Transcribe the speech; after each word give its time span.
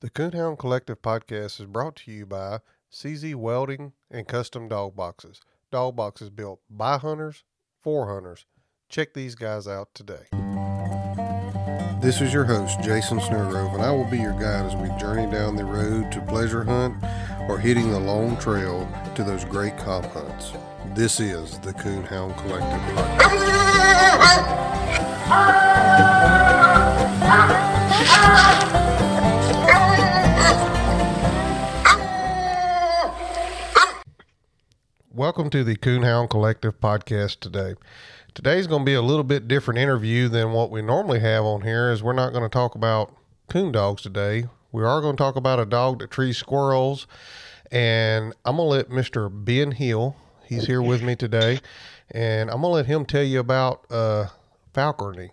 The 0.00 0.08
Coonhound 0.08 0.58
Collective 0.58 1.02
podcast 1.02 1.60
is 1.60 1.66
brought 1.66 1.96
to 1.96 2.10
you 2.10 2.24
by 2.24 2.60
CZ 2.90 3.34
Welding 3.34 3.92
and 4.10 4.26
Custom 4.26 4.66
Dog 4.66 4.96
Boxes. 4.96 5.42
Dog 5.70 5.94
boxes 5.94 6.30
built 6.30 6.60
by 6.70 6.96
hunters 6.96 7.44
for 7.82 8.10
hunters. 8.10 8.46
Check 8.88 9.12
these 9.12 9.34
guys 9.34 9.68
out 9.68 9.90
today. 9.92 10.24
This 12.00 12.22
is 12.22 12.32
your 12.32 12.44
host, 12.44 12.80
Jason 12.80 13.20
Snellgrove, 13.20 13.74
and 13.74 13.82
I 13.82 13.90
will 13.90 14.10
be 14.10 14.16
your 14.16 14.32
guide 14.32 14.64
as 14.64 14.74
we 14.74 14.88
journey 14.98 15.30
down 15.30 15.54
the 15.54 15.66
road 15.66 16.10
to 16.12 16.22
pleasure 16.22 16.64
hunt 16.64 16.96
or 17.46 17.58
hitting 17.58 17.90
the 17.90 18.00
long 18.00 18.38
trail 18.38 18.88
to 19.16 19.22
those 19.22 19.44
great 19.44 19.76
comp 19.76 20.06
hunts. 20.06 20.52
This 20.94 21.20
is 21.20 21.58
the 21.58 21.74
Coonhound 21.74 22.38
Collective 22.38 22.80
podcast. 28.40 28.76
Welcome 35.12 35.50
to 35.50 35.64
the 35.64 35.74
Coonhound 35.74 36.30
Collective 36.30 36.80
podcast 36.80 37.40
today. 37.40 37.74
Today's 38.32 38.68
going 38.68 38.82
to 38.82 38.86
be 38.86 38.94
a 38.94 39.02
little 39.02 39.24
bit 39.24 39.48
different 39.48 39.80
interview 39.80 40.28
than 40.28 40.52
what 40.52 40.70
we 40.70 40.82
normally 40.82 41.18
have 41.18 41.42
on 41.42 41.62
here, 41.62 41.90
as 41.90 42.00
we're 42.00 42.12
not 42.12 42.30
going 42.30 42.44
to 42.44 42.48
talk 42.48 42.76
about 42.76 43.12
coon 43.48 43.72
dogs 43.72 44.02
today. 44.02 44.44
We 44.70 44.84
are 44.84 45.00
going 45.00 45.16
to 45.16 45.20
talk 45.20 45.34
about 45.34 45.58
a 45.58 45.66
dog 45.66 45.98
that 45.98 46.12
trees 46.12 46.38
squirrels, 46.38 47.08
and 47.72 48.36
I'm 48.44 48.54
going 48.56 48.68
to 48.68 48.70
let 48.70 48.88
Mr. 48.90 49.28
Ben 49.28 49.72
Hill, 49.72 50.14
he's 50.44 50.66
here 50.66 50.80
with 50.80 51.02
me 51.02 51.16
today, 51.16 51.58
and 52.12 52.48
I'm 52.48 52.60
going 52.60 52.70
to 52.70 52.76
let 52.76 52.86
him 52.86 53.04
tell 53.04 53.24
you 53.24 53.40
about 53.40 53.90
uh, 53.90 54.26
falconry. 54.72 55.32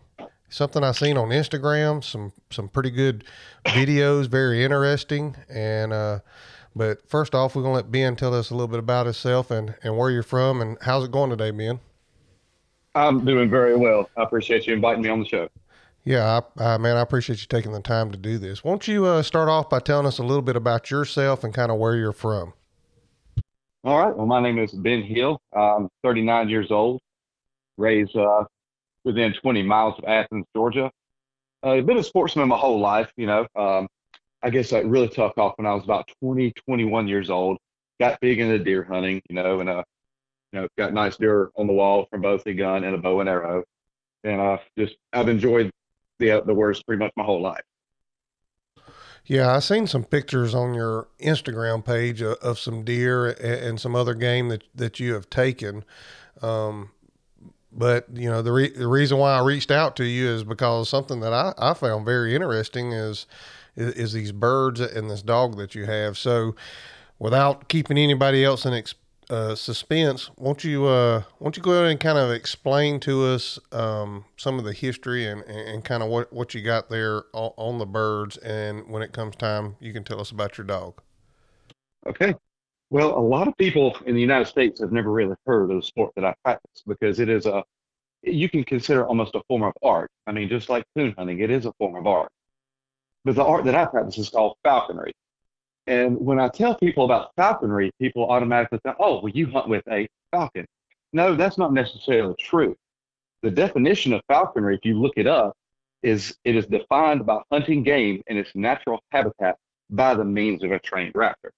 Something 0.49 0.83
I 0.83 0.91
seen 0.91 1.17
on 1.17 1.29
Instagram, 1.29 2.03
some 2.03 2.33
some 2.49 2.67
pretty 2.67 2.89
good 2.89 3.25
videos, 3.65 4.25
very 4.27 4.63
interesting, 4.63 5.35
and 5.47 5.93
uh, 5.93 6.19
but 6.77 7.07
first 7.09 7.33
off, 7.33 7.55
we're 7.55 7.63
gonna 7.63 7.75
let 7.75 7.91
Ben 7.91 8.15
tell 8.15 8.33
us 8.33 8.49
a 8.49 8.53
little 8.53 8.67
bit 8.67 8.79
about 8.79 9.05
himself 9.05 9.51
and, 9.51 9.75
and 9.83 9.97
where 9.97 10.11
you're 10.11 10.23
from 10.23 10.61
and 10.61 10.77
how's 10.81 11.03
it 11.03 11.11
going 11.11 11.29
today, 11.29 11.51
Ben? 11.51 11.79
I'm 12.95 13.25
doing 13.25 13.49
very 13.49 13.75
well. 13.75 14.09
I 14.17 14.23
appreciate 14.23 14.65
you 14.67 14.73
inviting 14.73 15.03
me 15.03 15.09
on 15.09 15.19
the 15.19 15.25
show. 15.25 15.49
Yeah, 16.03 16.41
I, 16.57 16.63
I, 16.63 16.77
man, 16.77 16.95
I 16.95 17.01
appreciate 17.01 17.41
you 17.41 17.47
taking 17.47 17.73
the 17.73 17.81
time 17.81 18.11
to 18.11 18.17
do 18.17 18.37
this. 18.37 18.63
Won't 18.63 18.87
you 18.87 19.05
uh, 19.05 19.21
start 19.21 19.49
off 19.49 19.69
by 19.69 19.79
telling 19.79 20.05
us 20.05 20.19
a 20.19 20.23
little 20.23 20.41
bit 20.41 20.55
about 20.55 20.89
yourself 20.89 21.43
and 21.43 21.53
kind 21.53 21.69
of 21.69 21.77
where 21.77 21.97
you're 21.97 22.13
from? 22.13 22.53
All 23.83 23.99
right. 23.99 24.15
Well, 24.15 24.25
my 24.25 24.41
name 24.41 24.57
is 24.57 24.71
Ben 24.71 25.03
Hill. 25.03 25.39
I'm 25.53 25.89
39 26.03 26.49
years 26.49 26.71
old, 26.71 27.01
raised 27.77 28.15
uh, 28.15 28.45
within 29.03 29.33
20 29.33 29.63
miles 29.63 29.95
of 29.97 30.05
Athens, 30.05 30.45
Georgia. 30.55 30.91
Uh, 31.63 31.71
I've 31.71 31.85
been 31.85 31.97
a 31.97 32.03
sportsman 32.03 32.47
my 32.47 32.57
whole 32.57 32.79
life. 32.79 33.11
You 33.17 33.27
know, 33.27 33.47
um, 33.55 33.87
I 34.43 34.49
guess 34.49 34.73
I 34.73 34.79
really 34.79 35.09
took 35.09 35.37
off 35.37 35.53
when 35.57 35.65
I 35.65 35.73
was 35.73 35.83
about 35.83 36.09
20, 36.21 36.51
21 36.51 37.07
years 37.07 37.29
old. 37.29 37.57
Got 37.99 38.19
big 38.21 38.39
into 38.39 38.59
deer 38.59 38.83
hunting, 38.83 39.21
you 39.29 39.35
know, 39.35 39.59
and 39.59 39.69
uh, 39.69 39.83
you 40.51 40.61
know, 40.61 40.67
got 40.77 40.93
nice 40.93 41.17
deer 41.17 41.49
on 41.55 41.67
the 41.67 41.73
wall 41.73 42.07
from 42.11 42.21
both 42.21 42.45
a 42.45 42.53
gun 42.53 42.83
and 42.83 42.93
a 42.95 42.97
bow 42.97 43.19
and 43.19 43.29
arrow, 43.29 43.63
and 44.23 44.39
I 44.39 44.53
uh, 44.53 44.57
just 44.77 44.95
I've 45.13 45.29
enjoyed 45.29 45.71
the 46.19 46.31
outdoors 46.31 46.81
pretty 46.83 47.03
much 47.03 47.11
my 47.15 47.23
whole 47.23 47.41
life. 47.41 47.63
Yeah, 49.25 49.53
I 49.53 49.59
seen 49.59 49.87
some 49.87 50.05
pictures 50.05 50.55
on 50.55 50.73
your 50.73 51.07
Instagram 51.19 51.83
page 51.83 52.21
of, 52.21 52.37
of 52.37 52.59
some 52.59 52.83
deer 52.83 53.27
and, 53.27 53.39
and, 53.39 53.81
some 53.81 53.93
other 53.93 54.13
game 54.13 54.47
that 54.49 54.63
that 54.73 54.99
you 54.99 55.15
have 55.15 55.29
taken. 55.29 55.83
Um, 56.41 56.91
but 57.71 58.05
you 58.13 58.29
know 58.29 58.41
the 58.41 58.51
re- 58.51 58.71
the 58.71 58.87
reason 58.87 59.17
why 59.17 59.37
I 59.37 59.43
reached 59.43 59.71
out 59.71 59.95
to 59.97 60.05
you 60.05 60.29
is 60.29 60.43
because 60.43 60.87
something 60.87 61.19
that 61.19 61.33
I, 61.33 61.53
I 61.57 61.73
found 61.73 62.05
very 62.05 62.35
interesting 62.35 62.93
is 62.93 63.25
is, 63.77 63.93
is 63.93 64.13
these 64.13 64.31
birds 64.33 64.81
and 64.81 65.09
this 65.09 65.21
dog 65.21 65.57
that 65.57 65.75
you 65.75 65.85
have. 65.85 66.17
So, 66.17 66.55
without 67.19 67.69
keeping 67.69 67.97
anybody 67.97 68.43
else 68.43 68.65
in 68.65 68.73
ex, 68.73 68.95
uh, 69.29 69.55
suspense, 69.55 70.29
won't 70.37 70.63
you 70.63 70.85
uh, 70.85 71.23
won't 71.39 71.57
you 71.57 71.63
go 71.63 71.71
ahead 71.71 71.91
and 71.91 71.99
kind 71.99 72.17
of 72.17 72.31
explain 72.31 72.99
to 73.01 73.25
us 73.25 73.59
um, 73.71 74.25
some 74.37 74.57
of 74.57 74.65
the 74.65 74.73
history 74.73 75.27
and, 75.27 75.41
and, 75.43 75.69
and, 75.69 75.83
kind 75.83 76.01
of 76.01 76.09
what, 76.09 76.31
what 76.31 76.53
you 76.53 76.61
got 76.61 76.89
there 76.89 77.23
on, 77.33 77.51
on 77.57 77.77
the 77.77 77.85
birds, 77.85 78.37
and 78.37 78.87
when 78.89 79.01
it 79.01 79.11
comes 79.13 79.35
time, 79.35 79.75
you 79.79 79.93
can 79.93 80.03
tell 80.03 80.19
us 80.19 80.31
about 80.31 80.57
your 80.57 80.65
dog. 80.65 81.01
Okay. 82.05 82.35
Well, 82.89 83.17
a 83.17 83.19
lot 83.19 83.49
of 83.49 83.57
people 83.57 83.97
in 84.05 84.15
the 84.15 84.21
United 84.21 84.45
States 84.45 84.79
have 84.79 84.93
never 84.93 85.11
really 85.11 85.35
heard 85.45 85.69
of 85.69 85.75
the 85.75 85.81
sport 85.81 86.13
that 86.15 86.23
I 86.23 86.33
practice 86.43 86.83
because 86.87 87.19
it 87.19 87.27
is 87.27 87.45
a 87.45 87.63
you 88.23 88.49
can 88.49 88.63
consider 88.63 89.05
almost 89.05 89.35
a 89.35 89.41
form 89.47 89.63
of 89.63 89.73
art. 89.83 90.09
I 90.25 90.31
mean, 90.31 90.49
just 90.49 90.69
like 90.69 90.85
coon 90.95 91.13
hunting, 91.17 91.39
it 91.39 91.51
is 91.51 91.65
a 91.65 91.73
form 91.73 91.95
of 91.95 92.07
art. 92.07 92.31
But 93.27 93.35
the 93.35 93.43
art 93.43 93.65
that 93.65 93.75
I 93.75 93.83
practice 93.83 94.17
is 94.17 94.29
called 94.29 94.55
falconry. 94.63 95.11
And 95.85 96.17
when 96.17 96.39
I 96.39 96.47
tell 96.47 96.75
people 96.75 97.03
about 97.03 97.35
falconry, 97.35 97.91
people 97.99 98.31
automatically 98.31 98.79
think, 98.83 98.95
oh, 99.01 99.19
well, 99.19 99.33
you 99.33 99.47
hunt 99.47 99.67
with 99.67 99.85
a 99.89 100.07
falcon. 100.31 100.65
No, 101.11 101.35
that's 101.35 101.57
not 101.57 101.73
necessarily 101.73 102.35
true. 102.39 102.77
The 103.41 103.51
definition 103.51 104.13
of 104.13 104.21
falconry, 104.29 104.75
if 104.75 104.85
you 104.85 104.97
look 104.97 105.17
it 105.17 105.27
up, 105.27 105.57
is 106.03 106.37
it 106.45 106.55
is 106.55 106.67
defined 106.67 107.25
by 107.25 107.41
hunting 107.51 107.83
game 107.83 108.23
in 108.27 108.37
its 108.37 108.51
natural 108.55 109.01
habitat 109.11 109.57
by 109.89 110.13
the 110.13 110.23
means 110.23 110.63
of 110.63 110.71
a 110.71 110.79
trained 110.79 111.13
raptor. 111.13 111.49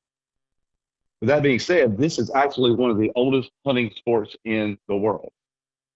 With 1.22 1.28
that 1.28 1.44
being 1.44 1.60
said, 1.60 2.00
this 2.00 2.18
is 2.18 2.32
actually 2.32 2.72
one 2.72 2.90
of 2.90 2.98
the 2.98 3.12
oldest 3.16 3.52
hunting 3.64 3.92
sports 3.96 4.36
in 4.44 4.80
the 4.88 4.98
world. 4.98 5.30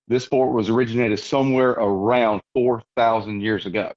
This 0.08 0.24
sport 0.24 0.54
was 0.54 0.70
originated 0.70 1.20
somewhere 1.20 1.72
around 1.72 2.44
4,000 2.54 3.42
years 3.42 3.66
ago 3.66 3.92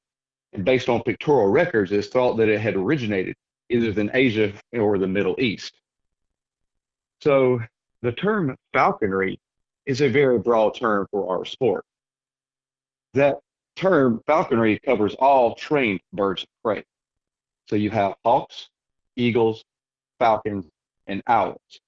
and 0.53 0.65
based 0.65 0.89
on 0.89 1.03
pictorial 1.03 1.51
records, 1.51 1.93
it's 1.93 2.09
thought 2.09 2.37
that 2.37 2.49
it 2.49 2.61
had 2.61 2.77
originated 2.77 3.37
either 3.69 4.01
in 4.01 4.11
Asia 4.15 4.53
or 4.73 4.99
the 4.99 5.07
Middle 5.07 5.37
East. 5.39 5.75
So 7.21 7.61
the 8.03 8.13
term 8.13 8.57
falconry 8.73 9.41
is 9.85 10.01
a 10.01 10.09
very 10.09 10.39
broad 10.39 10.75
term 10.75 11.07
for 11.11 11.29
our 11.37 11.45
sport. 11.45 11.85
That 13.15 13.39
term 13.77 14.23
falconry 14.27 14.79
covers 14.79 15.15
all 15.15 15.55
trained 15.55 16.01
birds 16.13 16.43
of 16.43 16.49
prey. 16.63 16.85
So 17.69 17.77
you 17.77 17.91
have 17.91 18.15
hawks, 18.25 18.69
eagles, 19.17 19.65
falcons, 20.19 20.67
and 21.07 21.23
owls. 21.27 21.81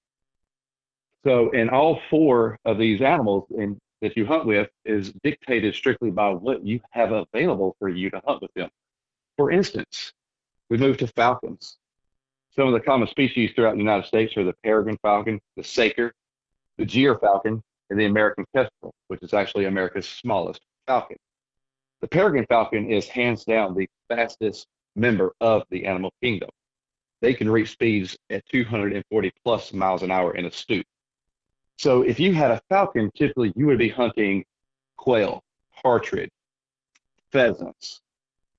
So 1.25 1.51
in 1.51 1.69
all 1.69 2.01
four 2.11 2.59
of 2.65 2.79
these 2.79 3.01
animals, 3.03 3.47
in 3.51 3.81
that 4.01 4.17
you 4.17 4.27
hunt 4.27 4.47
with 4.47 4.69
is 4.85 5.13
dictated 5.23 5.75
strictly 5.75 6.11
by 6.11 6.31
what 6.31 6.65
you 6.65 6.81
have 6.91 7.13
available 7.13 7.77
for 7.79 7.89
you 7.89 8.11
to 8.11 8.21
hunt 8.27 8.43
with 8.43 8.53
them. 8.55 8.71
For 9.37 9.51
instance, 9.51 10.13
we 10.69 10.77
move 10.77 10.99
to 10.99 11.07
falcons. 11.09 11.79
Some 12.55 12.67
of 12.67 12.73
the 12.73 12.81
common 12.81 13.09
species 13.09 13.53
throughout 13.55 13.73
the 13.73 13.79
United 13.79 14.07
States 14.07 14.37
are 14.37 14.45
the 14.45 14.55
peregrine 14.65 14.99
falcon, 15.03 15.41
the 15.57 15.65
saker, 15.65 16.13
the 16.77 16.85
gyrfalcon, 16.87 17.63
and 17.91 17.99
the 17.99 18.07
American 18.07 18.45
kestrel, 18.55 18.95
which 19.09 19.23
is 19.23 19.33
actually 19.33 19.65
America's 19.65 20.09
smallest 20.09 20.61
falcon. 20.87 21.17
The 22.01 22.09
peregrine 22.09 22.47
falcon 22.47 22.91
is 22.91 23.09
hands 23.09 23.45
down 23.45 23.75
the 23.75 23.89
fastest 24.09 24.67
member 24.95 25.33
of 25.41 25.65
the 25.71 25.85
animal 25.87 26.13
kingdom. 26.23 26.51
They 27.21 27.35
can 27.35 27.51
reach 27.51 27.71
speeds 27.71 28.17
at 28.31 28.47
240 28.47 29.33
plus 29.45 29.73
miles 29.73 30.03
an 30.03 30.11
hour 30.11 30.37
in 30.37 30.47
a 30.47 30.51
stoop. 30.51 30.87
So 31.79 32.03
if 32.03 32.19
you 32.19 32.35
had 32.35 32.51
a 32.51 32.61
falcon, 32.69 33.11
typically 33.15 33.53
you 33.55 33.67
would 33.67 33.79
be 33.79 33.89
hunting 33.89 34.45
quail, 34.97 35.45
partridge, 35.81 36.31
pheasants, 37.31 38.01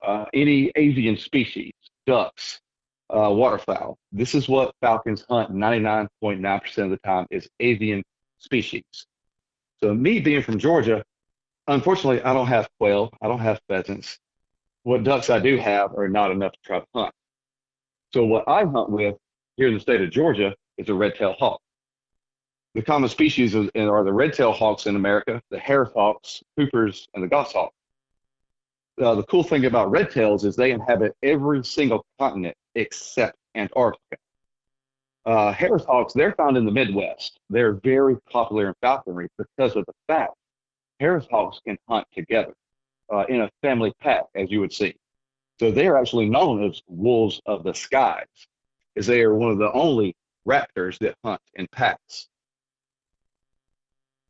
uh, 0.02 0.26
any 0.34 0.72
avian 0.76 1.18
species, 1.18 1.74
ducks, 2.08 2.62
uh, 3.10 3.30
waterfowl. 3.30 3.98
This 4.14 4.36
is 4.36 4.48
what 4.48 4.74
falcons 4.80 5.26
hunt 5.30 5.52
99.9% 5.52 6.78
of 6.78 6.90
the 6.92 6.98
time 6.98 7.28
is 7.30 7.50
avian 7.60 8.04
species. 8.38 8.84
So 9.84 9.94
me 9.94 10.22
being 10.22 10.42
from 10.42 10.58
Georgia, 10.58 11.04
unfortunately, 11.68 12.22
I 12.22 12.34
don't 12.34 12.48
have 12.48 12.70
quail. 12.80 13.12
I 13.22 13.28
don't 13.28 13.40
have 13.40 13.60
pheasants. 13.68 14.18
What 14.84 15.04
ducks 15.04 15.30
I 15.30 15.40
do 15.40 15.58
have 15.58 15.94
are 15.98 16.08
not 16.08 16.32
enough 16.32 16.54
to 16.54 16.60
try 16.64 16.80
to 16.80 16.86
hunt. 16.96 17.14
So 18.14 18.24
what 18.26 18.48
I 18.48 18.64
hunt 18.64 18.90
with 18.90 19.16
here 19.58 19.68
in 19.68 19.74
the 19.74 19.80
state 19.82 20.00
of 20.00 20.10
Georgia 20.10 20.56
is 20.78 20.88
a 20.88 20.94
red-tailed 20.94 21.36
hawk. 21.38 21.60
The 22.76 22.82
common 22.84 23.10
species 23.10 23.56
are 23.56 23.64
the 23.74 24.14
red-tailed 24.14 24.56
hawks 24.56 24.86
in 24.86 24.96
America, 24.96 25.42
the 25.50 25.60
Harris 25.60 25.92
hawks, 25.94 26.44
Coopers, 26.56 27.08
and 27.14 27.24
the 27.24 27.28
goshawk. 27.28 27.74
Uh, 29.02 29.16
the 29.16 29.24
cool 29.24 29.44
thing 29.44 29.66
about 29.66 29.90
red 29.90 30.12
tails 30.12 30.44
is 30.46 30.56
they 30.56 30.72
inhabit 30.72 31.16
every 31.24 31.64
single 31.64 32.06
continent 32.20 32.56
except 32.76 33.38
Antarctica. 33.56 34.18
Uh, 35.26 35.52
Harris 35.52 35.84
hawks, 35.86 36.14
they're 36.14 36.34
found 36.34 36.58
in 36.58 36.66
the 36.66 36.72
Midwest. 36.72 37.40
They're 37.50 37.74
very 37.74 38.18
popular 38.30 38.68
in 38.68 38.74
falconry 38.82 39.30
because 39.38 39.76
of 39.76 39.86
the 39.86 39.94
fact 40.08 40.34
Harris 41.00 41.26
hawks 41.32 41.60
can 41.66 41.78
hunt 41.88 42.08
together 42.14 42.54
uh, 43.12 43.26
in 43.30 43.42
a 43.42 43.50
family 43.62 43.94
pack, 44.02 44.26
as 44.36 44.52
you 44.52 44.60
would 44.60 44.74
see. 44.74 44.96
So 45.60 45.72
they 45.72 45.88
are 45.88 45.98
actually 45.98 46.30
known 46.30 46.64
as 46.64 46.82
wolves 46.88 47.42
of 47.46 47.64
the 47.64 47.74
skies, 47.74 48.28
as 48.96 49.08
they 49.08 49.22
are 49.22 49.34
one 49.34 49.52
of 49.52 49.58
the 49.58 49.72
only 49.72 50.16
raptors 50.48 50.98
that 51.00 51.16
hunt 51.24 51.42
in 51.56 51.68
packs. 51.72 52.28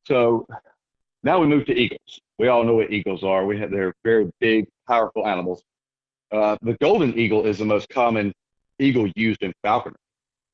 So 0.05 0.47
now 1.23 1.39
we 1.39 1.47
move 1.47 1.65
to 1.65 1.73
eagles. 1.73 2.21
We 2.37 2.47
all 2.47 2.63
know 2.63 2.75
what 2.75 2.91
eagles 2.91 3.23
are. 3.23 3.45
We 3.45 3.59
have 3.59 3.71
they're 3.71 3.93
very 4.03 4.31
big, 4.39 4.67
powerful 4.87 5.27
animals. 5.27 5.61
Uh, 6.31 6.57
the 6.61 6.73
golden 6.75 7.17
eagle 7.17 7.45
is 7.45 7.57
the 7.57 7.65
most 7.65 7.89
common 7.89 8.33
eagle 8.79 9.07
used 9.15 9.43
in 9.43 9.53
falconry. 9.63 9.97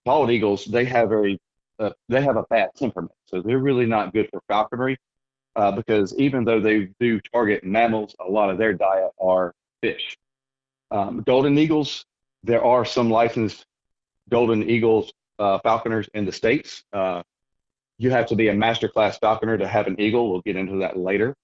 Bald 0.06 0.32
eagles, 0.32 0.66
they 0.66 0.86
have 0.86 1.10
very, 1.10 1.40
uh, 1.80 1.92
they 2.10 2.22
have 2.22 2.38
a 2.38 2.44
bad 2.50 2.70
temperament, 2.76 3.12
so 3.26 3.42
they're 3.42 3.60
really 3.60 3.86
not 3.86 4.14
good 4.14 4.30
for 4.32 4.42
falconry 4.48 4.98
uh, 5.56 5.72
because 5.72 6.16
even 6.18 6.44
though 6.44 6.60
they 6.60 6.90
do 7.00 7.20
target 7.34 7.64
mammals, 7.64 8.16
a 8.26 8.30
lot 8.30 8.50
of 8.50 8.58
their 8.58 8.74
diet 8.74 9.12
are 9.20 9.54
fish. 9.82 10.18
Um, 10.92 11.24
golden 11.26 11.58
eagles, 11.58 12.06
there 12.44 12.64
are 12.64 12.86
some 12.86 13.10
licensed 13.10 13.66
golden 14.30 14.70
eagles 14.70 15.12
uh, 15.40 15.60
falconers 15.60 16.08
in 16.14 16.26
the 16.26 16.32
states. 16.32 16.84
You 17.98 18.12
have 18.12 18.28
to 18.28 18.36
be 18.36 18.50
a 18.50 18.54
master 18.54 18.88
class 18.88 19.18
falconer 19.18 19.58
to 19.58 19.68
have 19.68 19.88
an 19.88 20.00
eagle. 20.00 20.32
We'll 20.32 20.42
get 20.42 20.56
into 20.56 20.78
that 20.80 20.98
later. 20.98 21.36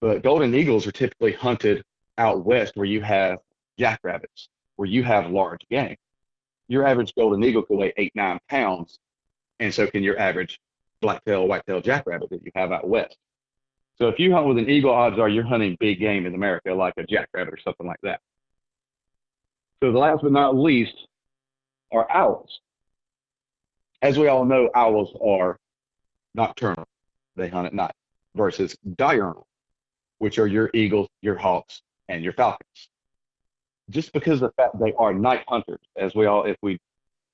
But 0.00 0.22
golden 0.22 0.54
eagles 0.54 0.86
are 0.86 0.92
typically 0.92 1.32
hunted 1.32 1.82
out 2.18 2.44
west 2.44 2.76
where 2.76 2.86
you 2.86 3.02
have 3.02 3.38
jackrabbits, 3.78 4.48
where 4.76 4.88
you 4.88 5.02
have 5.02 5.30
large 5.30 5.66
game. 5.70 5.96
Your 6.68 6.86
average 6.86 7.14
golden 7.14 7.42
eagle 7.44 7.62
can 7.62 7.76
weigh 7.76 7.92
eight, 7.96 8.12
nine 8.14 8.38
pounds, 8.48 8.98
and 9.58 9.72
so 9.72 9.86
can 9.86 10.02
your 10.02 10.18
average 10.18 10.60
black-tailed, 11.00 11.48
white-tailed 11.48 11.84
jackrabbit 11.84 12.30
that 12.30 12.44
you 12.44 12.50
have 12.54 12.72
out 12.72 12.88
west. 12.88 13.16
So 13.98 14.08
if 14.08 14.18
you 14.18 14.32
hunt 14.32 14.46
with 14.46 14.58
an 14.58 14.68
eagle, 14.68 14.90
odds 14.90 15.18
are 15.18 15.28
you're 15.28 15.44
hunting 15.44 15.76
big 15.80 15.98
game 15.98 16.26
in 16.26 16.34
America, 16.34 16.74
like 16.74 16.94
a 16.96 17.04
jackrabbit 17.04 17.54
or 17.54 17.58
something 17.58 17.86
like 17.86 18.00
that. 18.02 18.20
So 19.82 19.92
the 19.92 19.98
last 19.98 20.22
but 20.22 20.32
not 20.32 20.56
least 20.56 20.94
are 21.92 22.10
owls. 22.10 22.60
As 24.02 24.18
we 24.18 24.28
all 24.28 24.44
know, 24.44 24.70
owls 24.74 25.16
are 25.22 25.58
nocturnal. 26.36 26.86
They 27.34 27.48
hunt 27.48 27.66
at 27.66 27.74
night 27.74 27.94
versus 28.34 28.76
diurnal, 28.96 29.46
which 30.18 30.38
are 30.38 30.46
your 30.46 30.70
eagles, 30.74 31.08
your 31.22 31.36
hawks, 31.36 31.82
and 32.08 32.22
your 32.22 32.32
falcons. 32.32 32.88
Just 33.90 34.12
because 34.12 34.42
of 34.42 34.50
the 34.50 34.62
fact 34.62 34.78
they 34.78 34.92
are 34.94 35.12
night 35.12 35.44
hunters, 35.48 35.80
as 35.96 36.14
we 36.14 36.26
all, 36.26 36.44
if 36.44 36.56
we, 36.62 36.78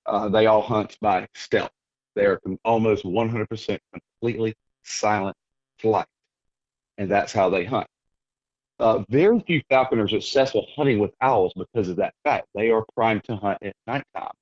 uh, 0.07 0.29
they 0.29 0.47
all 0.47 0.63
hunt 0.63 0.97
by 1.01 1.27
stealth. 1.35 1.71
They 2.15 2.27
are 2.27 2.41
almost 2.65 3.05
100% 3.05 3.79
completely 3.93 4.55
silent 4.83 5.37
flight, 5.79 6.07
and 6.99 7.11
that's 7.11 7.33
how 7.33 7.49
they 7.49 7.65
hunt. 7.65 7.87
Uh, 8.79 9.05
very 9.09 9.41
few 9.41 9.63
falconers 9.71 10.13
are 10.13 10.21
successful 10.21 10.67
hunting 10.77 10.99
with 10.99 11.13
owls 11.21 11.53
because 11.55 11.89
of 11.89 11.97
that 11.97 12.15
fact. 12.25 12.49
They 12.55 12.71
are 12.71 12.85
primed 12.95 13.25
to 13.25 13.37
hunt 13.37 13.59
at 13.63 13.75
nighttime. 13.87 14.33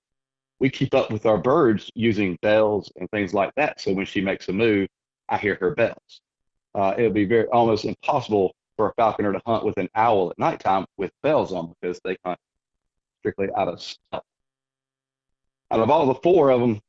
We 0.60 0.70
keep 0.70 0.94
up 0.94 1.10
with 1.10 1.26
our 1.26 1.38
birds 1.38 1.90
using 1.94 2.38
bells 2.42 2.92
and 2.96 3.10
things 3.10 3.34
like 3.34 3.54
that. 3.56 3.80
So 3.80 3.92
when 3.92 4.06
she 4.06 4.20
makes 4.20 4.48
a 4.48 4.52
move, 4.52 4.88
I 5.28 5.38
hear 5.38 5.56
her 5.60 5.74
bells. 5.74 6.20
Uh, 6.74 6.94
it 6.96 7.02
would 7.02 7.14
be 7.14 7.24
very 7.24 7.46
almost 7.46 7.84
impossible 7.84 8.54
for 8.76 8.90
a 8.90 8.94
falconer 8.94 9.32
to 9.32 9.40
hunt 9.46 9.64
with 9.64 9.78
an 9.78 9.88
owl 9.94 10.30
at 10.30 10.38
nighttime 10.38 10.86
with 10.96 11.10
bells 11.22 11.52
on 11.52 11.74
because 11.80 12.00
they 12.04 12.16
hunt 12.24 12.38
strictly 13.20 13.48
out 13.56 13.68
of 13.68 13.80
stealth. 13.80 14.24
Out 15.70 15.80
of 15.80 15.90
all 15.90 16.06
the 16.06 16.14
four 16.14 16.50
of 16.50 16.60
them 16.60 16.80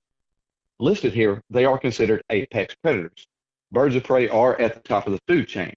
listed 0.79 1.13
here, 1.13 1.41
they 1.49 1.65
are 1.65 1.77
considered 1.77 2.23
apex 2.29 2.75
predators. 2.75 3.27
Birds 3.71 3.95
of 3.95 4.03
prey 4.03 4.27
are 4.27 4.59
at 4.59 4.73
the 4.73 4.79
top 4.81 5.07
of 5.07 5.13
the 5.13 5.19
food 5.27 5.47
chain. 5.47 5.73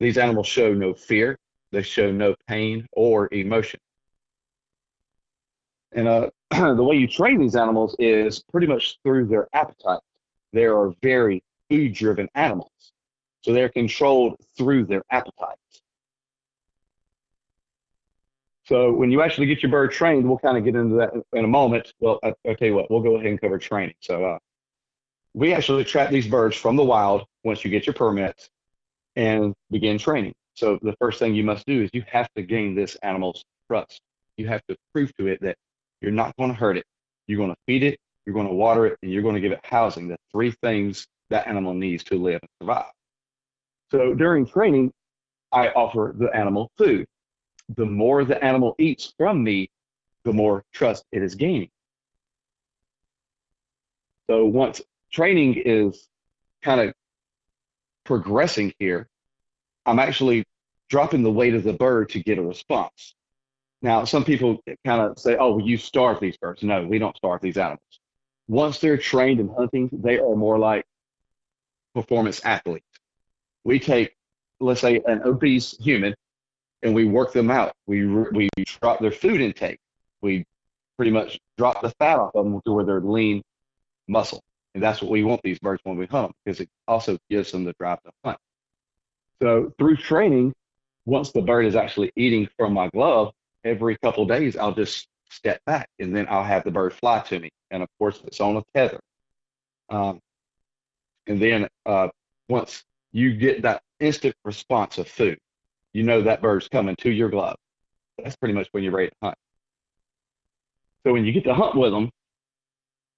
These 0.00 0.18
animals 0.18 0.46
show 0.46 0.72
no 0.72 0.94
fear, 0.94 1.38
they 1.72 1.82
show 1.82 2.10
no 2.10 2.34
pain 2.48 2.86
or 2.92 3.28
emotion. 3.32 3.80
And 5.94 6.08
uh, 6.08 6.30
the 6.50 6.82
way 6.82 6.96
you 6.96 7.06
train 7.06 7.38
these 7.38 7.56
animals 7.56 7.94
is 7.98 8.42
pretty 8.50 8.66
much 8.66 8.98
through 9.02 9.26
their 9.26 9.48
appetite. 9.52 10.00
They 10.52 10.64
are 10.64 10.92
very 11.02 11.42
food 11.70 11.94
driven 11.94 12.28
animals. 12.34 12.70
So 13.42 13.52
they're 13.52 13.68
controlled 13.68 14.36
through 14.56 14.86
their 14.86 15.02
appetite. 15.10 15.56
So 18.64 18.92
when 18.92 19.10
you 19.10 19.22
actually 19.22 19.48
get 19.48 19.62
your 19.62 19.72
bird 19.72 19.90
trained, 19.90 20.26
we'll 20.26 20.38
kind 20.38 20.56
of 20.56 20.64
get 20.64 20.76
into 20.76 20.94
that 20.96 21.10
in 21.32 21.44
a 21.44 21.48
moment. 21.48 21.92
Well, 21.98 22.20
I, 22.22 22.32
will 22.44 22.54
tell 22.54 22.68
you 22.68 22.74
what, 22.74 22.90
we'll 22.90 23.00
go 23.00 23.16
ahead 23.16 23.26
and 23.26 23.40
cover 23.40 23.58
training. 23.58 23.94
So 24.00 24.24
uh, 24.24 24.38
we 25.34 25.52
actually 25.52 25.84
trap 25.84 26.10
these 26.10 26.28
birds 26.28 26.56
from 26.56 26.76
the 26.76 26.84
wild 26.84 27.24
once 27.42 27.64
you 27.64 27.70
get 27.70 27.86
your 27.86 27.94
permits 27.94 28.48
and 29.16 29.54
begin 29.70 29.98
training. 29.98 30.34
So 30.54 30.78
the 30.82 30.94
first 31.00 31.18
thing 31.18 31.34
you 31.34 31.42
must 31.42 31.66
do 31.66 31.82
is 31.82 31.90
you 31.92 32.04
have 32.06 32.28
to 32.36 32.42
gain 32.42 32.74
this 32.74 32.94
animal's 33.02 33.44
trust. 33.68 34.00
You 34.36 34.46
have 34.48 34.62
to 34.68 34.76
prove 34.92 35.14
to 35.16 35.26
it 35.26 35.40
that 35.42 35.56
you're 36.02 36.12
not 36.12 36.36
going 36.36 36.50
to 36.50 36.56
hurt 36.56 36.76
it. 36.76 36.84
You're 37.26 37.38
going 37.38 37.50
to 37.50 37.56
feed 37.66 37.84
it, 37.84 37.98
you're 38.26 38.34
going 38.34 38.48
to 38.48 38.52
water 38.52 38.86
it, 38.86 38.98
and 39.02 39.12
you're 39.12 39.22
going 39.22 39.36
to 39.36 39.40
give 39.40 39.52
it 39.52 39.60
housing. 39.62 40.08
The 40.08 40.16
three 40.32 40.50
things 40.62 41.06
that 41.30 41.46
animal 41.46 41.72
needs 41.72 42.04
to 42.04 42.16
live 42.16 42.40
and 42.42 42.50
survive. 42.60 42.90
So 43.90 44.14
during 44.14 44.46
training, 44.46 44.92
I 45.52 45.68
offer 45.68 46.14
the 46.16 46.34
animal 46.34 46.70
food. 46.76 47.06
The 47.76 47.86
more 47.86 48.24
the 48.24 48.42
animal 48.42 48.74
eats 48.78 49.14
from 49.16 49.42
me, 49.42 49.70
the 50.24 50.32
more 50.32 50.64
trust 50.72 51.04
it 51.12 51.22
is 51.22 51.34
gaining. 51.34 51.70
So 54.28 54.46
once 54.46 54.80
training 55.12 55.62
is 55.64 56.08
kind 56.62 56.80
of 56.80 56.94
progressing 58.04 58.72
here, 58.78 59.08
I'm 59.84 59.98
actually 59.98 60.44
dropping 60.88 61.22
the 61.22 61.30
weight 61.30 61.54
of 61.54 61.64
the 61.64 61.72
bird 61.72 62.10
to 62.10 62.22
get 62.22 62.38
a 62.38 62.42
response. 62.42 63.14
Now, 63.82 64.04
some 64.04 64.24
people 64.24 64.62
kind 64.86 65.02
of 65.02 65.18
say, 65.18 65.36
oh, 65.36 65.56
well, 65.56 65.66
you 65.66 65.76
starve 65.76 66.20
these 66.20 66.36
birds. 66.36 66.62
No, 66.62 66.86
we 66.86 66.98
don't 66.98 67.16
starve 67.16 67.40
these 67.40 67.56
animals. 67.56 67.80
Once 68.48 68.78
they're 68.78 68.96
trained 68.96 69.40
in 69.40 69.48
hunting, 69.48 69.90
they 69.92 70.18
are 70.18 70.36
more 70.36 70.58
like 70.58 70.84
performance 71.94 72.40
athletes. 72.44 72.86
We 73.64 73.80
take, 73.80 74.14
let's 74.60 74.80
say, 74.80 75.02
an 75.06 75.22
obese 75.24 75.76
human 75.78 76.14
and 76.82 76.94
we 76.94 77.04
work 77.04 77.32
them 77.32 77.50
out. 77.50 77.72
We, 77.86 78.06
we 78.06 78.48
drop 78.80 79.00
their 79.00 79.10
food 79.10 79.40
intake. 79.40 79.78
We 80.20 80.44
pretty 80.96 81.10
much 81.10 81.40
drop 81.58 81.82
the 81.82 81.90
fat 81.98 82.18
off 82.18 82.34
of 82.36 82.44
them 82.44 82.60
to 82.64 82.72
where 82.72 82.84
they're 82.84 83.00
lean 83.00 83.42
muscle. 84.06 84.42
And 84.74 84.82
that's 84.82 85.02
what 85.02 85.10
we 85.10 85.24
want 85.24 85.42
these 85.42 85.58
birds 85.58 85.80
when 85.84 85.96
we 85.96 86.06
hunt 86.06 86.28
them 86.28 86.34
because 86.44 86.60
it 86.60 86.68
also 86.86 87.18
gives 87.28 87.50
them 87.50 87.64
the 87.64 87.74
drive 87.78 88.00
to 88.02 88.10
hunt. 88.24 88.38
So 89.40 89.72
through 89.76 89.96
training, 89.96 90.54
once 91.04 91.32
the 91.32 91.42
bird 91.42 91.66
is 91.66 91.74
actually 91.74 92.12
eating 92.14 92.48
from 92.56 92.72
my 92.72 92.88
glove, 92.90 93.32
every 93.64 93.96
couple 93.98 94.22
of 94.22 94.28
days 94.28 94.56
I'll 94.56 94.74
just 94.74 95.06
step 95.30 95.60
back 95.64 95.88
and 95.98 96.14
then 96.14 96.26
I'll 96.28 96.44
have 96.44 96.64
the 96.64 96.70
bird 96.70 96.92
fly 96.92 97.20
to 97.20 97.38
me. 97.38 97.50
And 97.70 97.82
of 97.82 97.88
course, 97.98 98.20
it's 98.24 98.40
on 98.40 98.56
a 98.56 98.62
tether. 98.74 99.00
Um, 99.88 100.20
and 101.26 101.40
then 101.40 101.68
uh, 101.86 102.08
once 102.48 102.84
you 103.12 103.34
get 103.34 103.62
that 103.62 103.82
instant 104.00 104.34
response 104.44 104.98
of 104.98 105.08
food, 105.08 105.38
you 105.92 106.02
know 106.02 106.22
that 106.22 106.42
bird's 106.42 106.68
coming 106.68 106.96
to 106.96 107.10
your 107.10 107.28
glove. 107.28 107.56
That's 108.18 108.36
pretty 108.36 108.54
much 108.54 108.68
when 108.72 108.82
you're 108.82 108.92
ready 108.92 109.08
to 109.08 109.16
hunt. 109.22 109.38
So 111.04 111.12
when 111.12 111.24
you 111.24 111.32
get 111.32 111.44
to 111.44 111.54
hunt 111.54 111.74
with 111.74 111.92
them, 111.92 112.10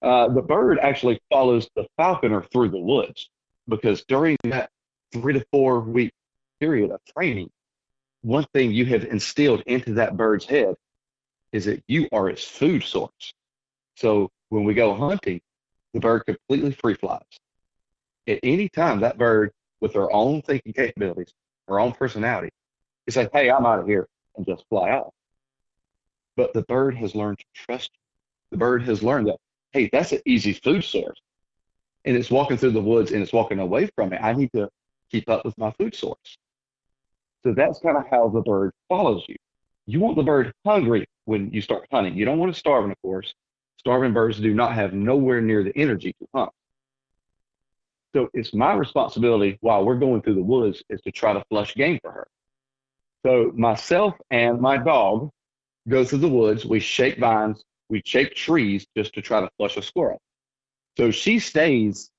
uh, 0.01 0.27
the 0.29 0.41
bird 0.41 0.79
actually 0.79 1.19
follows 1.31 1.69
the 1.75 1.85
falconer 1.97 2.41
through 2.41 2.69
the 2.69 2.79
woods 2.79 3.29
because 3.67 4.03
during 4.07 4.37
that 4.43 4.69
three 5.11 5.33
to 5.33 5.45
four 5.51 5.79
week 5.79 6.11
period 6.59 6.91
of 6.91 6.99
training, 7.17 7.49
one 8.25 8.45
thing 8.55 8.71
you 8.71 8.87
have 8.87 9.03
instilled 9.03 9.61
into 9.67 9.93
that 9.93 10.17
bird's 10.17 10.45
head 10.45 10.73
is 11.51 11.65
that 11.65 11.83
you 11.87 12.09
are 12.11 12.27
its 12.27 12.43
food 12.43 12.83
source. 12.83 13.35
So 13.97 14.31
when 14.49 14.63
we 14.63 14.73
go 14.73 14.95
hunting, 14.95 15.41
the 15.93 15.99
bird 15.99 16.25
completely 16.25 16.71
free 16.71 16.95
flies. 16.95 17.21
At 18.27 18.39
any 18.41 18.67
time, 18.67 19.01
that 19.01 19.19
bird, 19.19 19.51
with 19.79 19.93
her 19.93 20.11
own 20.11 20.41
thinking 20.41 20.73
capabilities, 20.73 21.31
her 21.67 21.79
own 21.79 21.91
personality, 21.91 22.49
is 23.05 23.15
like, 23.15 23.29
hey, 23.31 23.51
I'm 23.51 23.63
out 23.63 23.79
of 23.79 23.85
here 23.85 24.07
and 24.35 24.43
just 24.43 24.65
fly 24.69 24.89
off. 24.89 25.13
But 26.35 26.51
the 26.53 26.63
bird 26.63 26.95
has 26.95 27.13
learned 27.13 27.37
to 27.37 27.45
trust 27.53 27.91
you. 27.93 27.99
The 28.49 28.57
bird 28.57 28.81
has 28.83 29.03
learned 29.03 29.27
that, 29.27 29.37
hey, 29.71 29.87
that's 29.93 30.13
an 30.13 30.21
easy 30.25 30.53
food 30.53 30.83
source. 30.83 31.21
And 32.05 32.17
it's 32.17 32.31
walking 32.31 32.57
through 32.57 32.71
the 32.71 32.81
woods 32.81 33.11
and 33.11 33.21
it's 33.21 33.33
walking 33.33 33.59
away 33.59 33.87
from 33.95 34.13
it. 34.13 34.19
I 34.23 34.33
need 34.33 34.51
to 34.53 34.67
keep 35.11 35.29
up 35.29 35.45
with 35.45 35.55
my 35.59 35.69
food 35.73 35.93
source. 35.93 36.39
So 37.45 37.53
that's 37.53 37.77
kind 37.79 37.95
of 37.95 38.05
how 38.09 38.29
the 38.29 38.41
bird 38.41 38.71
follows 38.89 39.23
you. 39.27 39.35
You 39.85 39.99
want 39.99 40.15
the 40.15 40.23
bird 40.23 40.51
hungry 40.65 41.05
when 41.25 41.51
you 41.51 41.61
start 41.61 41.85
hunting. 41.91 42.17
You 42.17 42.25
don't 42.25 42.39
want 42.39 42.55
starve 42.55 42.83
them, 42.83 42.91
of 42.91 43.01
course. 43.03 43.31
Starving 43.77 44.13
birds 44.13 44.39
do 44.39 44.53
not 44.55 44.73
have 44.73 44.93
nowhere 44.93 45.41
near 45.41 45.63
the 45.63 45.77
energy 45.77 46.13
to 46.13 46.27
hunt. 46.33 46.49
So 48.15 48.29
it's 48.33 48.53
my 48.53 48.73
responsibility 48.73 49.59
while 49.61 49.85
we're 49.85 49.99
going 49.99 50.23
through 50.23 50.35
the 50.35 50.41
woods 50.41 50.81
is 50.89 51.01
to 51.01 51.11
try 51.11 51.33
to 51.33 51.43
flush 51.49 51.75
game 51.75 51.99
for 52.01 52.11
her. 52.11 52.27
So 53.23 53.51
myself 53.55 54.15
and 54.31 54.59
my 54.59 54.77
dog 54.77 55.29
go 55.87 56.03
through 56.03 56.19
the 56.19 56.29
woods. 56.29 56.65
We 56.65 56.79
shake 56.79 57.19
vines, 57.19 57.63
we 57.89 58.01
shake 58.05 58.33
trees 58.33 58.87
just 58.97 59.13
to 59.13 59.21
try 59.21 59.41
to 59.41 59.49
flush 59.57 59.77
a 59.77 59.83
squirrel. 59.83 60.19
So 60.97 61.11
she 61.11 61.37
stays 61.37 62.09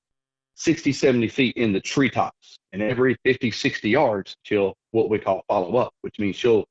60, 0.55 0.91
70 0.91 1.27
feet 1.27 1.55
in 1.55 1.71
the 1.71 1.79
treetops. 1.79 2.57
And 2.73 2.81
every 2.81 3.15
50, 3.23 3.51
60 3.51 3.89
yards, 3.89 4.35
she'll 4.43 4.75
what 4.97 5.09
we 5.09 5.19
call 5.19 5.43
follow 5.47 5.77
up, 5.77 5.93
which 6.01 6.17
means 6.17 6.35
she'll 6.35 6.65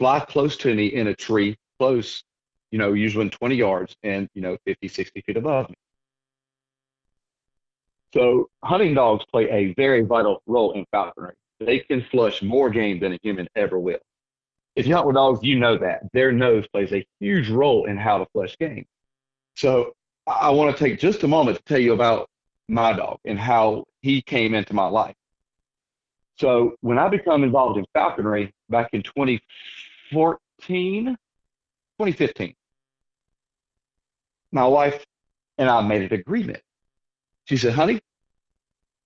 fly 0.00 0.18
close 0.18 0.56
to 0.58 0.74
me 0.74 0.86
in 0.86 1.06
a 1.06 1.14
tree, 1.14 1.56
close, 1.78 2.24
you 2.72 2.78
know, 2.78 2.92
usually 2.92 3.30
20 3.30 3.54
yards 3.54 3.96
and, 4.02 4.28
you 4.34 4.42
know, 4.42 4.56
50, 4.66 4.88
60 4.88 5.20
feet 5.20 5.36
above 5.36 5.68
me. 5.70 5.76
So 8.12 8.48
hunting 8.64 8.94
dogs 8.94 9.24
play 9.30 9.48
a 9.50 9.72
very 9.74 10.02
vital 10.02 10.42
role 10.46 10.72
in 10.72 10.84
falconry. 10.90 11.34
They 11.60 11.78
can 11.78 12.04
flush 12.10 12.42
more 12.42 12.68
game 12.70 12.98
than 12.98 13.12
a 13.12 13.18
human 13.22 13.46
ever 13.54 13.78
will. 13.78 14.00
if 14.74 14.86
you 14.86 14.94
hunt 14.94 15.06
with 15.06 15.16
dogs, 15.16 15.40
you 15.42 15.58
know 15.58 15.78
that 15.78 16.02
their 16.12 16.32
nose 16.32 16.66
plays 16.72 16.92
a 16.92 17.06
huge 17.20 17.48
role 17.48 17.86
in 17.86 17.96
how 17.96 18.18
to 18.18 18.26
flush 18.32 18.56
game. 18.58 18.86
So 19.54 19.92
I, 20.26 20.48
I 20.48 20.50
want 20.50 20.76
to 20.76 20.84
take 20.84 20.98
just 20.98 21.22
a 21.22 21.28
moment 21.28 21.58
to 21.58 21.62
tell 21.64 21.78
you 21.78 21.92
about 21.92 22.28
my 22.68 22.92
dog 22.92 23.18
and 23.24 23.38
how 23.38 23.84
he 24.00 24.22
came 24.22 24.54
into 24.54 24.74
my 24.74 24.88
life. 24.88 25.14
So 26.40 26.74
when 26.80 26.98
I 26.98 27.06
become 27.08 27.44
involved 27.44 27.78
in 27.78 27.84
falconry 27.92 28.52
back 28.70 28.88
in 28.94 29.02
2014, 29.02 31.16
2015, 31.98 32.54
my 34.50 34.66
wife 34.66 35.04
and 35.58 35.68
I 35.68 35.82
made 35.82 36.00
an 36.00 36.14
agreement. 36.18 36.62
She 37.44 37.58
said, 37.58 37.74
honey, 37.74 38.00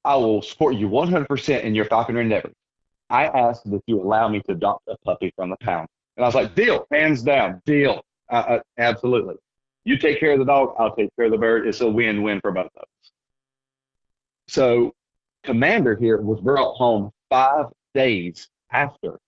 I 0.05 0.15
will 0.15 0.43
support 0.43 0.77
you 0.77 0.89
100% 0.89 1.65
in 1.65 1.75
your 1.75 1.87
falconry 1.87 2.23
endeavor. 2.23 2.53
I 3.11 3.27
asked 3.27 3.69
that 3.69 3.83
you 3.89 4.01
allow 4.01 4.29
me 4.29 4.41
to 4.43 4.53
adopt 4.53 4.87
a 4.87 4.97
puppy 4.99 5.33
from 5.35 5.51
the 5.51 5.57
pound. 5.57 5.89
And 6.17 6.25
I 6.25 6.29
was 6.29 6.37
like, 6.37 6.55
deal, 6.55 6.87
hands 6.93 7.25
down, 7.25 7.61
deal. 7.67 8.05
Absolutely. 8.79 9.35
You 9.83 9.99
take 9.99 10.21
care 10.21 10.35
of 10.35 10.39
the 10.39 10.45
dog, 10.45 10.77
I'll 10.79 10.95
take 10.95 11.11
care 11.17 11.25
of 11.25 11.33
the 11.33 11.39
bird. 11.39 11.67
It's 11.67 11.81
a 11.81 11.89
win-win 11.89 12.41
for 12.41 12.53
both 12.53 12.71
of 12.77 12.83
us. 12.83 13.11
So 14.47 14.95
Commander 15.43 15.97
here 15.97 16.21
was 16.21 16.41
brought 16.41 16.77
home 16.77 17.11
five 17.29 17.67
days 17.95 18.49
after 18.71 19.19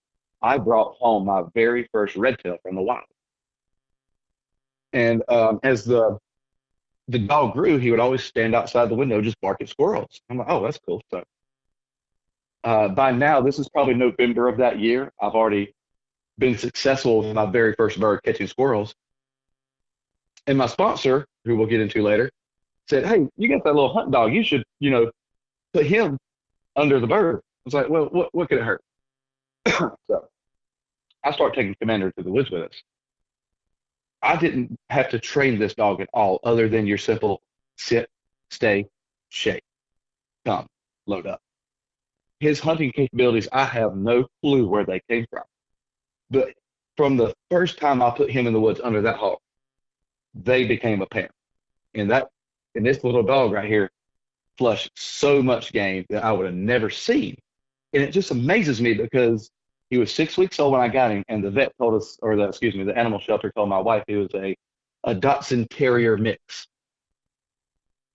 I 0.41 0.57
brought 0.57 0.95
home 0.97 1.25
my 1.25 1.43
very 1.53 1.87
first 1.91 2.15
red 2.15 2.39
tail 2.39 2.57
from 2.63 2.75
the 2.75 2.81
wild. 2.81 3.05
And 4.93 5.23
um, 5.29 5.59
as 5.63 5.83
the 5.83 6.17
the 7.09 7.19
dog 7.19 7.53
grew, 7.53 7.77
he 7.77 7.89
would 7.91 8.01
always 8.01 8.23
stand 8.23 8.53
outside 8.53 8.89
the 8.89 8.95
window, 8.95 9.21
just 9.21 9.39
bark 9.39 9.61
at 9.61 9.69
squirrels. 9.69 10.19
I'm 10.29 10.37
like, 10.37 10.47
oh, 10.49 10.61
that's 10.63 10.79
cool. 10.85 11.01
So 11.09 11.23
uh, 12.63 12.89
by 12.89 13.11
now, 13.11 13.39
this 13.39 13.59
is 13.59 13.69
probably 13.69 13.93
November 13.93 14.49
of 14.49 14.57
that 14.57 14.79
year. 14.79 15.11
I've 15.21 15.33
already 15.33 15.73
been 16.37 16.57
successful 16.57 17.19
with 17.19 17.33
my 17.33 17.45
very 17.45 17.73
first 17.75 17.99
bird 17.99 18.21
catching 18.23 18.47
squirrels. 18.47 18.93
And 20.47 20.57
my 20.57 20.67
sponsor, 20.67 21.25
who 21.45 21.55
we'll 21.55 21.67
get 21.67 21.81
into 21.81 22.01
later, 22.01 22.29
said, 22.89 23.05
"Hey, 23.05 23.27
you 23.37 23.49
got 23.49 23.63
that 23.63 23.73
little 23.73 23.93
hunt 23.93 24.11
dog. 24.11 24.33
You 24.33 24.43
should, 24.43 24.63
you 24.79 24.91
know, 24.91 25.11
put 25.73 25.85
him 25.85 26.17
under 26.75 26.99
the 26.99 27.07
bird." 27.07 27.41
Was 27.67 27.73
like, 27.73 27.89
"Well, 27.89 28.05
what 28.05 28.33
what 28.33 28.47
could 28.47 28.59
it 28.59 28.63
hurt?" 28.63 28.81
so 29.67 30.29
I 31.21 31.33
start 31.33 31.53
taking 31.53 31.75
Commander 31.81 32.11
to 32.11 32.23
the 32.23 32.31
woods 32.31 32.49
with 32.49 32.61
us. 32.61 32.81
I 34.21 34.37
didn't 34.37 34.79
have 34.89 35.09
to 35.09 35.19
train 35.19 35.59
this 35.59 35.75
dog 35.75 35.99
at 35.99 36.07
all, 36.13 36.39
other 36.45 36.69
than 36.69 36.87
your 36.87 36.97
simple 36.97 37.41
sit, 37.75 38.09
stay, 38.51 38.87
shake, 39.27 39.65
come, 40.45 40.67
load 41.07 41.27
up. 41.27 41.41
His 42.39 42.61
hunting 42.61 42.93
capabilities, 42.93 43.49
I 43.51 43.65
have 43.65 43.97
no 43.97 44.29
clue 44.41 44.65
where 44.65 44.85
they 44.85 45.01
came 45.09 45.25
from. 45.29 45.43
But 46.31 46.53
from 46.95 47.17
the 47.17 47.35
first 47.51 47.79
time 47.79 48.01
I 48.01 48.11
put 48.11 48.31
him 48.31 48.47
in 48.47 48.53
the 48.53 48.61
woods 48.61 48.79
under 48.81 49.01
that 49.01 49.17
hawk, 49.17 49.41
they 50.33 50.63
became 50.63 51.01
apparent. 51.01 51.33
And 51.95 52.11
that 52.11 52.29
and 52.75 52.85
this 52.85 53.03
little 53.03 53.23
dog 53.23 53.51
right 53.51 53.67
here 53.67 53.91
flushed 54.57 54.91
so 54.95 55.43
much 55.43 55.73
game 55.73 56.05
that 56.11 56.23
I 56.23 56.31
would 56.31 56.45
have 56.45 56.55
never 56.55 56.89
seen. 56.89 57.37
And 57.93 58.03
it 58.03 58.11
just 58.11 58.31
amazes 58.31 58.81
me 58.81 58.93
because 58.93 59.49
he 59.89 59.97
was 59.97 60.13
six 60.13 60.37
weeks 60.37 60.59
old 60.59 60.73
when 60.73 60.81
I 60.81 60.89
got 60.89 61.11
him, 61.11 61.23
and 61.29 61.43
the 61.43 61.49
vet 61.49 61.71
told 61.77 61.95
us, 61.95 62.17
or 62.21 62.35
the 62.35 62.43
excuse 62.43 62.75
me, 62.75 62.83
the 62.83 62.97
animal 62.97 63.19
shelter 63.19 63.51
told 63.55 63.69
my 63.69 63.79
wife 63.79 64.03
he 64.07 64.15
was 64.15 64.29
a 64.35 64.55
a 65.03 65.15
Dachshund 65.15 65.69
Terrier 65.69 66.17
mix. 66.17 66.67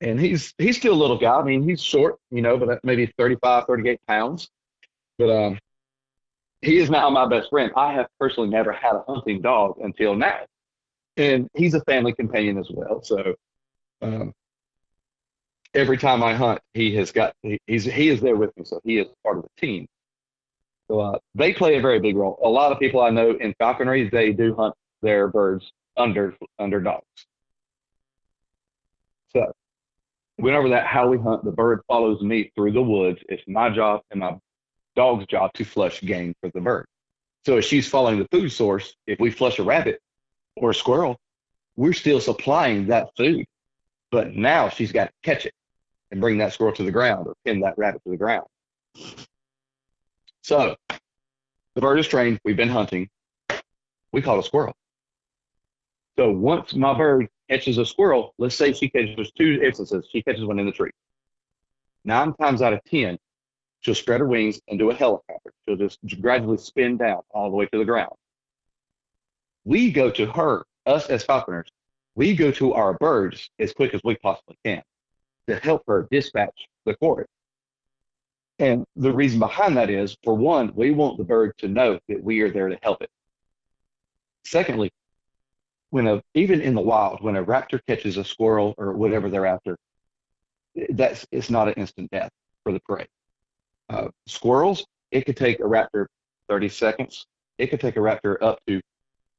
And 0.00 0.20
he's 0.20 0.52
he's 0.58 0.76
still 0.76 0.92
a 0.92 1.00
little 1.00 1.18
guy. 1.18 1.36
I 1.36 1.44
mean, 1.44 1.66
he's 1.66 1.82
short, 1.82 2.18
you 2.30 2.42
know, 2.42 2.58
but 2.58 2.80
maybe 2.84 3.06
35, 3.16 3.66
38 3.66 4.00
pounds. 4.06 4.48
But 5.16 5.30
um, 5.30 5.58
he 6.60 6.78
is 6.78 6.90
now 6.90 7.08
my 7.08 7.26
best 7.26 7.50
friend. 7.50 7.70
I 7.76 7.92
have 7.92 8.08
personally 8.18 8.50
never 8.50 8.72
had 8.72 8.94
a 8.94 9.04
hunting 9.08 9.40
dog 9.40 9.78
until 9.82 10.14
now, 10.14 10.40
and 11.16 11.48
he's 11.54 11.74
a 11.74 11.80
family 11.82 12.12
companion 12.12 12.58
as 12.58 12.68
well. 12.70 13.02
So 13.02 13.34
um, 14.02 14.32
every 15.74 15.96
time 15.96 16.22
I 16.22 16.34
hunt, 16.34 16.60
he 16.74 16.94
has 16.96 17.12
got 17.12 17.34
he, 17.42 17.60
he's 17.66 17.84
he 17.84 18.08
is 18.08 18.20
there 18.20 18.36
with 18.36 18.56
me, 18.56 18.64
so 18.64 18.80
he 18.84 18.98
is 18.98 19.08
part 19.22 19.38
of 19.38 19.44
the 19.44 19.66
team. 19.66 19.88
So 20.88 21.00
uh, 21.00 21.18
they 21.34 21.52
play 21.52 21.76
a 21.76 21.80
very 21.80 22.00
big 22.00 22.16
role. 22.16 22.38
A 22.44 22.48
lot 22.48 22.72
of 22.72 22.78
people 22.78 23.00
I 23.00 23.10
know 23.10 23.30
in 23.32 23.54
falconry, 23.58 24.08
they 24.08 24.32
do 24.32 24.54
hunt 24.54 24.74
their 25.00 25.28
birds 25.28 25.70
under 25.96 26.34
under 26.58 26.80
dogs. 26.80 27.06
So 29.32 29.52
went 30.38 30.56
over 30.56 30.70
that 30.70 30.86
how 30.86 31.08
we 31.08 31.18
hunt. 31.18 31.44
The 31.44 31.52
bird 31.52 31.80
follows 31.88 32.20
me 32.22 32.50
through 32.54 32.72
the 32.72 32.82
woods. 32.82 33.20
It's 33.28 33.42
my 33.46 33.70
job 33.70 34.02
and 34.10 34.20
my 34.20 34.36
dog's 34.94 35.26
job 35.26 35.52
to 35.54 35.64
flush 35.64 36.00
game 36.02 36.34
for 36.40 36.50
the 36.50 36.60
bird. 36.60 36.86
So 37.44 37.56
if 37.56 37.64
she's 37.64 37.88
following 37.88 38.18
the 38.18 38.28
food 38.30 38.50
source, 38.50 38.94
if 39.06 39.18
we 39.18 39.30
flush 39.30 39.58
a 39.58 39.64
rabbit 39.64 40.00
or 40.56 40.70
a 40.70 40.74
squirrel, 40.74 41.18
we're 41.76 41.92
still 41.92 42.20
supplying 42.20 42.88
that 42.88 43.08
food. 43.16 43.46
But 44.10 44.36
now 44.36 44.68
she's 44.68 44.92
got 44.92 45.06
to 45.06 45.12
catch 45.22 45.46
it 45.46 45.54
and 46.12 46.20
bring 46.20 46.38
that 46.38 46.52
squirrel 46.52 46.74
to 46.74 46.84
the 46.84 46.92
ground 46.92 47.26
or 47.26 47.34
pin 47.44 47.60
that 47.60 47.76
rabbit 47.78 48.04
to 48.04 48.10
the 48.10 48.16
ground. 48.18 48.46
So 50.42 50.76
the 51.74 51.80
bird 51.80 51.98
is 51.98 52.06
trained. 52.06 52.38
We've 52.44 52.56
been 52.56 52.68
hunting. 52.68 53.08
We 54.12 54.20
caught 54.20 54.38
a 54.38 54.42
squirrel. 54.42 54.76
So 56.16 56.30
once 56.30 56.74
my 56.74 56.92
bird 56.92 57.28
catches 57.48 57.78
a 57.78 57.86
squirrel, 57.86 58.34
let's 58.36 58.54
say 58.54 58.74
she 58.74 58.90
catches, 58.90 59.16
there's 59.16 59.32
two 59.32 59.60
instances. 59.64 60.06
She 60.12 60.22
catches 60.22 60.44
one 60.44 60.58
in 60.58 60.66
the 60.66 60.72
tree. 60.72 60.90
Nine 62.04 62.34
times 62.34 62.60
out 62.60 62.74
of 62.74 62.84
10, 62.84 63.18
she'll 63.80 63.94
spread 63.94 64.20
her 64.20 64.26
wings 64.26 64.60
and 64.68 64.78
do 64.78 64.90
a 64.90 64.94
helicopter. 64.94 65.52
She'll 65.64 65.76
just 65.76 65.98
gradually 66.20 66.58
spin 66.58 66.98
down 66.98 67.22
all 67.30 67.48
the 67.48 67.56
way 67.56 67.66
to 67.72 67.78
the 67.78 67.86
ground. 67.86 68.12
We 69.64 69.90
go 69.90 70.10
to 70.10 70.26
her, 70.26 70.66
us 70.84 71.06
as 71.06 71.24
falconers, 71.24 71.68
we 72.14 72.36
go 72.36 72.50
to 72.50 72.74
our 72.74 72.92
birds 72.92 73.48
as 73.58 73.72
quick 73.72 73.94
as 73.94 74.02
we 74.04 74.16
possibly 74.16 74.58
can 74.62 74.82
to 75.48 75.56
help 75.56 75.82
her 75.86 76.06
dispatch 76.10 76.68
the 76.84 76.94
quarry. 76.96 77.26
And 78.58 78.84
the 78.96 79.12
reason 79.12 79.38
behind 79.38 79.76
that 79.76 79.90
is, 79.90 80.16
for 80.22 80.34
one, 80.34 80.72
we 80.74 80.90
want 80.92 81.18
the 81.18 81.24
bird 81.24 81.52
to 81.58 81.68
know 81.68 81.98
that 82.08 82.22
we 82.22 82.40
are 82.40 82.50
there 82.50 82.68
to 82.68 82.78
help 82.82 83.02
it. 83.02 83.10
Secondly, 84.44 84.90
when 85.90 86.06
a 86.06 86.22
even 86.34 86.60
in 86.60 86.74
the 86.74 86.80
wild, 86.80 87.22
when 87.22 87.36
a 87.36 87.44
raptor 87.44 87.80
catches 87.86 88.16
a 88.16 88.24
squirrel 88.24 88.74
or 88.78 88.92
whatever 88.92 89.28
they're 89.28 89.46
after, 89.46 89.76
that's 90.90 91.26
it's 91.30 91.50
not 91.50 91.68
an 91.68 91.74
instant 91.74 92.10
death 92.10 92.30
for 92.62 92.72
the 92.72 92.80
prey. 92.80 93.06
Uh, 93.88 94.08
squirrels, 94.26 94.86
it 95.10 95.26
could 95.26 95.36
take 95.36 95.60
a 95.60 95.64
raptor 95.64 96.06
30 96.48 96.68
seconds. 96.68 97.26
It 97.58 97.68
could 97.68 97.80
take 97.80 97.96
a 97.96 98.00
raptor 98.00 98.36
up 98.40 98.58
to 98.66 98.80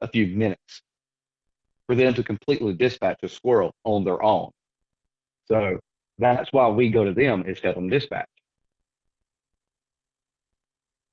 a 0.01 0.07
few 0.07 0.27
minutes 0.27 0.81
for 1.88 1.95
them 1.95 2.13
to 2.13 2.24
completely 2.24 2.74
dispatch 2.74 3.19
a 3.24 3.29
squirrel 3.29 3.74
on 3.83 4.03
their 4.03 4.22
own. 4.22 4.51
So 5.48 5.79
that's 6.24 6.51
why 6.51 6.68
we 6.68 6.89
go 6.89 7.03
to 7.03 7.13
them 7.13 7.44
is 7.48 7.60
help 7.60 7.75
them 7.75 7.89
dispatch. 7.89 8.27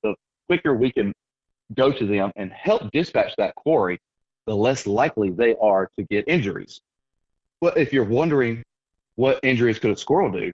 The 0.02 0.14
quicker 0.49 0.75
we 0.75 0.93
can 0.93 1.12
go 1.75 1.93
to 1.93 2.07
them 2.07 2.33
and 2.37 2.52
help 2.52 2.90
dispatch 2.93 3.35
that 3.37 3.55
quarry, 3.55 3.99
the 4.47 4.55
less 4.55 4.87
likely 4.87 5.31
they 5.31 5.55
are 5.61 5.88
to 5.99 6.05
get 6.05 6.26
injuries. 6.29 6.81
Well, 7.61 7.75
if 7.76 7.93
you're 7.93 8.05
wondering 8.05 8.62
what 9.17 9.40
injuries 9.43 9.79
could 9.79 9.90
a 9.90 9.97
squirrel 9.97 10.31
do, 10.31 10.50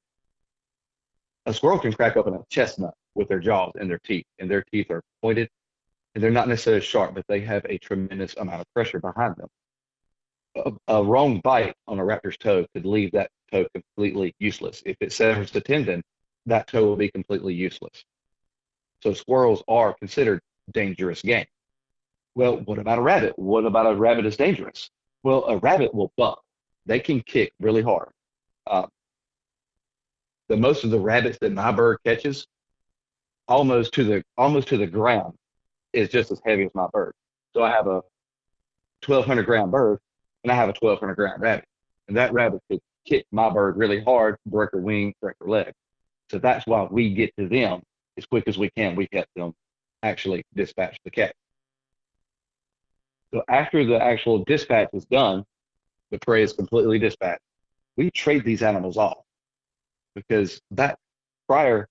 a 1.47 1.55
squirrel 1.55 1.79
can 1.79 1.93
crack 1.93 2.17
open 2.17 2.35
a 2.35 2.45
chestnut 2.51 2.95
with 3.15 3.29
their 3.29 3.39
jaws 3.39 3.73
and 3.79 3.89
their 3.89 4.01
teeth, 4.01 4.27
and 4.39 4.51
their 4.51 4.65
teeth 4.73 4.91
are 4.91 5.03
pointed, 5.23 5.49
and 6.15 6.23
they're 6.23 6.31
not 6.31 6.49
necessarily 6.49 6.83
sharp, 6.83 7.15
but 7.15 7.25
they 7.29 7.41
have 7.41 7.65
a 7.67 7.79
tremendous 7.79 8.37
amount 8.37 8.61
of 8.61 8.67
pressure 8.75 9.01
behind 9.01 9.37
them. 9.37 9.49
A, 10.57 10.95
a 10.97 11.05
wrong 11.05 11.41
bite 11.43 11.75
on 11.87 11.99
a 11.99 12.03
raptor's 12.03 12.37
toe 12.37 12.67
could 12.75 12.85
leave 12.85 13.13
that 13.13 13.31
toe 13.53 13.67
completely 13.75 14.35
useless. 14.39 14.83
If 14.85 14.97
it 15.01 15.13
severs 15.13 15.51
the 15.51 15.61
tendon, 15.61 16.03
that 16.47 16.67
toe 16.69 16.85
will 16.85 16.97
be 16.97 17.11
completely 17.11 17.55
useless. 17.55 18.05
So 19.03 19.13
squirrels 19.13 19.63
are 19.69 19.95
considered 19.95 20.41
dangerous 20.73 21.23
game. 21.23 21.47
Well, 22.35 22.59
what 22.59 22.79
about 22.79 22.99
a 22.99 23.03
rabbit? 23.03 23.39
What 23.39 23.65
about 23.65 23.87
a 23.87 23.95
rabbit 23.95 24.27
is 24.27 24.37
dangerous? 24.37 24.91
Well, 25.23 25.45
a 25.47 25.57
rabbit 25.59 25.95
will 25.95 26.13
buck. 26.17 26.43
They 26.85 27.01
can 27.01 27.21
kick 27.21 27.53
really 27.61 27.83
hard. 27.83 28.11
Uh, 28.67 28.87
the 30.49 30.57
most 30.57 30.85
of 30.85 30.91
the 30.91 31.01
rabbits 31.01 31.39
that 31.41 31.53
my 31.53 31.73
bird 31.73 31.99
catches, 32.05 32.47
almost 33.49 33.95
to 33.95 34.05
the 34.05 34.25
almost 34.37 34.69
to 34.69 34.77
the 34.77 34.87
ground, 34.87 35.35
is 35.93 36.09
just 36.09 36.31
as 36.31 36.41
heavy 36.45 36.65
as 36.65 36.75
my 36.75 36.87
bird. 36.93 37.13
So 37.55 37.63
I 37.63 37.71
have 37.71 37.87
a 37.87 38.03
1,200 39.05 39.45
gram 39.45 39.71
bird, 39.71 39.99
and 40.45 40.53
I 40.53 40.55
have 40.55 40.69
a 40.69 40.75
1,200 40.79 41.15
gram 41.15 41.41
rabbit, 41.41 41.65
and 42.07 42.17
that 42.17 42.33
rabbit 42.33 42.61
could 42.71 42.81
kick 43.07 43.27
my 43.33 43.51
bird 43.51 43.77
really 43.77 44.03
hard, 44.03 44.37
break 44.47 44.71
her 44.73 44.81
wing, 44.81 45.15
break 45.21 45.37
her 45.41 45.49
leg. 45.49 45.73
So 46.31 46.39
that's 46.39 46.67
why 46.67 46.87
we 46.91 47.15
get 47.15 47.35
to 47.39 47.49
them 47.49 47.83
as 48.19 48.27
quick 48.27 48.45
as 48.47 48.59
we 48.59 48.71
can, 48.71 48.97
we 48.97 49.07
get 49.09 49.29
them 49.37 49.55
actually 50.03 50.45
dispatch 50.55 50.99
the 51.05 51.11
cat. 51.11 51.35
So 53.33 53.43
after 53.49 53.85
the 53.85 54.03
actual 54.03 54.45
dispatch 54.45 54.89
is 54.93 55.05
done, 55.05 55.45
the 56.11 56.19
prey 56.19 56.43
is 56.43 56.53
completely 56.53 56.99
dispatched. 56.99 57.43
We 57.97 58.11
trade 58.11 58.45
these 58.45 58.63
animals 58.63 58.97
off 58.97 59.19
because 60.15 60.61
that 60.73 60.99
prior 61.47 61.89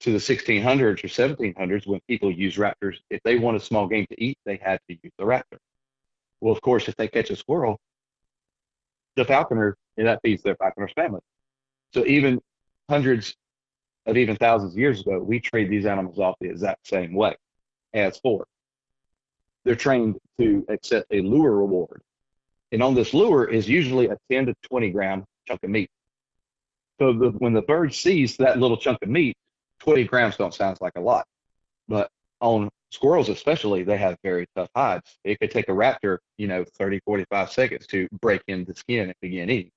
to 0.00 0.12
the 0.12 0.18
1600s 0.18 1.04
or 1.04 1.08
1700s 1.08 1.86
when 1.86 2.00
people 2.08 2.30
used 2.30 2.56
raptors. 2.56 2.96
If 3.10 3.20
they 3.22 3.36
want 3.36 3.56
a 3.56 3.60
small 3.60 3.86
game 3.86 4.06
to 4.10 4.22
eat, 4.22 4.38
they 4.46 4.56
had 4.56 4.80
to 4.88 4.98
use 5.02 5.12
the 5.18 5.24
raptor. 5.24 5.58
Well, 6.40 6.52
of 6.52 6.62
course, 6.62 6.88
if 6.88 6.96
they 6.96 7.08
catch 7.08 7.30
a 7.30 7.36
squirrel, 7.36 7.78
the 9.16 9.24
falconer, 9.24 9.76
and 10.00 10.08
that 10.08 10.18
feeds 10.22 10.42
their 10.42 10.56
falconer's 10.56 10.92
family. 10.94 11.20
So 11.92 12.06
even 12.06 12.40
hundreds 12.88 13.36
of 14.06 14.16
even 14.16 14.34
thousands 14.36 14.72
of 14.72 14.78
years 14.78 15.02
ago, 15.02 15.18
we 15.18 15.40
trade 15.40 15.68
these 15.68 15.84
animals 15.84 16.18
off 16.18 16.36
the 16.40 16.48
exact 16.48 16.86
same 16.88 17.12
way 17.12 17.36
as 17.92 18.18
for. 18.18 18.46
They're 19.64 19.76
trained 19.76 20.16
to 20.40 20.64
accept 20.70 21.08
a 21.12 21.20
lure 21.20 21.54
reward. 21.54 22.00
And 22.72 22.82
on 22.82 22.94
this 22.94 23.12
lure 23.12 23.44
is 23.44 23.68
usually 23.68 24.06
a 24.06 24.16
10 24.30 24.46
to 24.46 24.54
20 24.62 24.90
gram 24.90 25.24
chunk 25.46 25.62
of 25.62 25.68
meat. 25.68 25.90
So 26.98 27.12
the, 27.12 27.28
when 27.28 27.52
the 27.52 27.62
bird 27.62 27.92
sees 27.92 28.38
that 28.38 28.58
little 28.58 28.78
chunk 28.78 29.02
of 29.02 29.08
meat, 29.10 29.36
20 29.80 30.04
grams 30.04 30.36
don't 30.36 30.54
sound 30.54 30.78
like 30.80 30.94
a 30.96 31.00
lot. 31.00 31.26
But 31.88 32.08
on 32.40 32.70
squirrels, 32.90 33.28
especially, 33.28 33.82
they 33.82 33.98
have 33.98 34.16
very 34.22 34.46
tough 34.56 34.70
hides. 34.74 35.18
It 35.24 35.38
could 35.40 35.50
take 35.50 35.68
a 35.68 35.72
raptor, 35.72 36.18
you 36.38 36.46
know, 36.46 36.64
30, 36.78 37.00
45 37.04 37.52
seconds 37.52 37.86
to 37.88 38.08
break 38.20 38.40
into 38.48 38.72
the 38.72 38.78
skin 38.78 39.08
and 39.08 39.14
begin 39.20 39.50
eating, 39.50 39.72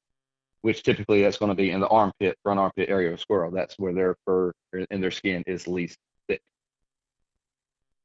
which 0.64 0.82
typically 0.82 1.22
that's 1.22 1.38
going 1.38 1.50
to 1.50 1.56
be 1.56 1.72
in 1.72 1.82
the 1.82 1.88
armpit, 1.90 2.38
front 2.42 2.58
armpit 2.58 2.90
area 2.90 3.10
of 3.10 3.16
a 3.16 3.18
squirrel. 3.18 3.52
That's 3.52 3.78
where 3.78 3.94
their 3.94 4.16
fur 4.26 4.54
and 4.90 5.04
their 5.04 5.12
skin 5.12 5.44
is 5.46 5.68
least 5.68 6.00
thick. 6.30 6.42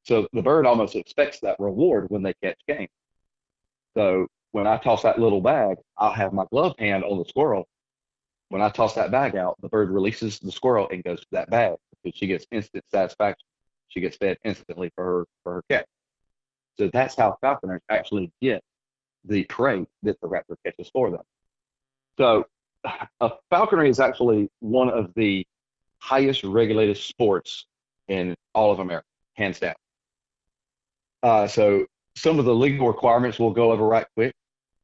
So 0.02 0.26
the 0.32 0.42
bird 0.42 0.66
almost 0.66 0.96
expects 0.96 1.38
that 1.40 1.60
reward 1.60 2.06
when 2.10 2.24
they 2.24 2.34
catch 2.42 2.58
game. 2.66 2.88
So 3.96 4.26
when 4.50 4.66
I 4.66 4.76
toss 4.76 5.04
that 5.04 5.20
little 5.20 5.40
bag, 5.40 5.76
I'll 5.96 6.12
have 6.12 6.32
my 6.32 6.46
gloved 6.50 6.80
hand 6.80 7.04
on 7.04 7.18
the 7.18 7.24
squirrel. 7.24 7.68
When 8.48 8.60
I 8.60 8.70
toss 8.70 8.94
that 8.96 9.12
bag 9.12 9.36
out, 9.36 9.56
the 9.62 9.68
bird 9.68 9.90
releases 9.90 10.40
the 10.40 10.50
squirrel 10.50 10.88
and 10.90 11.04
goes 11.04 11.20
to 11.20 11.26
that 11.30 11.50
bag 11.50 11.76
because 12.02 12.18
she 12.18 12.26
gets 12.26 12.44
instant 12.50 12.84
satisfaction. 12.90 13.46
She 13.86 14.00
gets 14.00 14.16
fed 14.16 14.36
instantly 14.42 14.90
for 14.96 15.04
her 15.04 15.24
for 15.44 15.52
her 15.54 15.64
catch. 15.70 15.86
So 16.76 16.90
that's 16.92 17.14
how 17.14 17.38
falconers 17.40 17.82
actually 17.88 18.32
get 18.42 18.64
the 19.24 19.44
prey 19.44 19.86
that 20.02 20.20
the 20.20 20.28
raptor 20.28 20.56
catches 20.64 20.90
for 20.90 21.12
them. 21.12 21.22
So 22.18 22.44
falconry 23.50 23.88
is 23.88 24.00
actually 24.00 24.50
one 24.60 24.90
of 24.90 25.14
the 25.14 25.46
highest 26.00 26.44
regulated 26.44 26.96
sports 26.96 27.66
in 28.08 28.34
all 28.54 28.70
of 28.70 28.80
America, 28.80 29.06
hands 29.34 29.60
down. 29.60 29.74
Uh, 31.22 31.46
so 31.46 31.86
some 32.16 32.38
of 32.38 32.44
the 32.44 32.54
legal 32.54 32.86
requirements 32.86 33.38
we'll 33.38 33.50
go 33.50 33.72
over 33.72 33.86
right 33.86 34.06
quick. 34.14 34.34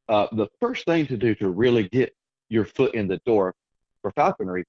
Uh, 0.07 0.27
the 0.31 0.47
first 0.59 0.85
thing 0.85 1.05
to 1.07 1.17
do 1.17 1.33
to 1.35 1.49
really 1.49 1.87
get 1.89 2.15
your 2.49 2.65
foot 2.65 2.93
in 2.93 3.07
the 3.07 3.19
door 3.25 3.53
for 4.01 4.11
falconry 4.11 4.63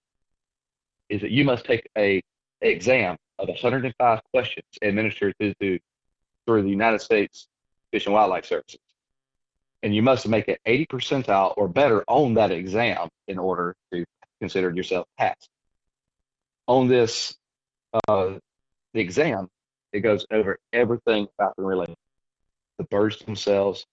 is 1.09 1.21
that 1.21 1.31
you 1.31 1.45
must 1.45 1.65
take 1.65 1.89
a 1.97 2.23
exam 2.63 3.17
of 3.39 3.49
105 3.49 4.21
questions 4.33 4.67
administered 4.83 5.35
through 5.39 5.53
the, 5.61 5.79
through 6.47 6.63
the 6.63 6.71
United 6.71 7.01
States 7.01 7.49
Fish 7.93 8.07
and 8.07 8.15
Wildlife 8.15 8.47
Services. 8.47 8.81
And 9.87 9.95
you 9.95 10.03
must 10.03 10.27
make 10.27 10.49
an 10.49 10.57
80 10.67 10.87
percentile 10.87 11.55
or 11.57 11.69
better 11.69 12.03
on 12.09 12.35
that 12.35 12.51
exam 12.51 13.09
in 13.29 13.39
order 13.39 13.77
to 13.93 14.05
consider 14.41 14.71
yourself 14.71 15.07
passed. 15.17 15.49
On 16.67 16.89
this 16.89 17.37
uh, 18.09 18.35
the 18.95 19.01
exam, 19.01 19.49
it 19.93 20.01
goes 20.01 20.27
over 20.33 20.59
everything 20.73 21.29
falcon 21.37 21.65
related 21.65 21.95
the 22.79 22.83
birds 22.83 23.21
themselves, 23.21 23.87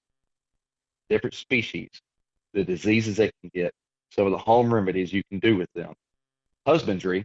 different 1.12 1.36
species, 1.36 1.92
the 2.54 2.64
diseases 2.64 3.18
they 3.18 3.32
can 3.42 3.52
get, 3.54 3.72
some 4.10 4.26
of 4.26 4.32
the 4.32 4.38
home 4.40 4.74
remedies 4.74 5.14
you 5.14 5.22
can 5.30 5.38
do 5.38 5.56
with 5.56 5.72
them, 5.76 5.94
husbandry, 6.66 7.24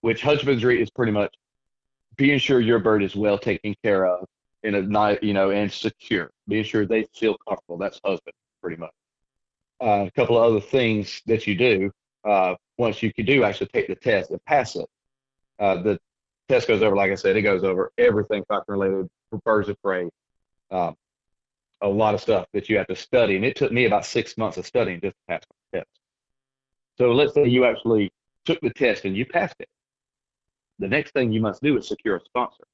which 0.00 0.22
husbandry 0.22 0.80
is 0.80 0.90
pretty 0.90 1.10
much 1.10 1.34
being 2.14 2.38
sure 2.38 2.60
your 2.60 2.78
bird 2.78 3.02
is 3.02 3.16
well 3.16 3.36
taken 3.36 3.74
care 3.82 4.06
of 4.06 4.28
in 4.62 4.74
a 4.74 4.82
night, 4.82 5.22
you 5.22 5.32
know, 5.32 5.50
and 5.50 5.72
secure, 5.72 6.30
being 6.46 6.64
sure 6.64 6.86
they 6.86 7.06
feel 7.14 7.36
comfortable. 7.48 7.78
That's 7.78 8.00
husband, 8.04 8.34
pretty 8.62 8.76
much. 8.76 8.92
Uh, 9.80 10.06
a 10.06 10.10
couple 10.10 10.36
of 10.36 10.44
other 10.44 10.60
things 10.60 11.22
that 11.26 11.46
you 11.46 11.54
do 11.54 11.90
uh, 12.24 12.54
once 12.76 13.02
you 13.02 13.12
can 13.12 13.24
do 13.24 13.44
actually 13.44 13.68
take 13.68 13.86
the 13.86 13.94
test 13.94 14.30
and 14.30 14.44
pass 14.44 14.74
it. 14.76 14.86
Uh, 15.58 15.82
the 15.82 15.98
test 16.48 16.66
goes 16.66 16.82
over, 16.82 16.96
like 16.96 17.12
I 17.12 17.14
said, 17.14 17.36
it 17.36 17.42
goes 17.42 17.64
over 17.64 17.92
everything 17.98 18.44
falcon 18.48 18.74
related 18.74 19.08
birds 19.44 19.68
of 19.68 19.80
prey, 19.82 20.08
um, 20.70 20.96
a 21.80 21.88
lot 21.88 22.14
of 22.14 22.20
stuff 22.20 22.46
that 22.52 22.68
you 22.68 22.76
have 22.78 22.86
to 22.88 22.96
study. 22.96 23.36
And 23.36 23.44
it 23.44 23.56
took 23.56 23.70
me 23.70 23.84
about 23.84 24.04
six 24.04 24.36
months 24.36 24.56
of 24.56 24.66
studying 24.66 25.00
just 25.00 25.14
to 25.14 25.32
pass 25.32 25.42
my 25.72 25.78
test. 25.78 25.90
So 26.96 27.12
let's 27.12 27.34
say 27.34 27.46
you 27.46 27.64
actually 27.64 28.10
took 28.44 28.60
the 28.60 28.70
test 28.70 29.04
and 29.04 29.16
you 29.16 29.24
passed 29.26 29.56
it. 29.60 29.68
The 30.80 30.88
next 30.88 31.12
thing 31.12 31.32
you 31.32 31.40
must 31.40 31.62
do 31.62 31.76
is 31.76 31.88
secure 31.88 32.16
a 32.16 32.20
sponsor. 32.24 32.64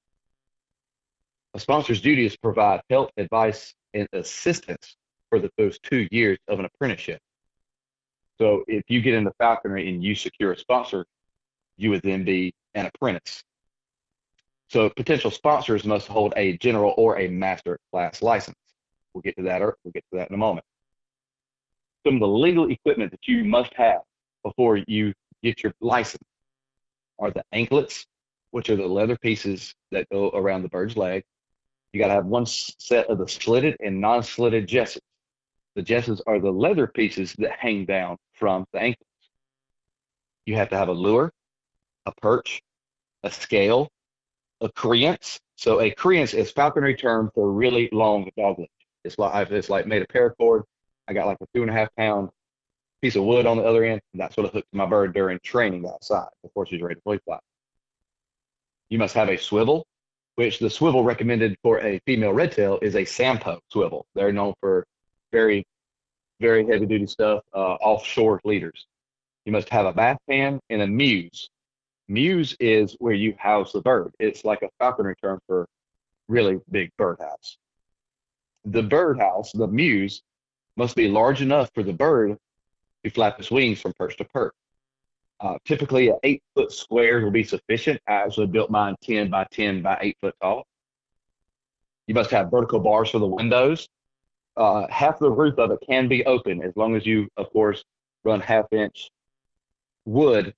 A 1.54 1.60
sponsor's 1.60 2.00
duty 2.00 2.26
is 2.26 2.32
to 2.32 2.38
provide 2.40 2.80
help, 2.90 3.10
advice, 3.16 3.74
and 3.94 4.08
assistance 4.12 4.96
for 5.30 5.38
the, 5.38 5.50
those 5.56 5.78
two 5.78 6.08
years 6.10 6.38
of 6.48 6.58
an 6.58 6.64
apprenticeship. 6.64 7.20
So 8.38 8.64
if 8.66 8.82
you 8.88 9.00
get 9.00 9.14
into 9.14 9.32
falconry 9.38 9.88
and 9.88 10.02
you 10.02 10.16
secure 10.16 10.52
a 10.52 10.58
sponsor, 10.58 11.06
you 11.76 11.90
would 11.90 12.02
then 12.02 12.24
be 12.24 12.52
an 12.74 12.86
apprentice. 12.86 13.44
So 14.68 14.90
potential 14.90 15.30
sponsors 15.30 15.84
must 15.84 16.08
hold 16.08 16.34
a 16.36 16.56
general 16.58 16.94
or 16.96 17.20
a 17.20 17.28
master 17.28 17.78
class 17.92 18.20
license. 18.20 18.56
We'll 19.12 19.22
get 19.22 19.36
to 19.36 19.44
that. 19.44 19.62
Or 19.62 19.76
we'll 19.84 19.92
get 19.92 20.04
to 20.10 20.18
that 20.18 20.28
in 20.30 20.34
a 20.34 20.38
moment. 20.38 20.66
Some 22.04 22.14
of 22.14 22.20
the 22.20 22.26
legal 22.26 22.68
equipment 22.68 23.12
that 23.12 23.28
you 23.28 23.44
must 23.44 23.72
have 23.74 24.00
before 24.42 24.78
you 24.88 25.14
get 25.44 25.62
your 25.62 25.72
license 25.80 26.24
are 27.20 27.30
the 27.30 27.44
anklets, 27.52 28.06
which 28.50 28.68
are 28.70 28.76
the 28.76 28.86
leather 28.86 29.16
pieces 29.16 29.74
that 29.92 30.08
go 30.10 30.30
around 30.30 30.62
the 30.62 30.68
bird's 30.68 30.96
leg. 30.96 31.22
You 31.94 32.00
got 32.00 32.08
to 32.08 32.14
have 32.14 32.26
one 32.26 32.44
set 32.44 33.06
of 33.06 33.18
the 33.18 33.28
slitted 33.28 33.76
and 33.78 34.00
non-slitted 34.00 34.66
jesses. 34.66 35.00
The 35.76 35.82
jesses 35.82 36.20
are 36.26 36.40
the 36.40 36.50
leather 36.50 36.88
pieces 36.88 37.34
that 37.38 37.52
hang 37.52 37.84
down 37.84 38.16
from 38.32 38.66
the 38.72 38.80
ankles. 38.80 39.06
You 40.44 40.56
have 40.56 40.70
to 40.70 40.76
have 40.76 40.88
a 40.88 40.92
lure, 40.92 41.32
a 42.04 42.12
perch, 42.20 42.60
a 43.22 43.30
scale, 43.30 43.92
a 44.60 44.68
creance. 44.70 45.38
So 45.54 45.80
a 45.80 45.92
creance 45.92 46.34
is 46.34 46.50
falconry 46.50 46.96
term 46.96 47.30
for 47.32 47.52
really 47.52 47.88
long 47.92 48.28
dogleg. 48.36 48.66
It's 49.04 49.16
like 49.16 49.52
it's 49.52 49.70
like 49.70 49.86
made 49.86 50.02
of 50.02 50.08
paracord. 50.08 50.64
I 51.06 51.12
got 51.12 51.26
like 51.26 51.38
a 51.42 51.46
two 51.54 51.62
and 51.62 51.70
a 51.70 51.74
half 51.74 51.94
pound 51.96 52.30
piece 53.02 53.14
of 53.14 53.22
wood 53.22 53.46
on 53.46 53.56
the 53.56 53.62
other 53.62 53.84
end. 53.84 54.00
And 54.12 54.20
that's 54.20 54.36
what 54.36 54.46
I 54.46 54.48
hooked 54.48 54.74
my 54.74 54.86
bird 54.86 55.14
during 55.14 55.38
training 55.44 55.86
outside 55.86 56.26
before 56.42 56.66
she's 56.66 56.82
ready 56.82 56.96
to 56.96 57.20
fly. 57.24 57.38
You 58.88 58.98
must 58.98 59.14
have 59.14 59.28
a 59.28 59.36
swivel, 59.36 59.86
which 60.36 60.58
the 60.58 60.70
swivel 60.70 61.04
recommended 61.04 61.56
for 61.62 61.80
a 61.80 62.00
female 62.06 62.32
red 62.32 62.52
tail 62.52 62.78
is 62.82 62.96
a 62.96 63.04
Sampo 63.04 63.60
swivel. 63.70 64.06
They're 64.14 64.32
known 64.32 64.54
for 64.60 64.86
very, 65.32 65.66
very 66.40 66.66
heavy 66.66 66.86
duty 66.86 67.06
stuff, 67.06 67.42
uh, 67.54 67.74
offshore 67.74 68.40
leaders. 68.44 68.86
You 69.44 69.52
must 69.52 69.68
have 69.68 69.86
a 69.86 69.92
bath 69.92 70.18
pan 70.28 70.60
and 70.70 70.82
a 70.82 70.86
mews. 70.86 71.48
Mews 72.08 72.56
is 72.60 72.96
where 72.98 73.14
you 73.14 73.34
house 73.38 73.72
the 73.72 73.80
bird. 73.80 74.12
It's 74.18 74.44
like 74.44 74.62
a 74.62 74.68
falconry 74.78 75.14
term 75.22 75.40
for 75.46 75.66
really 76.28 76.60
big 76.70 76.90
birdhouse. 76.96 77.56
The 78.64 78.82
birdhouse, 78.82 79.52
the 79.52 79.66
mews, 79.66 80.22
must 80.76 80.96
be 80.96 81.08
large 81.08 81.42
enough 81.42 81.70
for 81.74 81.82
the 81.82 81.92
bird 81.92 82.36
to 83.04 83.10
flap 83.10 83.38
its 83.38 83.50
wings 83.50 83.80
from 83.80 83.92
perch 83.92 84.16
to 84.16 84.24
perch. 84.24 84.54
Uh, 85.44 85.58
typically, 85.66 86.08
an 86.08 86.16
eight 86.22 86.42
foot 86.54 86.72
square 86.72 87.22
will 87.22 87.30
be 87.30 87.44
sufficient. 87.44 88.00
I 88.08 88.14
actually 88.14 88.46
built 88.46 88.70
mine 88.70 88.96
10 89.02 89.28
by 89.28 89.46
10 89.50 89.82
by 89.82 89.98
8 90.00 90.16
foot 90.22 90.34
tall. 90.40 90.66
You 92.06 92.14
must 92.14 92.30
have 92.30 92.50
vertical 92.50 92.80
bars 92.80 93.10
for 93.10 93.18
the 93.18 93.26
windows. 93.26 93.86
Uh, 94.56 94.86
half 94.88 95.18
the 95.18 95.30
roof 95.30 95.58
of 95.58 95.70
it 95.70 95.80
can 95.86 96.08
be 96.08 96.24
open 96.24 96.62
as 96.62 96.72
long 96.76 96.96
as 96.96 97.04
you, 97.04 97.28
of 97.36 97.52
course, 97.52 97.84
run 98.24 98.40
half 98.40 98.72
inch 98.72 99.10
wood 100.06 100.54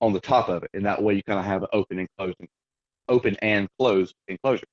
on 0.00 0.14
the 0.14 0.20
top 0.20 0.48
of 0.48 0.62
it, 0.62 0.70
and 0.72 0.86
that 0.86 1.02
way 1.02 1.12
you 1.12 1.22
kind 1.22 1.38
of 1.38 1.44
have 1.44 1.62
an 1.62 1.68
open 1.74 1.98
and 1.98 2.08
closing, 2.16 2.48
open 3.10 3.36
and 3.42 3.68
closed 3.78 4.14
enclosure. 4.28 4.64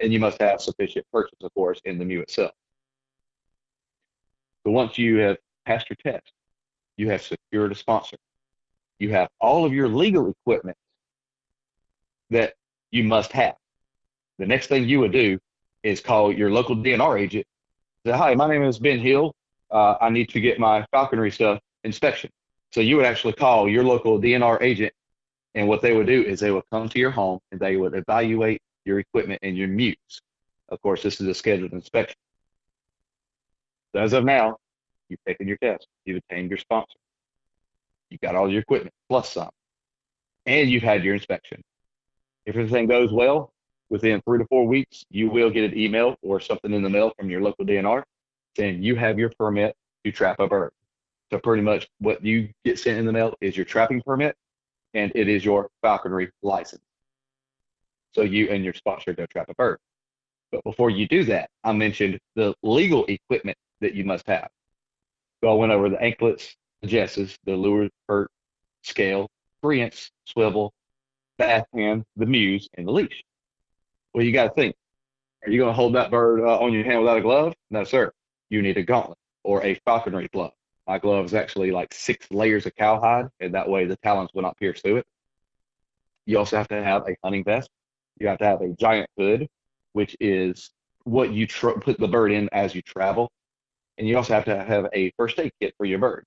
And 0.00 0.14
you 0.14 0.18
must 0.18 0.40
have 0.40 0.62
sufficient 0.62 1.04
purchase, 1.12 1.38
of 1.42 1.52
course, 1.52 1.78
in 1.84 1.98
the 1.98 2.06
mew 2.06 2.22
itself. 2.22 2.52
So 4.64 4.72
once 4.72 4.96
you 4.96 5.18
have 5.18 5.36
passed 5.66 5.90
your 5.90 5.98
test, 6.02 6.32
you 6.96 7.10
have 7.10 7.20
secured 7.20 7.72
a 7.72 7.74
sponsor. 7.74 8.16
You 8.98 9.10
have 9.10 9.28
all 9.40 9.64
of 9.64 9.72
your 9.72 9.88
legal 9.88 10.30
equipment 10.30 10.76
that 12.30 12.54
you 12.90 13.04
must 13.04 13.32
have. 13.32 13.54
The 14.38 14.46
next 14.46 14.66
thing 14.68 14.88
you 14.88 15.00
would 15.00 15.12
do 15.12 15.38
is 15.82 16.00
call 16.00 16.32
your 16.32 16.50
local 16.50 16.76
DNR 16.76 17.20
agent. 17.20 17.46
Say, 18.04 18.12
hi, 18.12 18.34
my 18.34 18.48
name 18.48 18.62
is 18.62 18.78
Ben 18.78 18.98
Hill. 18.98 19.34
Uh, 19.70 19.96
I 20.00 20.10
need 20.10 20.30
to 20.30 20.40
get 20.40 20.58
my 20.58 20.84
falconry 20.90 21.30
stuff 21.30 21.60
inspection. 21.84 22.30
So 22.70 22.80
you 22.80 22.96
would 22.96 23.06
actually 23.06 23.32
call 23.34 23.68
your 23.68 23.84
local 23.84 24.20
DNR 24.20 24.60
agent, 24.62 24.92
and 25.54 25.68
what 25.68 25.80
they 25.80 25.94
would 25.94 26.06
do 26.06 26.22
is 26.22 26.40
they 26.40 26.50
would 26.50 26.64
come 26.70 26.88
to 26.88 26.98
your 26.98 27.10
home 27.10 27.40
and 27.50 27.58
they 27.58 27.76
would 27.76 27.94
evaluate 27.94 28.60
your 28.84 28.98
equipment 28.98 29.40
and 29.42 29.56
your 29.56 29.68
mutes. 29.68 30.20
Of 30.68 30.80
course, 30.82 31.02
this 31.02 31.20
is 31.20 31.26
a 31.26 31.34
scheduled 31.34 31.72
inspection. 31.72 32.16
So 33.92 34.00
as 34.00 34.12
of 34.12 34.24
now, 34.24 34.58
you've 35.08 35.24
taken 35.26 35.48
your 35.48 35.56
test, 35.56 35.86
you've 36.04 36.18
obtained 36.18 36.50
your 36.50 36.58
sponsor, 36.58 36.98
you 38.10 38.18
got 38.18 38.34
all 38.34 38.50
your 38.50 38.60
equipment 38.62 38.94
plus 39.08 39.32
some, 39.32 39.50
and 40.46 40.70
you've 40.70 40.82
had 40.82 41.04
your 41.04 41.14
inspection. 41.14 41.62
If 42.46 42.56
everything 42.56 42.86
goes 42.86 43.12
well, 43.12 43.52
within 43.90 44.20
three 44.22 44.38
to 44.38 44.46
four 44.46 44.66
weeks, 44.66 45.04
you 45.10 45.30
will 45.30 45.50
get 45.50 45.70
an 45.70 45.78
email 45.78 46.16
or 46.22 46.40
something 46.40 46.72
in 46.72 46.82
the 46.82 46.90
mail 46.90 47.12
from 47.18 47.30
your 47.30 47.40
local 47.40 47.64
DNR 47.64 48.02
saying 48.56 48.82
you 48.82 48.96
have 48.96 49.18
your 49.18 49.30
permit 49.38 49.76
to 50.04 50.12
trap 50.12 50.40
a 50.40 50.48
bird. 50.48 50.70
So 51.30 51.38
pretty 51.38 51.62
much 51.62 51.88
what 51.98 52.24
you 52.24 52.48
get 52.64 52.78
sent 52.78 52.98
in 52.98 53.06
the 53.06 53.12
mail 53.12 53.34
is 53.40 53.56
your 53.56 53.66
trapping 53.66 54.02
permit 54.02 54.34
and 54.94 55.12
it 55.14 55.28
is 55.28 55.44
your 55.44 55.68
falconry 55.82 56.30
license. 56.42 56.82
So 58.14 58.22
you 58.22 58.48
and 58.48 58.64
your 58.64 58.74
sponsor 58.74 59.12
go 59.12 59.26
trap 59.26 59.48
a 59.48 59.54
bird. 59.54 59.78
But 60.50 60.64
before 60.64 60.90
you 60.90 61.06
do 61.06 61.24
that, 61.24 61.50
I 61.62 61.72
mentioned 61.72 62.18
the 62.34 62.54
legal 62.62 63.04
equipment 63.06 63.58
that 63.80 63.94
you 63.94 64.04
must 64.04 64.26
have. 64.26 64.48
So 65.42 65.50
I 65.50 65.54
went 65.54 65.72
over 65.72 65.88
the 65.88 66.00
anklets, 66.02 66.56
jesses, 66.84 67.38
the 67.44 67.56
lure, 67.56 67.88
perch, 68.06 68.30
scale, 68.82 69.28
inch 69.64 70.10
swivel, 70.24 70.72
bath 71.36 71.66
hand, 71.74 72.04
the 72.16 72.26
mews, 72.26 72.68
and 72.74 72.86
the 72.86 72.92
leash. 72.92 73.24
Well, 74.14 74.24
you 74.24 74.32
got 74.32 74.44
to 74.44 74.50
think 74.50 74.76
are 75.44 75.50
you 75.50 75.58
going 75.58 75.70
to 75.70 75.74
hold 75.74 75.94
that 75.94 76.10
bird 76.10 76.40
uh, 76.40 76.58
on 76.58 76.72
your 76.72 76.84
hand 76.84 77.00
without 77.00 77.18
a 77.18 77.20
glove? 77.20 77.54
No, 77.70 77.84
sir. 77.84 78.12
You 78.50 78.62
need 78.62 78.76
a 78.76 78.82
gauntlet 78.82 79.18
or 79.44 79.64
a 79.64 79.74
falconry 79.84 80.28
glove. 80.32 80.52
My 80.86 80.98
glove 80.98 81.26
is 81.26 81.34
actually 81.34 81.70
like 81.70 81.94
six 81.94 82.26
layers 82.30 82.66
of 82.66 82.74
cowhide, 82.74 83.26
and 83.40 83.54
that 83.54 83.68
way 83.68 83.84
the 83.84 83.96
talons 83.96 84.30
will 84.34 84.42
not 84.42 84.56
pierce 84.56 84.80
through 84.80 84.98
it. 84.98 85.06
You 86.26 86.38
also 86.38 86.56
have 86.56 86.68
to 86.68 86.82
have 86.82 87.06
a 87.08 87.16
hunting 87.22 87.44
vest. 87.44 87.70
You 88.18 88.28
have 88.28 88.38
to 88.38 88.44
have 88.44 88.62
a 88.62 88.70
giant 88.70 89.08
hood, 89.16 89.48
which 89.92 90.16
is 90.18 90.70
what 91.04 91.32
you 91.32 91.46
tr- 91.46 91.70
put 91.70 91.98
the 91.98 92.08
bird 92.08 92.32
in 92.32 92.48
as 92.52 92.74
you 92.74 92.82
travel. 92.82 93.30
And 93.96 94.08
you 94.08 94.16
also 94.16 94.34
have 94.34 94.44
to 94.46 94.64
have 94.64 94.86
a 94.92 95.12
first 95.16 95.38
aid 95.38 95.52
kit 95.60 95.74
for 95.76 95.86
your 95.86 95.98
bird, 95.98 96.24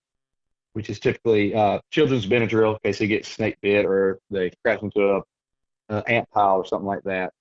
which 0.73 0.89
is 0.89 0.99
typically 0.99 1.53
uh, 1.53 1.79
children's 1.89 2.25
Benadryl 2.25 2.73
in 2.73 2.79
case 2.83 2.99
they 2.99 3.07
get 3.07 3.25
snake 3.25 3.57
bit 3.61 3.85
or 3.85 4.19
they 4.29 4.51
crash 4.63 4.81
into 4.81 5.17
a, 5.17 5.21
a 5.89 6.03
ant 6.07 6.29
pile 6.31 6.57
or 6.57 6.65
something 6.65 6.87
like 6.87 7.03
that. 7.03 7.33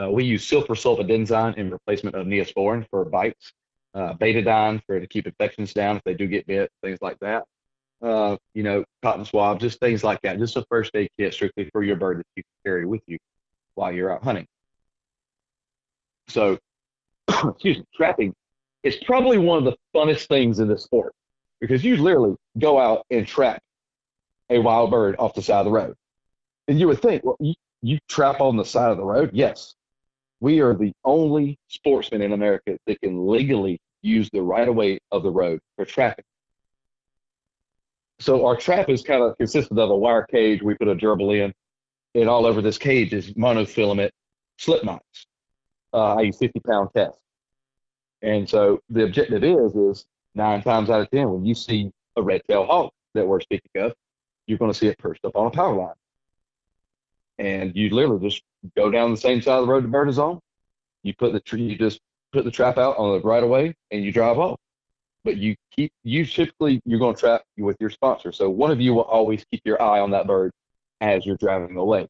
Uh, 0.00 0.10
we 0.10 0.24
use 0.24 0.46
silver 0.46 0.74
sulfadiazine 0.74 1.56
in 1.56 1.70
replacement 1.70 2.16
of 2.16 2.26
neosporin 2.26 2.86
for 2.90 3.04
bites, 3.04 3.52
uh, 3.94 4.14
betadine 4.14 4.82
for 4.86 4.98
to 4.98 5.06
keep 5.06 5.26
infections 5.26 5.72
down 5.72 5.96
if 5.96 6.02
they 6.04 6.14
do 6.14 6.26
get 6.26 6.46
bit, 6.46 6.70
things 6.82 6.98
like 7.00 7.18
that. 7.20 7.44
Uh, 8.02 8.36
you 8.54 8.62
know, 8.62 8.84
cotton 9.02 9.24
swabs, 9.24 9.60
just 9.60 9.78
things 9.78 10.02
like 10.02 10.20
that. 10.22 10.38
Just 10.38 10.56
a 10.56 10.64
first 10.68 10.90
aid 10.94 11.10
kit 11.16 11.32
strictly 11.32 11.70
for 11.70 11.82
your 11.82 11.96
bird 11.96 12.18
that 12.18 12.26
you 12.34 12.42
can 12.42 12.70
carry 12.70 12.86
with 12.86 13.02
you 13.06 13.18
while 13.76 13.92
you're 13.92 14.12
out 14.12 14.24
hunting. 14.24 14.46
So, 16.28 16.58
excuse 17.28 17.78
me, 17.78 17.84
trapping 17.94 18.34
is 18.82 18.96
probably 19.06 19.38
one 19.38 19.58
of 19.58 19.64
the 19.64 19.76
funnest 19.94 20.26
things 20.26 20.58
in 20.58 20.68
the 20.68 20.76
sport 20.76 21.14
because 21.64 21.82
you 21.82 21.96
literally 21.96 22.36
go 22.58 22.78
out 22.78 23.06
and 23.10 23.26
trap 23.26 23.62
a 24.50 24.58
wild 24.58 24.90
bird 24.90 25.16
off 25.18 25.32
the 25.32 25.40
side 25.40 25.60
of 25.60 25.64
the 25.64 25.70
road. 25.70 25.94
And 26.68 26.78
you 26.78 26.86
would 26.88 27.00
think, 27.00 27.24
well, 27.24 27.38
you, 27.40 27.54
you 27.80 27.98
trap 28.06 28.42
on 28.42 28.58
the 28.58 28.66
side 28.66 28.90
of 28.90 28.98
the 28.98 29.04
road? 29.04 29.30
Yes, 29.32 29.74
we 30.40 30.60
are 30.60 30.74
the 30.74 30.92
only 31.06 31.58
sportsmen 31.68 32.20
in 32.20 32.32
America 32.32 32.76
that 32.86 33.00
can 33.00 33.26
legally 33.26 33.80
use 34.02 34.28
the 34.30 34.42
right 34.42 34.68
of 34.68 34.74
way 34.74 34.98
of 35.10 35.22
the 35.22 35.30
road 35.30 35.58
for 35.76 35.86
trapping. 35.86 36.26
So 38.18 38.44
our 38.44 38.56
trap 38.56 38.90
is 38.90 39.02
kind 39.02 39.22
of 39.22 39.34
consisted 39.38 39.78
of 39.78 39.88
a 39.88 39.96
wire 39.96 40.26
cage. 40.30 40.62
We 40.62 40.74
put 40.74 40.88
a 40.88 40.94
gerbil 40.94 41.46
in, 41.46 41.54
and 42.14 42.28
all 42.28 42.44
over 42.44 42.60
this 42.60 42.76
cage 42.76 43.14
is 43.14 43.32
monofilament 43.32 44.10
slip 44.58 44.84
knots. 44.84 45.26
Uh, 45.94 46.16
I 46.16 46.20
use 46.22 46.36
50 46.36 46.60
pound 46.60 46.90
test. 46.94 47.18
And 48.20 48.46
so 48.46 48.80
the 48.90 49.04
objective 49.04 49.42
is, 49.42 49.74
is 49.74 50.06
nine 50.34 50.62
times 50.62 50.90
out 50.90 51.00
of 51.00 51.10
10, 51.10 51.30
when 51.30 51.44
you 51.44 51.54
see 51.54 51.90
a 52.16 52.22
red 52.22 52.42
tail 52.48 52.64
hawk 52.64 52.92
that 53.14 53.26
we're 53.26 53.40
speaking 53.40 53.70
of, 53.76 53.94
you're 54.46 54.58
going 54.58 54.72
to 54.72 54.78
see 54.78 54.88
it 54.88 54.98
perched 54.98 55.24
up 55.24 55.36
on 55.36 55.46
a 55.46 55.50
power 55.50 55.74
line. 55.74 55.94
And 57.38 57.74
you 57.74 57.90
literally 57.90 58.28
just 58.28 58.42
go 58.76 58.90
down 58.90 59.10
the 59.10 59.16
same 59.16 59.40
side 59.40 59.58
of 59.58 59.66
the 59.66 59.72
road 59.72 59.84
the 59.84 59.88
bird 59.88 60.08
is 60.08 60.18
on. 60.18 60.40
You 61.02 61.14
put 61.14 61.32
the 61.32 61.40
tree, 61.40 61.62
you 61.62 61.76
just 61.76 62.00
put 62.32 62.44
the 62.44 62.50
trap 62.50 62.78
out 62.78 62.96
on 62.96 63.12
the 63.12 63.26
right 63.26 63.42
of 63.42 63.48
way, 63.48 63.74
and 63.90 64.04
you 64.04 64.12
drive 64.12 64.38
off. 64.38 64.58
But 65.24 65.38
you 65.38 65.56
keep 65.74 65.92
you 66.02 66.26
typically 66.26 66.82
you're 66.84 66.98
going 66.98 67.14
to 67.14 67.20
trap 67.20 67.42
with 67.56 67.76
your 67.80 67.90
sponsor, 67.90 68.30
so 68.30 68.50
one 68.50 68.70
of 68.70 68.80
you 68.80 68.92
will 68.92 69.02
always 69.02 69.44
keep 69.50 69.62
your 69.64 69.80
eye 69.80 70.00
on 70.00 70.10
that 70.10 70.26
bird 70.26 70.52
as 71.00 71.24
you're 71.24 71.36
driving 71.36 71.76
away. 71.76 72.06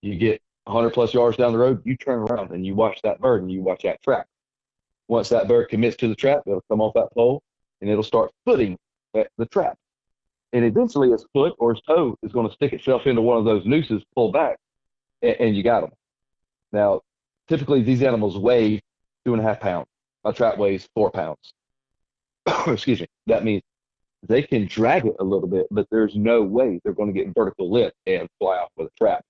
You 0.00 0.16
get 0.16 0.40
100 0.64 0.90
plus 0.90 1.12
yards 1.12 1.36
down 1.36 1.52
the 1.52 1.58
road, 1.58 1.82
you 1.84 1.96
turn 1.96 2.20
around 2.20 2.52
and 2.52 2.64
you 2.64 2.74
watch 2.74 3.00
that 3.02 3.20
bird 3.20 3.42
and 3.42 3.50
you 3.50 3.62
watch 3.62 3.82
that 3.82 4.00
trap. 4.02 4.26
Once 5.10 5.28
that 5.28 5.48
bird 5.48 5.68
commits 5.68 5.96
to 5.96 6.06
the 6.06 6.14
trap, 6.14 6.40
it'll 6.46 6.62
come 6.70 6.80
off 6.80 6.94
that 6.94 7.08
pole 7.14 7.42
and 7.80 7.90
it'll 7.90 8.00
start 8.00 8.30
footing 8.44 8.78
at 9.16 9.26
the 9.38 9.46
trap. 9.46 9.76
And 10.52 10.64
eventually, 10.64 11.10
its 11.10 11.26
foot 11.32 11.52
or 11.58 11.72
its 11.72 11.80
toe 11.80 12.16
is 12.22 12.30
going 12.30 12.46
to 12.46 12.54
stick 12.54 12.72
itself 12.72 13.08
into 13.08 13.20
one 13.20 13.36
of 13.36 13.44
those 13.44 13.66
nooses, 13.66 14.04
pull 14.14 14.30
back, 14.30 14.56
and, 15.20 15.34
and 15.40 15.56
you 15.56 15.64
got 15.64 15.80
them. 15.80 15.90
Now, 16.70 17.00
typically 17.48 17.82
these 17.82 18.04
animals 18.04 18.38
weigh 18.38 18.82
two 19.24 19.34
and 19.34 19.40
a 19.40 19.44
half 19.44 19.58
pounds. 19.58 19.88
My 20.22 20.30
trap 20.30 20.58
weighs 20.58 20.88
four 20.94 21.10
pounds. 21.10 21.54
Excuse 22.68 23.00
me. 23.00 23.08
That 23.26 23.42
means 23.42 23.62
they 24.22 24.42
can 24.42 24.68
drag 24.68 25.06
it 25.06 25.16
a 25.18 25.24
little 25.24 25.48
bit, 25.48 25.66
but 25.72 25.88
there's 25.90 26.14
no 26.14 26.40
way 26.42 26.80
they're 26.84 26.92
going 26.92 27.12
to 27.12 27.18
get 27.18 27.34
vertical 27.34 27.68
lift 27.68 27.96
and 28.06 28.28
fly 28.38 28.58
off 28.58 28.70
with 28.76 28.86
a 28.86 28.96
trap. 28.96 29.24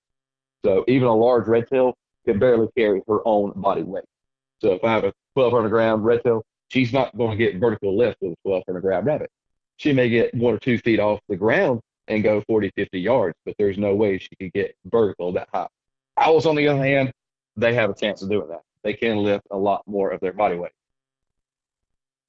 So 0.63 0.85
even 0.89 1.09
a 1.09 1.17
large 1.17 1.47
red 1.47 1.69
tail 1.71 1.95
can 2.27 2.39
barely 2.39 2.69
carry 2.77 3.01
her 3.09 3.27
own 3.27 3.55
body 3.57 3.83
weight. 3.83 4.05
So 4.61 4.75
if 4.75 4.85
I 4.85 4.93
have 4.93 5.05
a 5.05 5.15
1,200 5.41 5.69
gram 5.69 6.03
red 6.03 6.23
tail, 6.23 6.45
she's 6.69 6.93
not 6.93 7.17
going 7.17 7.37
to 7.37 7.37
get 7.37 7.61
vertical 7.61 7.97
lift 7.97 8.19
with 8.21 8.33
a 8.33 8.49
1,200 8.49 8.81
gram 8.81 9.05
rabbit. 9.05 9.31
She 9.77 9.93
may 9.93 10.09
get 10.09 10.35
one 10.35 10.55
or 10.55 10.59
two 10.59 10.79
feet 10.79 11.01
off 11.01 11.21
the 11.29 11.37
ground 11.37 11.81
and 12.09 12.23
go 12.23 12.43
40, 12.47 12.71
50 12.77 13.01
yards, 13.01 13.35
but 13.45 13.55
there's 13.59 13.79
no 13.79 13.95
way 13.95 14.19
she 14.19 14.31
could 14.39 14.53
get 14.53 14.75
vertical 14.85 15.33
that 15.33 15.49
high. 15.53 15.69
Owls, 16.17 16.47
on 16.47 16.57
the 16.57 16.69
other 16.69 16.83
hand, 16.83 17.13
they 17.57 17.75
have 17.75 17.91
a 17.91 17.95
chance 17.95 18.23
of 18.23 18.29
doing 18.29 18.49
that. 18.49 18.63
They 18.83 18.95
can 18.95 19.19
lift 19.19 19.47
a 19.51 19.57
lot 19.57 19.83
more 19.87 20.11
of 20.11 20.21
their 20.21 20.33
body 20.33 20.57
weight. 20.57 20.73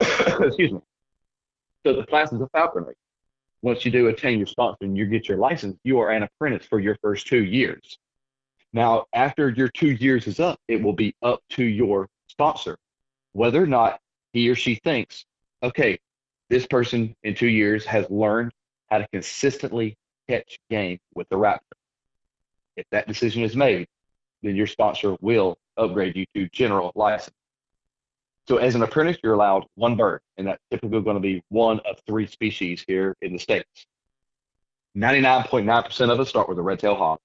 Excuse 0.00 0.72
me. 0.72 0.80
So 1.84 1.94
the 1.94 2.06
classes 2.06 2.40
of 2.40 2.50
falconry. 2.52 2.94
Once 3.62 3.84
you 3.84 3.92
do 3.92 4.08
attain 4.08 4.38
your 4.38 4.46
sponsor 4.46 4.78
and 4.82 4.96
you 4.96 5.06
get 5.06 5.28
your 5.28 5.38
license, 5.38 5.76
you 5.84 6.00
are 6.00 6.10
an 6.10 6.24
apprentice 6.24 6.66
for 6.66 6.80
your 6.80 6.96
first 7.00 7.28
two 7.28 7.44
years. 7.44 7.98
Now, 8.72 9.04
after 9.12 9.50
your 9.50 9.68
two 9.68 9.92
years 9.92 10.26
is 10.26 10.40
up, 10.40 10.58
it 10.66 10.82
will 10.82 10.94
be 10.94 11.14
up 11.22 11.40
to 11.50 11.62
your 11.62 12.08
sponsor 12.26 12.76
whether 13.32 13.62
or 13.62 13.66
not 13.66 14.00
he 14.32 14.48
or 14.48 14.54
she 14.54 14.76
thinks, 14.76 15.24
okay, 15.62 15.98
this 16.48 16.66
person 16.66 17.14
in 17.22 17.34
two 17.34 17.48
years 17.48 17.84
has 17.86 18.08
learned 18.10 18.52
how 18.90 18.98
to 18.98 19.08
consistently 19.08 19.96
catch 20.28 20.58
game 20.70 20.98
with 21.14 21.28
the 21.28 21.36
raptor. 21.36 21.60
If 22.76 22.86
that 22.90 23.08
decision 23.08 23.42
is 23.42 23.56
made, 23.56 23.86
then 24.42 24.56
your 24.56 24.66
sponsor 24.66 25.16
will 25.20 25.56
upgrade 25.76 26.16
you 26.16 26.26
to 26.34 26.48
general 26.50 26.92
license. 26.94 27.36
So 28.48 28.56
as 28.56 28.74
an 28.74 28.82
apprentice, 28.82 29.18
you're 29.22 29.34
allowed 29.34 29.64
one 29.76 29.96
bird, 29.96 30.20
and 30.36 30.46
that's 30.46 30.62
typically 30.70 31.00
going 31.00 31.16
to 31.16 31.20
be 31.20 31.42
one 31.48 31.80
of 31.80 32.00
three 32.06 32.26
species 32.26 32.84
here 32.86 33.14
in 33.22 33.32
the 33.32 33.38
States. 33.38 33.86
99.9% 34.96 36.10
of 36.10 36.20
us 36.20 36.28
start 36.28 36.48
with 36.48 36.58
a 36.58 36.62
red-tailed 36.62 36.98
hawk. 36.98 37.20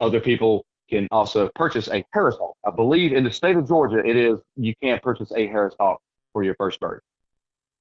Other 0.00 0.20
people 0.20 0.64
can 0.88 1.08
also 1.10 1.48
purchase 1.54 1.88
a 1.88 2.04
Harris 2.12 2.36
hawk. 2.36 2.56
I 2.66 2.70
believe 2.70 3.12
in 3.12 3.24
the 3.24 3.30
state 3.30 3.56
of 3.56 3.68
Georgia, 3.68 3.98
it 3.98 4.16
is 4.16 4.38
you 4.56 4.74
can't 4.82 5.02
purchase 5.02 5.32
a 5.34 5.46
Harris 5.46 5.74
hawk 5.78 6.00
for 6.32 6.42
your 6.42 6.54
first 6.54 6.80
bird. 6.80 7.02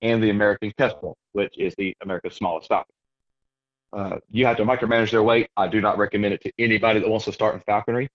And 0.01 0.21
the 0.21 0.29
American 0.29 0.71
Kestrel, 0.77 1.17
which 1.31 1.57
is 1.57 1.73
the 1.77 1.95
America's 2.01 2.35
smallest 2.35 2.67
falcon. 2.67 2.93
Uh, 3.93 4.17
you 4.29 4.45
have 4.45 4.57
to 4.57 4.65
micromanage 4.65 5.11
their 5.11 5.23
weight. 5.23 5.49
I 5.55 5.67
do 5.67 5.81
not 5.81 5.97
recommend 5.97 6.33
it 6.33 6.41
to 6.41 6.51
anybody 6.59 6.99
that 6.99 7.09
wants 7.09 7.25
to 7.25 7.31
start 7.31 7.55
in 7.55 7.61
falconry. 7.61 8.09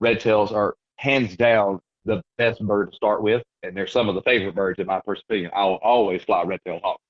Red 0.00 0.20
tails 0.20 0.52
are 0.52 0.74
hands 0.96 1.36
down 1.36 1.80
the 2.04 2.22
best 2.36 2.60
bird 2.60 2.90
to 2.90 2.96
start 2.96 3.22
with, 3.22 3.42
and 3.62 3.76
they're 3.76 3.86
some 3.86 4.08
of 4.08 4.14
the 4.14 4.22
favorite 4.22 4.54
birds 4.54 4.78
in 4.78 4.86
my 4.86 5.00
personal 5.00 5.24
opinion. 5.28 5.50
I'll 5.54 5.78
always 5.82 6.22
fly 6.24 6.42
red-tailed 6.42 6.82
hawk. 6.82 7.00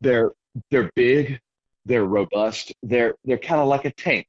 They're 0.00 0.32
they're 0.70 0.90
big, 0.94 1.40
they're 1.86 2.04
robust, 2.04 2.74
they're 2.82 3.14
they're 3.24 3.38
kind 3.38 3.60
of 3.60 3.68
like 3.68 3.86
a 3.86 3.92
tank. 3.92 4.26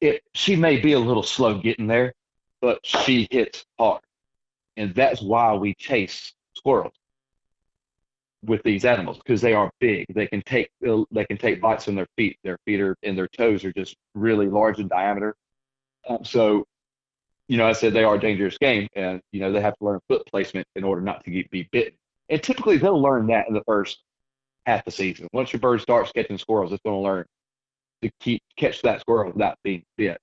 It 0.00 0.22
she 0.34 0.56
may 0.56 0.78
be 0.78 0.92
a 0.92 0.98
little 0.98 1.22
slow 1.22 1.58
getting 1.58 1.86
there, 1.86 2.12
but 2.60 2.80
she 2.84 3.26
hits 3.30 3.64
hard, 3.78 4.02
and 4.76 4.94
that's 4.94 5.22
why 5.22 5.54
we 5.54 5.74
chase 5.74 6.34
squirrels 6.54 6.94
with 8.44 8.62
these 8.62 8.84
animals 8.84 9.18
because 9.18 9.40
they 9.40 9.54
are 9.54 9.70
big. 9.80 10.06
They 10.14 10.26
can 10.26 10.42
take 10.42 10.70
they 11.10 11.24
can 11.24 11.38
take 11.38 11.60
bites 11.60 11.88
on 11.88 11.94
their 11.94 12.08
feet. 12.16 12.38
Their 12.44 12.58
feet 12.64 12.80
are 12.80 12.96
and 13.02 13.16
their 13.16 13.28
toes 13.28 13.64
are 13.64 13.72
just 13.72 13.96
really 14.14 14.48
large 14.48 14.78
in 14.78 14.88
diameter. 14.88 15.34
Um, 16.08 16.24
so, 16.24 16.66
you 17.48 17.56
know, 17.56 17.66
I 17.66 17.72
said 17.72 17.92
they 17.92 18.04
are 18.04 18.14
a 18.14 18.20
dangerous 18.20 18.58
game, 18.58 18.88
and 18.94 19.20
you 19.32 19.40
know 19.40 19.52
they 19.52 19.60
have 19.60 19.76
to 19.78 19.84
learn 19.84 20.00
foot 20.08 20.26
placement 20.26 20.66
in 20.76 20.84
order 20.84 21.00
not 21.00 21.24
to 21.24 21.30
get, 21.30 21.50
be 21.50 21.68
bitten. 21.72 21.94
And 22.28 22.42
typically, 22.42 22.76
they'll 22.76 23.00
learn 23.00 23.26
that 23.28 23.48
in 23.48 23.54
the 23.54 23.64
first 23.64 24.02
half 24.66 24.84
the 24.84 24.90
season. 24.90 25.28
Once 25.32 25.52
your 25.52 25.60
bird 25.60 25.80
starts 25.80 26.12
catching 26.12 26.38
squirrels, 26.38 26.72
it's 26.72 26.82
going 26.82 26.96
to 26.96 27.00
learn 27.00 27.24
to 28.02 28.10
keep 28.20 28.42
catch 28.56 28.82
that 28.82 29.00
squirrel 29.00 29.32
without 29.32 29.58
being 29.62 29.84
bit. 29.96 30.20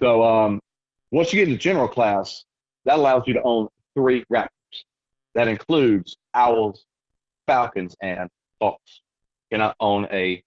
So, 0.00 0.22
um, 0.22 0.60
once 1.10 1.32
you 1.32 1.40
get 1.40 1.48
into 1.48 1.60
general 1.60 1.88
class, 1.88 2.44
that 2.84 2.96
allows 2.96 3.24
you 3.26 3.34
to 3.34 3.42
own 3.42 3.68
three 3.94 4.24
raptors. 4.32 4.48
That 5.34 5.48
includes 5.48 6.16
owls, 6.34 6.84
falcons, 7.46 7.96
and 8.00 8.28
hawks. 8.60 9.00
You 9.50 9.56
cannot 9.56 9.76
own 9.80 10.06
a 10.10 10.42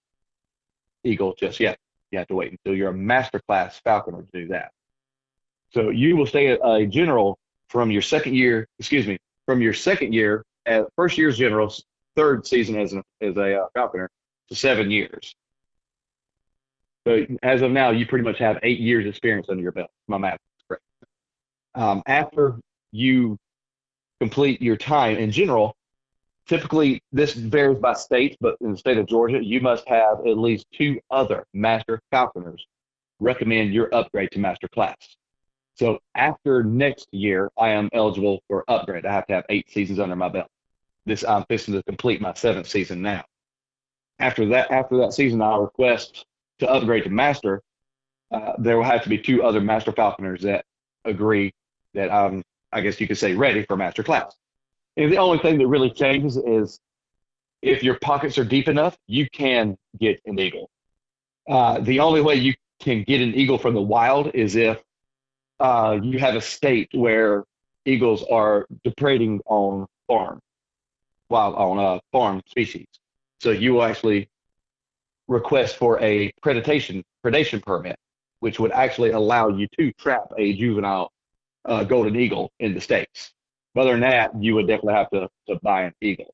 eagle 1.03 1.35
just 1.37 1.59
yet. 1.59 1.77
You 2.11 2.19
have 2.19 2.27
to 2.27 2.35
wait 2.35 2.51
until 2.51 2.75
you're 2.75 2.89
a 2.89 2.93
master 2.93 3.39
class 3.47 3.79
falconer 3.83 4.23
to 4.23 4.27
do 4.33 4.47
that. 4.49 4.71
So 5.71 5.89
you 5.89 6.15
will 6.17 6.25
stay 6.25 6.47
a 6.47 6.85
general 6.87 7.37
from 7.67 7.91
your 7.91 8.01
second 8.01 8.35
year, 8.35 8.67
excuse 8.79 9.05
me, 9.05 9.19
from 9.45 9.61
your 9.61 9.73
second 9.73 10.13
year 10.13 10.43
at 10.65 10.85
first 10.95 11.17
year's 11.17 11.37
general, 11.37 11.73
third 12.15 12.47
season 12.47 12.79
as 12.79 12.93
as 13.21 13.37
a 13.37 13.63
uh, 13.63 13.67
falconer 13.75 14.09
to 14.49 14.55
seven 14.55 14.91
years. 14.91 15.35
So 17.07 17.25
as 17.41 17.61
of 17.61 17.71
now, 17.71 17.91
you 17.91 18.05
pretty 18.05 18.25
much 18.25 18.39
have 18.39 18.59
eight 18.63 18.79
years 18.79 19.05
experience 19.05 19.47
under 19.49 19.63
your 19.63 19.71
belt. 19.71 19.89
My 20.07 20.17
math 20.17 20.35
is 20.35 20.65
correct. 20.67 20.83
Um, 21.75 22.03
after 22.05 22.59
you 22.91 23.37
complete 24.19 24.61
your 24.61 24.75
time 24.75 25.17
in 25.17 25.31
general, 25.31 25.75
typically 26.47 27.01
this 27.11 27.33
varies 27.33 27.79
by 27.79 27.93
state, 27.93 28.37
but 28.41 28.57
in 28.61 28.71
the 28.71 28.77
state 28.77 28.97
of 28.97 29.07
Georgia, 29.07 29.43
you 29.43 29.61
must 29.61 29.87
have 29.87 30.19
at 30.27 30.37
least 30.37 30.65
two 30.73 30.99
other 31.09 31.45
master 31.53 32.01
falconers 32.11 32.65
recommend 33.19 33.73
your 33.73 33.93
upgrade 33.93 34.31
to 34.31 34.39
master 34.39 34.67
class. 34.67 34.97
So 35.75 35.99
after 36.15 36.63
next 36.63 37.07
year, 37.13 37.49
I 37.57 37.69
am 37.69 37.89
eligible 37.93 38.41
for 38.47 38.65
upgrade. 38.67 39.05
I 39.05 39.13
have 39.13 39.27
to 39.27 39.33
have 39.33 39.45
eight 39.49 39.69
seasons 39.71 39.99
under 39.99 40.15
my 40.15 40.27
belt. 40.27 40.47
This 41.05 41.23
I'm 41.23 41.45
fixing 41.45 41.73
to 41.75 41.83
complete 41.83 42.19
my 42.19 42.33
seventh 42.33 42.67
season 42.67 43.01
now. 43.01 43.23
After 44.19 44.45
that, 44.47 44.71
after 44.71 44.97
that 44.97 45.13
season, 45.13 45.41
I 45.41 45.57
request 45.57 46.25
to 46.59 46.69
upgrade 46.69 47.05
to 47.05 47.09
master. 47.09 47.61
Uh, 48.31 48.53
there 48.57 48.77
will 48.77 48.83
have 48.83 49.03
to 49.03 49.09
be 49.09 49.17
two 49.17 49.43
other 49.43 49.61
master 49.61 49.91
falconers 49.91 50.41
that 50.41 50.65
agree 51.05 51.53
that 51.93 52.11
I'm, 52.11 52.43
I 52.71 52.81
guess 52.81 52.99
you 52.99 53.07
could 53.07 53.17
say, 53.17 53.33
ready 53.33 53.63
for 53.63 53.77
master 53.77 54.03
class. 54.03 54.35
And 54.97 55.11
the 55.11 55.17
only 55.17 55.39
thing 55.39 55.57
that 55.57 55.67
really 55.67 55.89
changes 55.89 56.37
is 56.37 56.79
if 57.61 57.83
your 57.83 57.97
pockets 57.99 58.37
are 58.37 58.43
deep 58.43 58.67
enough, 58.67 58.97
you 59.07 59.29
can 59.29 59.77
get 59.99 60.21
an 60.25 60.37
eagle. 60.37 60.69
Uh, 61.47 61.79
the 61.79 61.99
only 61.99 62.21
way 62.21 62.35
you 62.35 62.53
can 62.79 63.03
get 63.03 63.21
an 63.21 63.33
eagle 63.33 63.57
from 63.57 63.73
the 63.73 63.81
wild 63.81 64.31
is 64.33 64.55
if 64.55 64.81
uh, 65.59 65.97
you 66.01 66.19
have 66.19 66.35
a 66.35 66.41
state 66.41 66.89
where 66.93 67.43
eagles 67.85 68.23
are 68.31 68.65
depreding 68.83 69.41
on 69.45 69.87
farm, 70.07 70.39
wild 71.29 71.55
on 71.55 71.79
uh, 71.79 71.99
farm 72.11 72.41
species. 72.47 72.87
So 73.39 73.51
you 73.51 73.73
will 73.73 73.83
actually 73.83 74.29
request 75.27 75.77
for 75.77 75.99
a 76.01 76.31
predation 76.43 77.03
predation 77.25 77.63
permit, 77.63 77.97
which 78.39 78.59
would 78.59 78.71
actually 78.71 79.11
allow 79.11 79.49
you 79.49 79.67
to 79.77 79.91
trap 79.93 80.31
a 80.37 80.53
juvenile 80.53 81.11
uh, 81.65 81.83
golden 81.83 82.15
eagle 82.15 82.51
in 82.59 82.73
the 82.73 82.81
states. 82.81 83.31
Other 83.75 83.91
than 83.91 84.01
that, 84.01 84.31
you 84.41 84.55
would 84.55 84.67
definitely 84.67 84.95
have 84.95 85.09
to, 85.11 85.29
to 85.47 85.59
buy 85.61 85.83
an 85.83 85.93
eagle. 86.01 86.33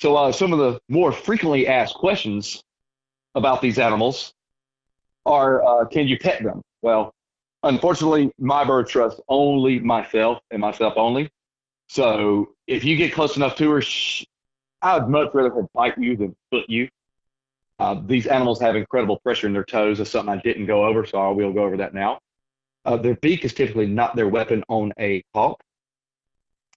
So, 0.00 0.16
uh, 0.16 0.32
some 0.32 0.52
of 0.52 0.58
the 0.58 0.80
more 0.88 1.12
frequently 1.12 1.68
asked 1.68 1.94
questions 1.94 2.62
about 3.34 3.62
these 3.62 3.78
animals 3.78 4.32
are 5.24 5.64
uh, 5.64 5.84
can 5.86 6.08
you 6.08 6.18
pet 6.18 6.42
them? 6.42 6.62
Well, 6.82 7.14
unfortunately, 7.62 8.32
my 8.38 8.64
bird 8.64 8.88
trusts 8.88 9.20
only 9.28 9.78
myself 9.78 10.38
and 10.50 10.60
myself 10.60 10.94
only. 10.96 11.30
So, 11.88 12.54
if 12.66 12.84
you 12.84 12.96
get 12.96 13.12
close 13.12 13.36
enough 13.36 13.56
to 13.56 13.70
her, 13.70 13.82
I 14.82 14.98
would 14.98 15.08
much 15.08 15.30
rather 15.34 15.50
her 15.50 15.66
bite 15.74 15.98
you 15.98 16.16
than 16.16 16.36
foot 16.50 16.68
you. 16.68 16.88
Uh, 17.78 18.00
these 18.06 18.26
animals 18.26 18.60
have 18.60 18.76
incredible 18.76 19.18
pressure 19.20 19.46
in 19.46 19.52
their 19.52 19.64
toes. 19.64 19.98
That's 19.98 20.10
something 20.10 20.32
I 20.32 20.40
didn't 20.40 20.66
go 20.66 20.86
over, 20.86 21.04
so 21.04 21.18
I 21.18 21.28
will 21.28 21.52
go 21.52 21.64
over 21.64 21.76
that 21.78 21.94
now. 21.94 22.20
Uh, 22.84 22.96
their 22.96 23.16
beak 23.16 23.44
is 23.44 23.52
typically 23.52 23.86
not 23.86 24.16
their 24.16 24.28
weapon 24.28 24.64
on 24.68 24.92
a 24.98 25.22
hawk. 25.34 25.60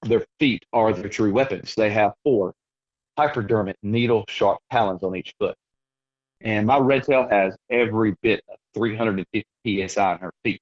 Their 0.01 0.25
feet 0.39 0.63
are 0.73 0.91
their 0.93 1.09
true 1.09 1.31
weapons. 1.31 1.75
They 1.75 1.91
have 1.91 2.13
four 2.23 2.53
hypodermic 3.17 3.75
needle 3.83 4.25
sharp 4.27 4.59
talons 4.71 5.03
on 5.03 5.15
each 5.15 5.33
foot. 5.39 5.55
And 6.41 6.65
my 6.65 6.77
red 6.77 7.03
tail 7.03 7.27
has 7.29 7.55
every 7.69 8.15
bit 8.21 8.41
of 8.49 8.57
350 8.73 9.87
psi 9.87 10.13
in 10.13 10.19
her 10.19 10.33
feet. 10.43 10.61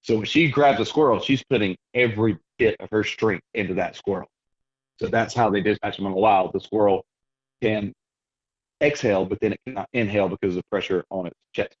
So 0.00 0.16
when 0.16 0.24
she 0.24 0.50
grabs 0.50 0.80
a 0.80 0.86
squirrel, 0.86 1.20
she's 1.20 1.44
putting 1.44 1.76
every 1.94 2.38
bit 2.58 2.76
of 2.80 2.88
her 2.90 3.04
strength 3.04 3.44
into 3.54 3.74
that 3.74 3.94
squirrel. 3.94 4.28
So 5.02 5.08
that's 5.08 5.34
how 5.34 5.50
they 5.50 5.60
dispatch 5.60 5.96
them 5.96 6.06
in 6.06 6.12
the 6.12 6.18
wild. 6.18 6.52
The 6.52 6.60
squirrel 6.60 7.04
can 7.60 7.92
exhale, 8.80 9.26
but 9.26 9.40
then 9.40 9.54
it 9.54 9.60
cannot 9.66 9.88
inhale 9.92 10.28
because 10.28 10.50
of 10.50 10.62
the 10.62 10.68
pressure 10.70 11.04
on 11.10 11.26
its 11.26 11.36
chest. 11.52 11.74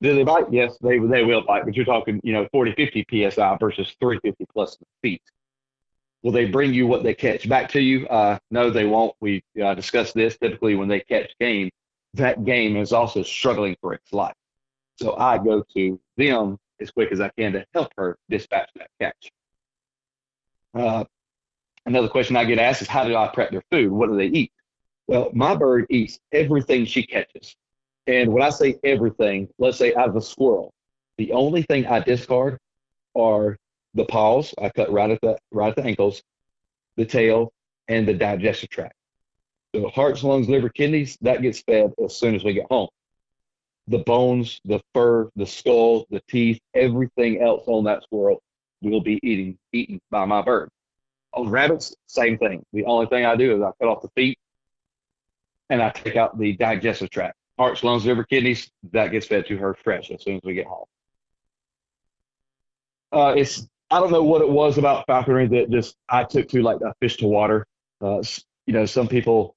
Do 0.00 0.14
they 0.14 0.22
bite? 0.22 0.52
Yes, 0.52 0.78
they 0.80 1.00
they 1.00 1.24
will 1.24 1.42
bite, 1.42 1.64
but 1.64 1.74
you're 1.74 1.86
talking, 1.86 2.20
you 2.22 2.32
know, 2.32 2.46
40, 2.52 2.74
50 2.74 3.04
psi 3.10 3.56
versus 3.58 3.96
350 3.98 4.46
plus 4.52 4.78
feet. 5.02 5.22
Will 6.22 6.30
they 6.30 6.44
bring 6.44 6.72
you 6.72 6.86
what 6.86 7.02
they 7.02 7.14
catch 7.14 7.48
back 7.48 7.68
to 7.70 7.80
you? 7.80 8.06
Uh, 8.06 8.38
no, 8.52 8.70
they 8.70 8.84
won't. 8.84 9.16
We 9.20 9.42
uh, 9.60 9.74
discussed 9.74 10.14
this. 10.14 10.38
Typically, 10.38 10.76
when 10.76 10.86
they 10.86 11.00
catch 11.00 11.32
game, 11.40 11.68
that 12.12 12.44
game 12.44 12.76
is 12.76 12.92
also 12.92 13.24
struggling 13.24 13.74
for 13.80 13.92
its 13.92 14.12
life. 14.12 14.36
So 15.02 15.16
I 15.16 15.38
go 15.38 15.64
to 15.74 16.00
them 16.16 16.58
as 16.80 16.92
quick 16.92 17.10
as 17.10 17.20
I 17.20 17.30
can 17.36 17.54
to 17.54 17.66
help 17.74 17.90
her 17.96 18.18
dispatch 18.30 18.70
that 18.76 18.90
catch. 19.00 19.32
Uh, 20.74 21.04
another 21.86 22.08
question 22.08 22.36
I 22.36 22.44
get 22.44 22.58
asked 22.58 22.82
is, 22.82 22.88
how 22.88 23.04
do 23.04 23.16
I 23.16 23.28
prep 23.28 23.50
their 23.50 23.62
food? 23.70 23.90
What 23.90 24.08
do 24.08 24.16
they 24.16 24.26
eat? 24.26 24.52
Well, 25.06 25.30
my 25.34 25.54
bird 25.54 25.86
eats 25.90 26.18
everything 26.32 26.86
she 26.86 27.04
catches. 27.04 27.54
And 28.06 28.32
when 28.32 28.42
I 28.42 28.50
say 28.50 28.78
everything, 28.84 29.48
let's 29.58 29.78
say 29.78 29.94
I 29.94 30.02
have 30.02 30.16
a 30.16 30.20
squirrel. 30.20 30.72
The 31.18 31.32
only 31.32 31.62
thing 31.62 31.86
I 31.86 32.00
discard 32.00 32.58
are 33.14 33.56
the 33.94 34.04
paws. 34.04 34.54
I 34.60 34.68
cut 34.70 34.92
right 34.92 35.10
at 35.10 35.20
the 35.20 35.38
right 35.52 35.68
at 35.68 35.76
the 35.76 35.84
ankles, 35.84 36.22
the 36.96 37.04
tail, 37.04 37.52
and 37.88 38.06
the 38.06 38.14
digestive 38.14 38.70
tract. 38.70 38.94
The 39.72 39.88
hearts, 39.88 40.22
lungs, 40.22 40.48
liver, 40.48 40.68
kidneys, 40.68 41.16
that 41.20 41.42
gets 41.42 41.60
fed 41.60 41.92
as 42.02 42.16
soon 42.16 42.34
as 42.34 42.44
we 42.44 42.54
get 42.54 42.66
home. 42.70 42.88
The 43.88 43.98
bones, 43.98 44.60
the 44.64 44.80
fur, 44.94 45.30
the 45.36 45.46
skull, 45.46 46.06
the 46.10 46.22
teeth, 46.28 46.60
everything 46.74 47.42
else 47.42 47.64
on 47.66 47.84
that 47.84 48.02
squirrel 48.02 48.42
will 48.80 49.02
be 49.02 49.20
eating 49.22 49.58
eaten 49.72 50.00
by 50.10 50.24
my 50.24 50.42
bird. 50.42 50.70
On 51.34 51.48
rabbits, 51.48 51.94
same 52.06 52.38
thing. 52.38 52.64
The 52.72 52.84
only 52.84 53.06
thing 53.06 53.24
I 53.24 53.36
do 53.36 53.56
is 53.56 53.62
I 53.62 53.70
cut 53.80 53.88
off 53.88 54.02
the 54.02 54.08
feet 54.14 54.38
and 55.68 55.82
I 55.82 55.90
take 55.90 56.16
out 56.16 56.38
the 56.38 56.52
digestive 56.52 57.10
tract 57.10 57.36
hearts, 57.58 57.84
lungs, 57.84 58.04
liver, 58.04 58.24
kidneys, 58.24 58.70
that 58.92 59.10
gets 59.10 59.26
fed 59.26 59.46
to 59.46 59.56
her 59.56 59.74
fresh 59.74 60.10
as 60.10 60.22
soon 60.22 60.36
as 60.36 60.42
we 60.44 60.54
get 60.54 60.66
home. 60.66 60.86
Uh, 63.12 63.34
it's 63.36 63.66
I 63.90 64.00
don't 64.00 64.10
know 64.10 64.24
what 64.24 64.42
it 64.42 64.48
was 64.48 64.76
about 64.78 65.06
falconry 65.06 65.46
that 65.48 65.70
just 65.70 65.96
I 66.08 66.24
took 66.24 66.48
to 66.48 66.62
like 66.62 66.80
a 66.80 66.94
fish 67.00 67.16
to 67.18 67.26
water. 67.26 67.66
Uh, 68.00 68.22
you 68.66 68.72
know, 68.72 68.86
some 68.86 69.06
people 69.06 69.54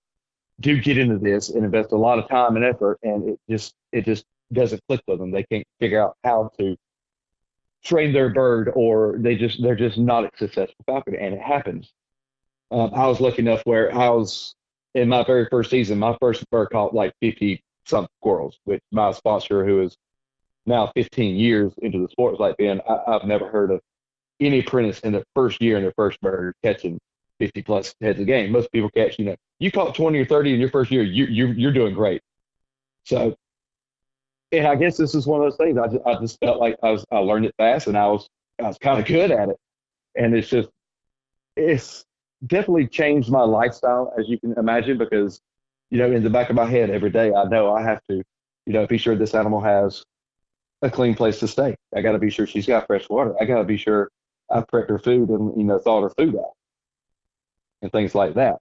do 0.59 0.79
get 0.79 0.97
into 0.97 1.17
this 1.17 1.49
and 1.49 1.65
invest 1.65 1.91
a 1.91 1.97
lot 1.97 2.19
of 2.19 2.29
time 2.29 2.55
and 2.55 2.63
effort, 2.63 2.99
and 3.01 3.29
it 3.29 3.39
just 3.49 3.73
it 3.91 4.05
just 4.05 4.25
doesn't 4.53 4.81
click 4.87 5.01
with 5.07 5.19
them. 5.19 5.31
They 5.31 5.43
can't 5.43 5.65
figure 5.79 6.01
out 6.01 6.17
how 6.23 6.51
to 6.59 6.77
train 7.87 8.13
their 8.13 8.29
bird, 8.29 8.71
or 8.75 9.15
they 9.17 9.35
just 9.35 9.61
they're 9.61 9.75
just 9.75 9.97
not 9.97 10.25
a 10.25 10.29
successful 10.37 10.83
falconer, 10.85 11.17
and 11.17 11.33
it 11.33 11.41
happens. 11.41 11.91
Um, 12.69 12.91
I 12.93 13.07
was 13.07 13.21
lucky 13.21 13.39
enough 13.39 13.61
where 13.63 13.95
I 13.95 14.09
was 14.09 14.53
in 14.93 15.09
my 15.09 15.23
very 15.23 15.47
first 15.49 15.71
season. 15.71 15.99
My 15.99 16.17
first 16.19 16.47
bird 16.49 16.69
caught 16.71 16.93
like 16.93 17.13
50 17.21 17.63
some 17.85 18.07
squirrels, 18.19 18.59
which 18.65 18.81
my 18.91 19.11
sponsor, 19.13 19.65
who 19.65 19.81
is 19.81 19.95
now 20.65 20.91
15 20.95 21.37
years 21.37 21.71
into 21.81 22.01
the 22.01 22.09
sports 22.09 22.39
like 22.39 22.57
Ben, 22.57 22.81
I, 22.87 23.13
have 23.13 23.23
never 23.23 23.47
heard 23.47 23.71
of 23.71 23.79
any 24.39 24.59
apprentice 24.59 24.99
in 24.99 25.13
the 25.13 25.23
first 25.33 25.61
year 25.61 25.77
in 25.77 25.83
their 25.83 25.93
first 25.95 26.19
bird 26.19 26.53
catching 26.63 26.99
50 27.39 27.61
plus 27.61 27.95
heads 28.01 28.19
a 28.19 28.25
game. 28.25 28.51
Most 28.51 28.71
people 28.71 28.89
catch, 28.89 29.17
you 29.17 29.25
know, 29.25 29.35
you 29.59 29.71
caught 29.71 29.95
20 29.95 30.19
or 30.19 30.25
30 30.25 30.53
in 30.53 30.59
your 30.59 30.69
first 30.69 30.91
year, 30.91 31.03
you, 31.03 31.25
you, 31.25 31.47
you're 31.47 31.71
doing 31.71 31.93
great. 31.93 32.21
So, 33.05 33.37
and 34.51 34.67
I 34.67 34.75
guess 34.75 34.97
this 34.97 35.15
is 35.15 35.25
one 35.25 35.41
of 35.41 35.45
those 35.45 35.57
things. 35.57 35.77
I 35.77 35.87
just, 35.87 36.05
I 36.05 36.19
just 36.19 36.39
felt 36.39 36.59
like 36.59 36.75
I 36.83 36.91
was, 36.91 37.05
I 37.11 37.17
learned 37.17 37.45
it 37.45 37.55
fast 37.57 37.87
and 37.87 37.97
I 37.97 38.07
was, 38.07 38.29
I 38.59 38.63
was 38.63 38.77
kind 38.77 38.99
of 38.99 39.05
good 39.05 39.31
at 39.31 39.49
it. 39.49 39.57
And 40.15 40.35
it's 40.35 40.49
just, 40.49 40.69
it's 41.55 42.05
definitely 42.45 42.87
changed 42.87 43.29
my 43.29 43.41
lifestyle, 43.41 44.13
as 44.17 44.27
you 44.27 44.39
can 44.39 44.53
imagine, 44.53 44.97
because 44.97 45.41
you 45.89 45.97
know, 45.97 46.11
in 46.11 46.23
the 46.23 46.29
back 46.29 46.49
of 46.49 46.55
my 46.55 46.65
head 46.65 46.89
every 46.89 47.09
day, 47.09 47.33
I 47.33 47.45
know 47.45 47.73
I 47.73 47.81
have 47.81 48.01
to, 48.09 48.21
you 48.65 48.73
know, 48.73 48.85
be 48.85 48.97
sure 48.97 49.15
this 49.15 49.33
animal 49.33 49.61
has 49.61 50.03
a 50.81 50.89
clean 50.89 51.15
place 51.15 51.39
to 51.39 51.47
stay. 51.47 51.75
I 51.95 52.01
got 52.01 52.11
to 52.11 52.19
be 52.19 52.29
sure 52.29 52.45
she's 52.45 52.67
got 52.67 52.87
fresh 52.87 53.07
water. 53.09 53.35
I 53.41 53.45
got 53.45 53.59
to 53.59 53.63
be 53.63 53.77
sure 53.77 54.09
I 54.51 54.61
prepped 54.61 54.89
her 54.89 54.99
food 54.99 55.29
and, 55.29 55.57
you 55.57 55.63
know, 55.63 55.79
thawed 55.79 56.03
her 56.03 56.09
food 56.09 56.35
out 56.35 56.51
and 57.81 57.91
things 57.91 58.13
like 58.13 58.33
that. 58.35 58.57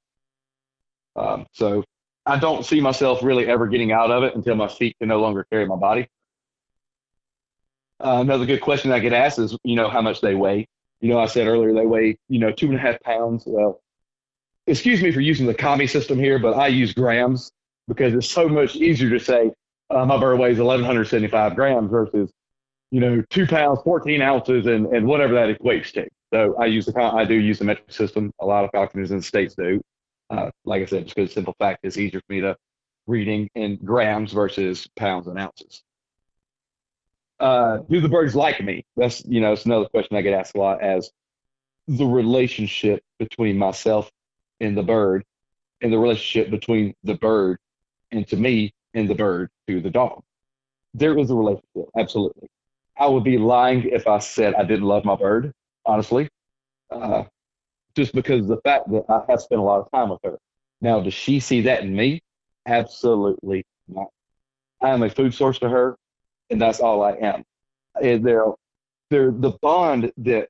Um, 1.16 1.46
so 1.52 1.84
I 2.26 2.38
don't 2.38 2.66
see 2.66 2.80
myself 2.80 3.22
really 3.22 3.46
ever 3.46 3.68
getting 3.68 3.92
out 3.92 4.10
of 4.10 4.24
it 4.24 4.34
until 4.34 4.56
my 4.56 4.68
feet 4.68 4.96
can 4.98 5.08
no 5.08 5.20
longer 5.20 5.46
carry 5.50 5.64
my 5.64 5.76
body. 5.76 6.08
Uh, 8.00 8.18
another 8.20 8.44
good 8.44 8.60
question 8.60 8.90
I 8.90 8.98
get 8.98 9.12
asked 9.12 9.38
is, 9.38 9.56
you 9.62 9.76
know, 9.76 9.88
how 9.88 10.02
much 10.02 10.20
they 10.20 10.34
weigh. 10.34 10.66
You 11.00 11.10
know, 11.10 11.18
I 11.18 11.26
said 11.26 11.46
earlier 11.46 11.72
they 11.72 11.86
weigh, 11.86 12.18
you 12.28 12.40
know, 12.40 12.50
two 12.50 12.66
and 12.66 12.76
a 12.76 12.80
half 12.80 13.00
pounds. 13.00 13.44
Well, 13.46 13.80
excuse 14.66 15.00
me 15.02 15.12
for 15.12 15.20
using 15.20 15.46
the 15.46 15.54
commie 15.54 15.86
system 15.86 16.18
here, 16.18 16.38
but 16.38 16.54
I 16.56 16.66
use 16.66 16.92
grams 16.92 17.52
because 17.86 18.12
it's 18.12 18.28
so 18.28 18.48
much 18.48 18.74
easier 18.74 19.10
to 19.10 19.20
say 19.20 19.52
uh, 19.90 20.04
my 20.04 20.18
bird 20.18 20.38
weighs 20.38 20.58
1,175 20.58 21.54
grams 21.54 21.90
versus, 21.90 22.30
you 22.90 23.00
know, 23.00 23.22
two 23.30 23.46
pounds, 23.46 23.80
14 23.84 24.20
ounces, 24.20 24.66
and, 24.66 24.86
and 24.86 25.06
whatever 25.06 25.34
that 25.34 25.56
equates 25.56 25.92
to. 25.92 26.08
So 26.32 26.56
I 26.58 26.66
use 26.66 26.86
the 26.86 27.00
I 27.00 27.24
do 27.24 27.34
use 27.34 27.60
the 27.60 27.64
metric 27.64 27.92
system. 27.92 28.32
A 28.40 28.46
lot 28.46 28.64
of 28.64 28.70
falconers 28.72 29.12
in 29.12 29.18
the 29.18 29.22
states 29.22 29.54
do. 29.54 29.80
Uh, 30.28 30.50
like 30.64 30.82
I 30.82 30.86
said, 30.86 31.04
just 31.04 31.16
because 31.16 31.32
simple 31.32 31.54
fact, 31.58 31.80
it's 31.82 31.96
easier 31.96 32.20
for 32.20 32.32
me 32.32 32.40
to 32.40 32.56
reading 33.06 33.48
in 33.54 33.76
grams 33.76 34.32
versus 34.32 34.88
pounds 34.96 35.26
and 35.26 35.38
ounces. 35.38 35.82
Uh, 37.38 37.78
do 37.88 38.00
the 38.00 38.08
birds 38.08 38.34
like 38.34 38.62
me? 38.62 38.84
That's 38.96 39.24
you 39.24 39.40
know, 39.40 39.52
it's 39.52 39.66
another 39.66 39.86
question 39.86 40.16
I 40.16 40.22
get 40.22 40.34
asked 40.34 40.56
a 40.56 40.58
lot 40.58 40.82
as 40.82 41.10
the 41.86 42.06
relationship 42.06 43.02
between 43.18 43.58
myself 43.58 44.10
and 44.60 44.76
the 44.76 44.82
bird, 44.82 45.24
and 45.80 45.92
the 45.92 45.98
relationship 45.98 46.50
between 46.50 46.94
the 47.04 47.14
bird 47.14 47.58
and 48.10 48.26
to 48.28 48.36
me 48.36 48.72
and 48.94 49.08
the 49.08 49.14
bird 49.14 49.50
to 49.68 49.80
the 49.80 49.90
dog. 49.90 50.22
There 50.94 51.16
is 51.18 51.30
a 51.30 51.34
relationship, 51.34 51.90
absolutely. 51.96 52.48
I 52.98 53.06
would 53.06 53.24
be 53.24 53.36
lying 53.36 53.84
if 53.84 54.06
I 54.06 54.18
said 54.18 54.54
I 54.54 54.64
didn't 54.64 54.86
love 54.86 55.04
my 55.04 55.16
bird, 55.16 55.52
honestly, 55.84 56.28
uh, 56.90 57.24
just 57.96 58.14
because 58.14 58.42
of 58.42 58.48
the 58.48 58.58
fact 58.58 58.90
that 58.90 59.04
I 59.08 59.22
have 59.28 59.40
spent 59.40 59.60
a 59.60 59.64
lot 59.64 59.80
of 59.80 59.90
time 59.90 60.10
with 60.10 60.20
her. 60.22 60.38
Now, 60.82 61.00
does 61.00 61.14
she 61.14 61.40
see 61.40 61.62
that 61.62 61.82
in 61.82 61.96
me? 61.96 62.22
Absolutely 62.66 63.64
not. 63.88 64.08
I 64.82 64.90
am 64.90 65.02
a 65.02 65.08
food 65.08 65.32
source 65.32 65.58
to 65.60 65.68
her, 65.68 65.96
and 66.50 66.60
that's 66.60 66.80
all 66.80 67.02
I 67.02 67.12
am. 67.12 67.42
And 68.00 68.22
they're, 68.24 68.44
they're, 69.08 69.30
the 69.30 69.52
bond 69.62 70.12
that 70.18 70.48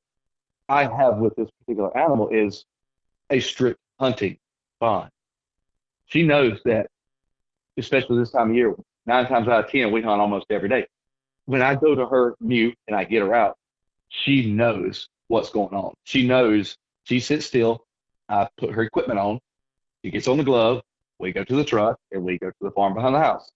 I 0.68 0.84
have 0.84 1.18
with 1.18 1.36
this 1.36 1.48
particular 1.60 1.96
animal 1.96 2.28
is 2.30 2.64
a 3.30 3.38
strict 3.38 3.78
hunting 4.00 4.38
bond. 4.80 5.10
She 6.06 6.24
knows 6.24 6.60
that, 6.64 6.88
especially 7.76 8.18
this 8.18 8.32
time 8.32 8.50
of 8.50 8.56
year, 8.56 8.74
nine 9.06 9.26
times 9.26 9.46
out 9.46 9.64
of 9.64 9.70
ten, 9.70 9.92
we 9.92 10.02
hunt 10.02 10.20
almost 10.20 10.46
every 10.50 10.68
day. 10.68 10.86
When 11.44 11.62
I 11.62 11.76
go 11.76 11.94
to 11.94 12.06
her 12.06 12.34
mew 12.40 12.72
and 12.88 12.96
I 12.96 13.04
get 13.04 13.22
her 13.22 13.32
out, 13.34 13.56
she 14.08 14.50
knows 14.50 15.08
what's 15.28 15.50
going 15.50 15.74
on. 15.74 15.94
She 16.02 16.26
knows 16.26 16.76
she 17.06 17.20
sits 17.20 17.46
still. 17.46 17.86
I 18.28 18.48
put 18.58 18.72
her 18.72 18.82
equipment 18.82 19.18
on. 19.18 19.38
She 20.04 20.10
gets 20.10 20.28
on 20.28 20.36
the 20.36 20.44
glove. 20.44 20.82
We 21.18 21.32
go 21.32 21.44
to 21.44 21.56
the 21.56 21.64
truck 21.64 21.98
and 22.12 22.24
we 22.24 22.38
go 22.38 22.48
to 22.48 22.56
the 22.60 22.70
farm 22.72 22.94
behind 22.94 23.14
the 23.14 23.20
house. 23.20 23.48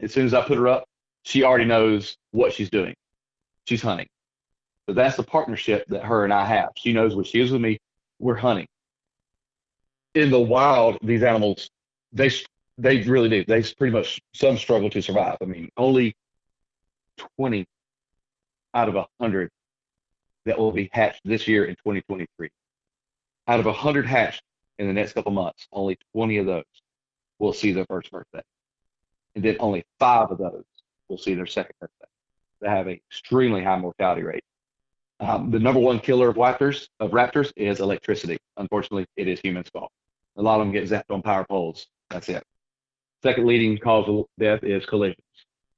As 0.00 0.12
soon 0.12 0.26
as 0.26 0.34
I 0.34 0.42
put 0.42 0.58
her 0.58 0.66
up, 0.66 0.88
she 1.22 1.44
already 1.44 1.66
knows 1.66 2.16
what 2.32 2.52
she's 2.52 2.70
doing. 2.70 2.94
She's 3.66 3.82
hunting. 3.82 4.08
So 4.88 4.94
that's 4.94 5.16
the 5.16 5.22
partnership 5.22 5.86
that 5.88 6.04
her 6.04 6.24
and 6.24 6.32
I 6.32 6.44
have. 6.44 6.70
She 6.76 6.92
knows 6.92 7.14
what 7.14 7.26
she 7.26 7.40
is 7.40 7.52
with 7.52 7.60
me. 7.60 7.78
We're 8.18 8.34
hunting. 8.34 8.66
In 10.14 10.30
the 10.30 10.40
wild, 10.40 10.98
these 11.02 11.22
animals, 11.22 11.70
they 12.12 12.30
they 12.78 13.02
really 13.02 13.28
do. 13.28 13.44
They 13.44 13.62
pretty 13.62 13.92
much 13.92 14.20
some 14.34 14.56
struggle 14.56 14.90
to 14.90 15.02
survive. 15.02 15.36
I 15.40 15.44
mean, 15.44 15.70
only 15.76 16.16
20 17.36 17.64
out 18.74 18.88
of 18.88 18.94
100 18.94 19.50
that 20.44 20.58
will 20.58 20.72
be 20.72 20.90
hatched 20.92 21.20
this 21.24 21.46
year 21.46 21.64
in 21.64 21.74
2023. 21.76 22.50
Out 23.48 23.60
of 23.60 23.66
100 23.66 24.06
hatched 24.06 24.42
in 24.78 24.86
the 24.86 24.92
next 24.92 25.12
couple 25.12 25.32
months, 25.32 25.66
only 25.72 25.98
20 26.14 26.38
of 26.38 26.46
those 26.46 26.64
will 27.38 27.52
see 27.52 27.72
their 27.72 27.86
first 27.86 28.10
birthday. 28.10 28.42
And 29.34 29.44
then 29.44 29.56
only 29.60 29.84
five 29.98 30.30
of 30.30 30.38
those 30.38 30.64
will 31.08 31.18
see 31.18 31.34
their 31.34 31.46
second 31.46 31.74
birthday. 31.80 32.06
They 32.60 32.68
have 32.68 32.86
an 32.86 32.94
extremely 32.94 33.64
high 33.64 33.78
mortality 33.78 34.22
rate. 34.22 34.44
Um, 35.20 35.50
the 35.50 35.58
number 35.58 35.80
one 35.80 36.00
killer 36.00 36.28
of 36.28 36.36
raptors, 36.36 36.88
of 37.00 37.12
raptors 37.12 37.52
is 37.56 37.80
electricity. 37.80 38.38
Unfortunately, 38.56 39.06
it 39.16 39.28
is 39.28 39.40
humans' 39.40 39.68
fault. 39.72 39.92
A 40.36 40.42
lot 40.42 40.60
of 40.60 40.66
them 40.66 40.72
get 40.72 40.88
zapped 40.88 41.10
on 41.10 41.22
power 41.22 41.44
poles. 41.44 41.86
That's 42.10 42.28
it. 42.28 42.44
Second 43.22 43.46
leading 43.46 43.78
cause 43.78 44.08
of 44.08 44.26
death 44.38 44.64
is 44.64 44.84
collisions. 44.86 45.22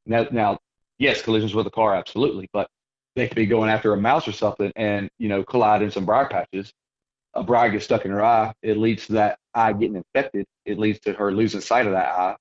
Now, 0.06 0.26
now, 0.30 0.58
yes, 0.98 1.20
collisions 1.20 1.54
with 1.54 1.66
a 1.66 1.70
car, 1.70 1.94
absolutely, 1.94 2.48
but 2.52 2.70
they 3.14 3.28
could 3.28 3.36
be 3.36 3.46
going 3.46 3.70
after 3.70 3.92
a 3.92 3.96
mouse 3.96 4.26
or 4.26 4.32
something 4.32 4.72
and 4.76 5.08
you 5.18 5.28
know 5.28 5.42
collide 5.44 5.82
in 5.82 5.90
some 5.90 6.04
briar 6.04 6.26
patches. 6.28 6.72
A 7.34 7.42
briar 7.42 7.70
gets 7.70 7.84
stuck 7.84 8.04
in 8.04 8.10
her 8.10 8.24
eye. 8.24 8.52
It 8.62 8.76
leads 8.76 9.06
to 9.06 9.14
that 9.14 9.38
eye 9.54 9.72
getting 9.72 9.96
infected. 9.96 10.46
It 10.64 10.78
leads 10.78 11.00
to 11.00 11.12
her 11.14 11.32
losing 11.32 11.60
sight 11.60 11.86
of 11.86 11.92
that 11.92 12.14
eye. 12.14 12.36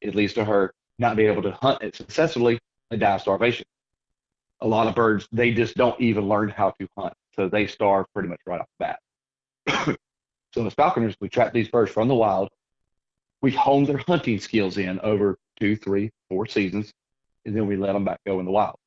It 0.00 0.14
leads 0.14 0.34
to 0.34 0.44
her 0.44 0.72
not 0.98 1.16
being 1.16 1.30
able 1.30 1.42
to 1.42 1.52
hunt 1.52 1.82
it 1.82 1.96
successfully 1.96 2.58
and 2.90 3.00
die 3.00 3.14
of 3.14 3.20
starvation. 3.20 3.66
A 4.60 4.66
lot 4.66 4.86
of 4.86 4.94
birds 4.94 5.28
they 5.32 5.52
just 5.52 5.76
don't 5.76 6.00
even 6.00 6.28
learn 6.28 6.48
how 6.48 6.70
to 6.80 6.88
hunt, 6.96 7.14
so 7.34 7.48
they 7.48 7.66
starve 7.66 8.06
pretty 8.14 8.28
much 8.28 8.40
right 8.46 8.60
off 8.60 8.68
the 8.78 8.84
bat. 9.66 9.98
so 10.54 10.66
as 10.66 10.74
falconers, 10.74 11.16
we 11.20 11.28
trap 11.28 11.52
these 11.52 11.68
birds 11.68 11.90
from 11.90 12.08
the 12.08 12.14
wild. 12.14 12.48
We 13.42 13.50
hone 13.50 13.84
their 13.84 13.98
hunting 13.98 14.40
skills 14.40 14.78
in 14.78 14.98
over 15.00 15.38
two, 15.60 15.76
three, 15.76 16.10
four 16.28 16.46
seasons, 16.46 16.92
and 17.44 17.54
then 17.54 17.66
we 17.66 17.76
let 17.76 17.92
them 17.92 18.04
back 18.04 18.20
go 18.26 18.40
in 18.40 18.46
the 18.46 18.50
wild. 18.50 18.78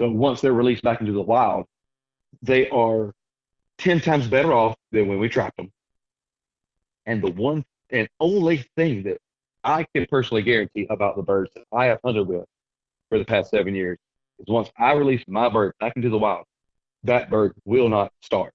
So 0.00 0.10
once 0.10 0.40
they're 0.40 0.54
released 0.54 0.82
back 0.82 1.00
into 1.00 1.12
the 1.12 1.20
wild, 1.20 1.66
they 2.40 2.70
are 2.70 3.12
10 3.78 4.00
times 4.00 4.26
better 4.28 4.50
off 4.50 4.74
than 4.92 5.08
when 5.08 5.18
we 5.18 5.28
trapped 5.28 5.58
them. 5.58 5.70
And 7.04 7.22
the 7.22 7.30
one 7.32 7.64
and 7.90 8.08
only 8.18 8.64
thing 8.76 9.02
that 9.02 9.18
I 9.62 9.84
can 9.94 10.06
personally 10.06 10.42
guarantee 10.42 10.86
about 10.88 11.16
the 11.16 11.22
birds 11.22 11.50
that 11.54 11.64
I 11.70 11.86
have 11.86 11.98
hunted 12.02 12.26
with 12.26 12.46
for 13.10 13.18
the 13.18 13.26
past 13.26 13.50
seven 13.50 13.74
years 13.74 13.98
is 14.38 14.46
once 14.48 14.70
I 14.78 14.92
release 14.92 15.22
my 15.28 15.50
bird 15.50 15.74
back 15.80 15.92
into 15.96 16.08
the 16.08 16.18
wild, 16.18 16.46
that 17.04 17.28
bird 17.28 17.52
will 17.66 17.90
not 17.90 18.10
starve. 18.22 18.52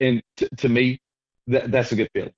And 0.00 0.22
t- 0.36 0.48
to 0.58 0.68
me, 0.68 1.00
that, 1.46 1.70
that's 1.70 1.92
a 1.92 1.96
good 1.96 2.10
feeling. 2.12 2.34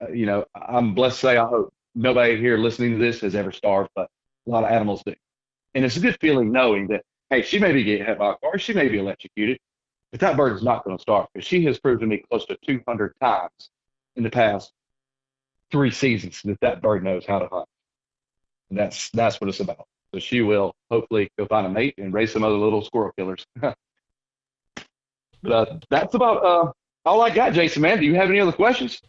Uh, 0.00 0.12
you 0.12 0.26
know, 0.26 0.44
I'm 0.54 0.94
blessed 0.94 1.16
to 1.16 1.26
say 1.26 1.36
I 1.38 1.46
hope 1.46 1.74
nobody 1.96 2.36
here 2.36 2.56
listening 2.56 2.92
to 2.92 2.98
this 2.98 3.20
has 3.22 3.34
ever 3.34 3.50
starved, 3.50 3.90
but 3.96 4.08
a 4.46 4.50
lot 4.50 4.62
of 4.62 4.70
animals 4.70 5.02
do. 5.04 5.14
And 5.74 5.84
it's 5.84 5.96
a 5.96 6.00
good 6.00 6.18
feeling 6.20 6.52
knowing 6.52 6.86
that 6.88 7.02
hey, 7.30 7.42
she 7.42 7.58
may 7.58 7.72
be 7.72 7.84
getting 7.84 8.06
hit 8.06 8.18
by 8.18 8.32
a 8.32 8.34
car, 8.36 8.58
she 8.58 8.72
may 8.72 8.88
be 8.88 8.98
electrocuted, 8.98 9.58
but 10.10 10.20
that 10.20 10.36
bird 10.36 10.54
is 10.54 10.62
not 10.62 10.84
going 10.84 10.96
to 10.96 11.00
starve 11.00 11.28
because 11.32 11.46
she 11.46 11.64
has 11.64 11.78
proven 11.78 12.00
to 12.00 12.06
me 12.06 12.24
close 12.28 12.44
to 12.46 12.58
200 12.66 13.14
times 13.20 13.70
in 14.16 14.24
the 14.24 14.30
past 14.30 14.72
three 15.70 15.90
seasons 15.90 16.42
that 16.44 16.60
that 16.60 16.82
bird 16.82 17.04
knows 17.04 17.24
how 17.24 17.38
to 17.38 17.46
hunt. 17.46 17.68
And 18.68 18.78
that's 18.78 19.10
that's 19.10 19.40
what 19.40 19.48
it's 19.48 19.60
about. 19.60 19.86
So 20.12 20.20
she 20.20 20.42
will 20.42 20.74
hopefully 20.90 21.30
go 21.38 21.46
find 21.46 21.66
a 21.66 21.70
mate 21.70 21.94
and 21.98 22.12
raise 22.12 22.32
some 22.32 22.42
other 22.42 22.56
little 22.56 22.82
squirrel 22.82 23.12
killers. 23.16 23.46
but 23.60 23.76
uh, 25.44 25.78
that's 25.88 26.14
about 26.14 26.44
uh, 26.44 26.72
all 27.04 27.22
I 27.22 27.30
got, 27.30 27.52
Jason. 27.52 27.82
Man, 27.82 28.00
do 28.00 28.06
you 28.06 28.16
have 28.16 28.28
any 28.28 28.40
other 28.40 28.52
questions? 28.52 29.00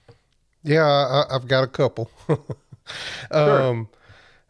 Yeah, 0.63 0.85
I, 0.85 1.25
have 1.31 1.47
got 1.47 1.63
a 1.63 1.67
couple. 1.67 2.11
um, 2.29 2.37
sure. 3.31 3.87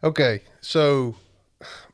Okay, 0.04 0.42
so 0.60 1.14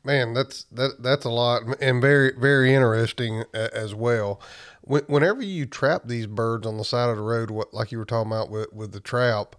man, 0.03 0.33
that's 0.33 0.63
that 0.65 1.01
that's 1.01 1.25
a 1.25 1.29
lot 1.29 1.63
and 1.81 2.01
very 2.01 2.31
very 2.37 2.73
interesting 2.73 3.43
as 3.53 3.93
well. 3.95 4.41
Whenever 4.81 5.43
you 5.43 5.65
trap 5.65 6.03
these 6.05 6.25
birds 6.25 6.65
on 6.65 6.77
the 6.77 6.83
side 6.83 7.09
of 7.09 7.17
the 7.17 7.23
road, 7.23 7.51
what 7.51 7.73
like 7.73 7.91
you 7.91 7.97
were 7.97 8.05
talking 8.05 8.31
about 8.31 8.49
with 8.49 8.73
with 8.73 8.91
the 8.91 8.99
trap, 8.99 9.55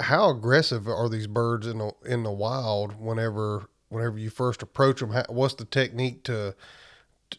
how 0.00 0.30
aggressive 0.30 0.86
are 0.88 1.08
these 1.08 1.26
birds 1.26 1.66
in 1.66 1.78
the 1.78 1.92
in 2.04 2.22
the 2.22 2.32
wild? 2.32 3.00
Whenever 3.00 3.68
whenever 3.88 4.18
you 4.18 4.30
first 4.30 4.62
approach 4.62 5.00
them, 5.00 5.14
what's 5.28 5.54
the 5.54 5.64
technique 5.64 6.24
to 6.24 6.54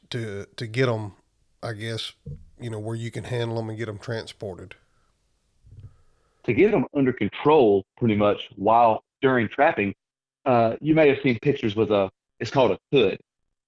to 0.10 0.46
to 0.56 0.68
get 0.68 0.88
them? 0.88 1.14
I 1.62 1.74
guess 1.74 2.14
you 2.60 2.70
know 2.70 2.80
where 2.80 2.96
you 2.96 3.12
can 3.12 3.26
handle 3.26 3.58
them 3.58 3.70
and 3.70 3.78
get 3.78 3.86
them 3.86 4.00
transported. 4.00 4.76
To 6.46 6.54
get 6.54 6.72
them 6.72 6.86
under 6.96 7.12
control, 7.12 7.86
pretty 7.98 8.16
much 8.16 8.50
while 8.56 9.04
during 9.22 9.50
trapping, 9.50 9.96
uh, 10.46 10.76
you 10.82 10.94
may 10.94 11.10
have 11.10 11.22
seen 11.22 11.40
pictures 11.40 11.76
with 11.76 11.92
a, 11.92 12.12
it's 12.40 12.52
called 12.52 12.72
a 12.72 12.80
hood 12.92 13.20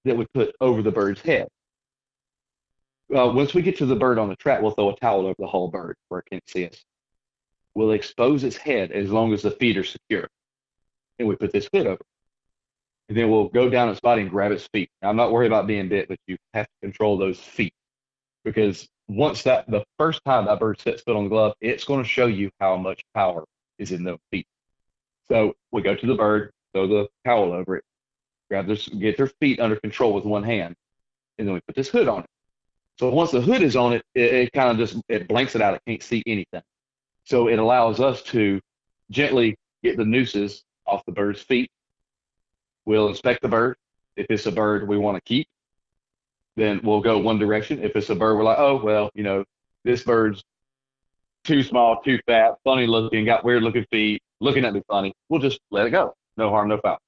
that 0.04 0.16
we 0.16 0.26
put 0.34 0.54
over 0.60 0.82
the 0.82 0.90
bird's 0.90 1.20
head. 1.20 1.48
Uh, 3.14 3.30
once 3.34 3.54
we 3.54 3.62
get 3.62 3.78
to 3.78 3.86
the 3.86 3.96
bird 3.96 4.18
on 4.18 4.28
the 4.28 4.36
trap, 4.36 4.60
we'll 4.60 4.70
throw 4.72 4.90
a 4.90 4.96
towel 4.96 5.26
over 5.26 5.34
the 5.38 5.46
whole 5.46 5.68
bird 5.68 5.96
where 6.08 6.20
it 6.20 6.26
can't 6.30 6.48
see 6.48 6.66
us. 6.66 6.84
We'll 7.74 7.92
expose 7.92 8.44
its 8.44 8.56
head 8.56 8.92
as 8.92 9.10
long 9.10 9.32
as 9.32 9.42
the 9.42 9.50
feet 9.50 9.76
are 9.76 9.84
secure. 9.84 10.28
And 11.18 11.26
we 11.26 11.36
put 11.36 11.52
this 11.52 11.68
hood 11.72 11.86
over. 11.86 12.02
And 13.08 13.16
then 13.16 13.30
we'll 13.30 13.48
go 13.48 13.70
down 13.70 13.88
its 13.88 14.00
body 14.00 14.22
and 14.22 14.30
grab 14.30 14.52
its 14.52 14.68
feet. 14.72 14.90
Now, 15.00 15.08
I'm 15.08 15.16
not 15.16 15.32
worried 15.32 15.46
about 15.46 15.66
being 15.66 15.88
bit, 15.88 16.08
but 16.08 16.18
you 16.26 16.36
have 16.52 16.66
to 16.66 16.72
control 16.82 17.16
those 17.16 17.38
feet. 17.38 17.72
Because 18.44 18.86
once 19.08 19.42
that, 19.44 19.70
the 19.70 19.84
first 19.98 20.20
time 20.24 20.44
that 20.44 20.60
bird 20.60 20.80
sets 20.80 21.02
foot 21.02 21.16
on 21.16 21.24
the 21.24 21.30
glove, 21.30 21.54
it's 21.60 21.84
going 21.84 22.02
to 22.02 22.08
show 22.08 22.26
you 22.26 22.50
how 22.60 22.76
much 22.76 23.02
power 23.14 23.44
is 23.78 23.92
in 23.92 24.04
those 24.04 24.18
feet. 24.30 24.46
So 25.28 25.54
we 25.72 25.82
go 25.82 25.94
to 25.94 26.06
the 26.06 26.14
bird, 26.14 26.52
throw 26.72 26.86
the 26.86 27.08
towel 27.24 27.52
over 27.52 27.76
it, 27.76 27.84
grab 28.48 28.66
their, 28.66 28.76
get 28.76 29.16
their 29.16 29.30
feet 29.40 29.60
under 29.60 29.76
control 29.76 30.12
with 30.12 30.24
one 30.24 30.42
hand, 30.42 30.74
and 31.38 31.46
then 31.46 31.54
we 31.54 31.60
put 31.60 31.76
this 31.76 31.88
hood 31.88 32.08
on 32.08 32.20
it. 32.20 32.30
So 32.98 33.10
once 33.10 33.30
the 33.30 33.40
hood 33.40 33.62
is 33.62 33.76
on 33.76 33.92
it, 33.92 34.02
it, 34.14 34.34
it 34.34 34.52
kind 34.52 34.70
of 34.70 34.76
just 34.76 35.00
it 35.08 35.28
blanks 35.28 35.54
it 35.54 35.62
out. 35.62 35.74
It 35.74 35.82
can't 35.86 36.02
see 36.02 36.22
anything. 36.26 36.62
So 37.24 37.48
it 37.48 37.58
allows 37.58 38.00
us 38.00 38.22
to 38.24 38.60
gently 39.10 39.56
get 39.82 39.96
the 39.96 40.04
nooses 40.04 40.64
off 40.86 41.04
the 41.06 41.12
bird's 41.12 41.40
feet. 41.40 41.70
We'll 42.86 43.08
inspect 43.08 43.42
the 43.42 43.48
bird. 43.48 43.76
If 44.16 44.26
it's 44.30 44.46
a 44.46 44.52
bird 44.52 44.88
we 44.88 44.98
want 44.98 45.16
to 45.16 45.20
keep, 45.20 45.46
then 46.56 46.80
we'll 46.82 47.00
go 47.00 47.18
one 47.18 47.38
direction. 47.38 47.82
If 47.82 47.94
it's 47.94 48.10
a 48.10 48.16
bird 48.16 48.36
we're 48.36 48.44
like, 48.44 48.58
oh 48.58 48.80
well, 48.82 49.10
you 49.14 49.22
know, 49.22 49.44
this 49.84 50.02
bird's 50.02 50.42
too 51.44 51.62
small, 51.62 52.02
too 52.02 52.18
fat, 52.26 52.54
funny 52.64 52.86
looking, 52.86 53.24
got 53.24 53.44
weird 53.44 53.62
looking 53.62 53.86
feet, 53.92 54.22
looking 54.40 54.64
at 54.64 54.74
me 54.74 54.82
funny, 54.88 55.14
we'll 55.28 55.40
just 55.40 55.60
let 55.70 55.86
it 55.86 55.90
go 55.90 56.14
no 56.38 56.50
harm, 56.50 56.68
no 56.68 56.78
foul. 56.78 56.98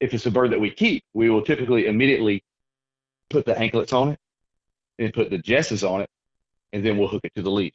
If 0.00 0.12
it's 0.14 0.26
a 0.26 0.30
bird 0.30 0.50
that 0.52 0.60
we 0.60 0.70
keep, 0.70 1.04
we 1.14 1.30
will 1.30 1.42
typically 1.42 1.86
immediately 1.86 2.42
put 3.30 3.46
the 3.46 3.56
anklets 3.58 3.92
on 3.92 4.10
it 4.10 4.18
and 4.98 5.12
put 5.12 5.30
the 5.30 5.38
jesses 5.38 5.84
on 5.84 6.00
it, 6.00 6.10
and 6.72 6.84
then 6.84 6.98
we'll 6.98 7.08
hook 7.08 7.24
it 7.24 7.34
to 7.36 7.42
the 7.42 7.50
leash. 7.50 7.74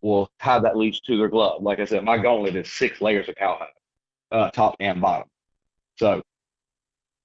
will 0.00 0.30
tie 0.40 0.58
that 0.58 0.76
leash 0.76 1.00
to 1.02 1.16
their 1.16 1.28
glove. 1.28 1.62
Like 1.62 1.80
I 1.80 1.84
said, 1.84 2.04
my 2.04 2.18
gauntlet 2.18 2.56
is 2.56 2.70
six 2.72 3.00
layers 3.00 3.28
of 3.28 3.36
cowhide, 3.36 3.68
uh, 4.30 4.50
top 4.50 4.76
and 4.80 5.00
bottom. 5.00 5.28
So 5.96 6.22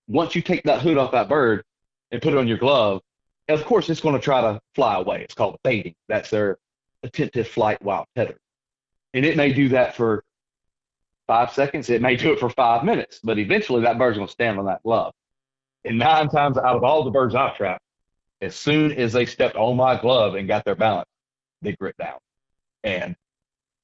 once 0.08 0.36
you 0.36 0.42
take 0.42 0.64
that 0.64 0.82
hood 0.82 0.98
off 0.98 1.12
that 1.12 1.30
bird 1.30 1.64
and 2.12 2.22
put 2.22 2.34
it 2.34 2.38
on 2.38 2.48
your 2.48 2.58
glove, 2.58 3.02
of 3.50 3.64
course 3.66 3.90
it's 3.90 4.02
going 4.02 4.16
to 4.16 4.22
try 4.22 4.42
to 4.42 4.60
fly 4.76 4.96
away. 4.96 5.22
It's 5.24 5.34
called 5.34 5.58
baiting. 5.64 5.96
That's 6.08 6.30
their 6.30 6.58
attentive 7.04 7.48
flight 7.48 7.82
while 7.82 8.06
tethered. 8.16 8.40
And 9.14 9.26
it 9.26 9.38
may 9.38 9.54
do 9.54 9.70
that 9.70 9.96
for 9.96 10.24
five 11.28 11.52
seconds. 11.52 11.90
It 11.90 12.02
may 12.02 12.16
do 12.16 12.34
it 12.34 12.40
for 12.40 12.50
five 12.50 12.84
minutes, 12.84 13.20
but 13.24 13.38
eventually 13.38 13.82
that 13.82 13.98
bird's 13.98 14.18
going 14.18 14.28
to 14.28 14.34
stand 14.34 14.58
on 14.60 14.66
that 14.66 14.84
glove. 14.84 15.14
And 15.86 16.00
nine 16.00 16.30
times 16.30 16.58
out 16.58 16.76
of 16.76 16.84
all 16.84 17.04
the 17.04 17.12
birds 17.12 17.36
I've 17.36 17.56
trapped, 17.56 17.84
as 18.42 18.56
soon 18.56 18.92
as 18.94 19.14
they 19.14 19.26
stepped 19.26 19.56
on 19.56 19.78
my 19.78 20.00
glove 20.00 20.36
and 20.36 20.48
got 20.48 20.66
their 20.66 20.76
balance, 20.76 21.10
they 21.62 21.74
grit 21.74 21.98
down. 21.98 22.20
And 22.84 23.16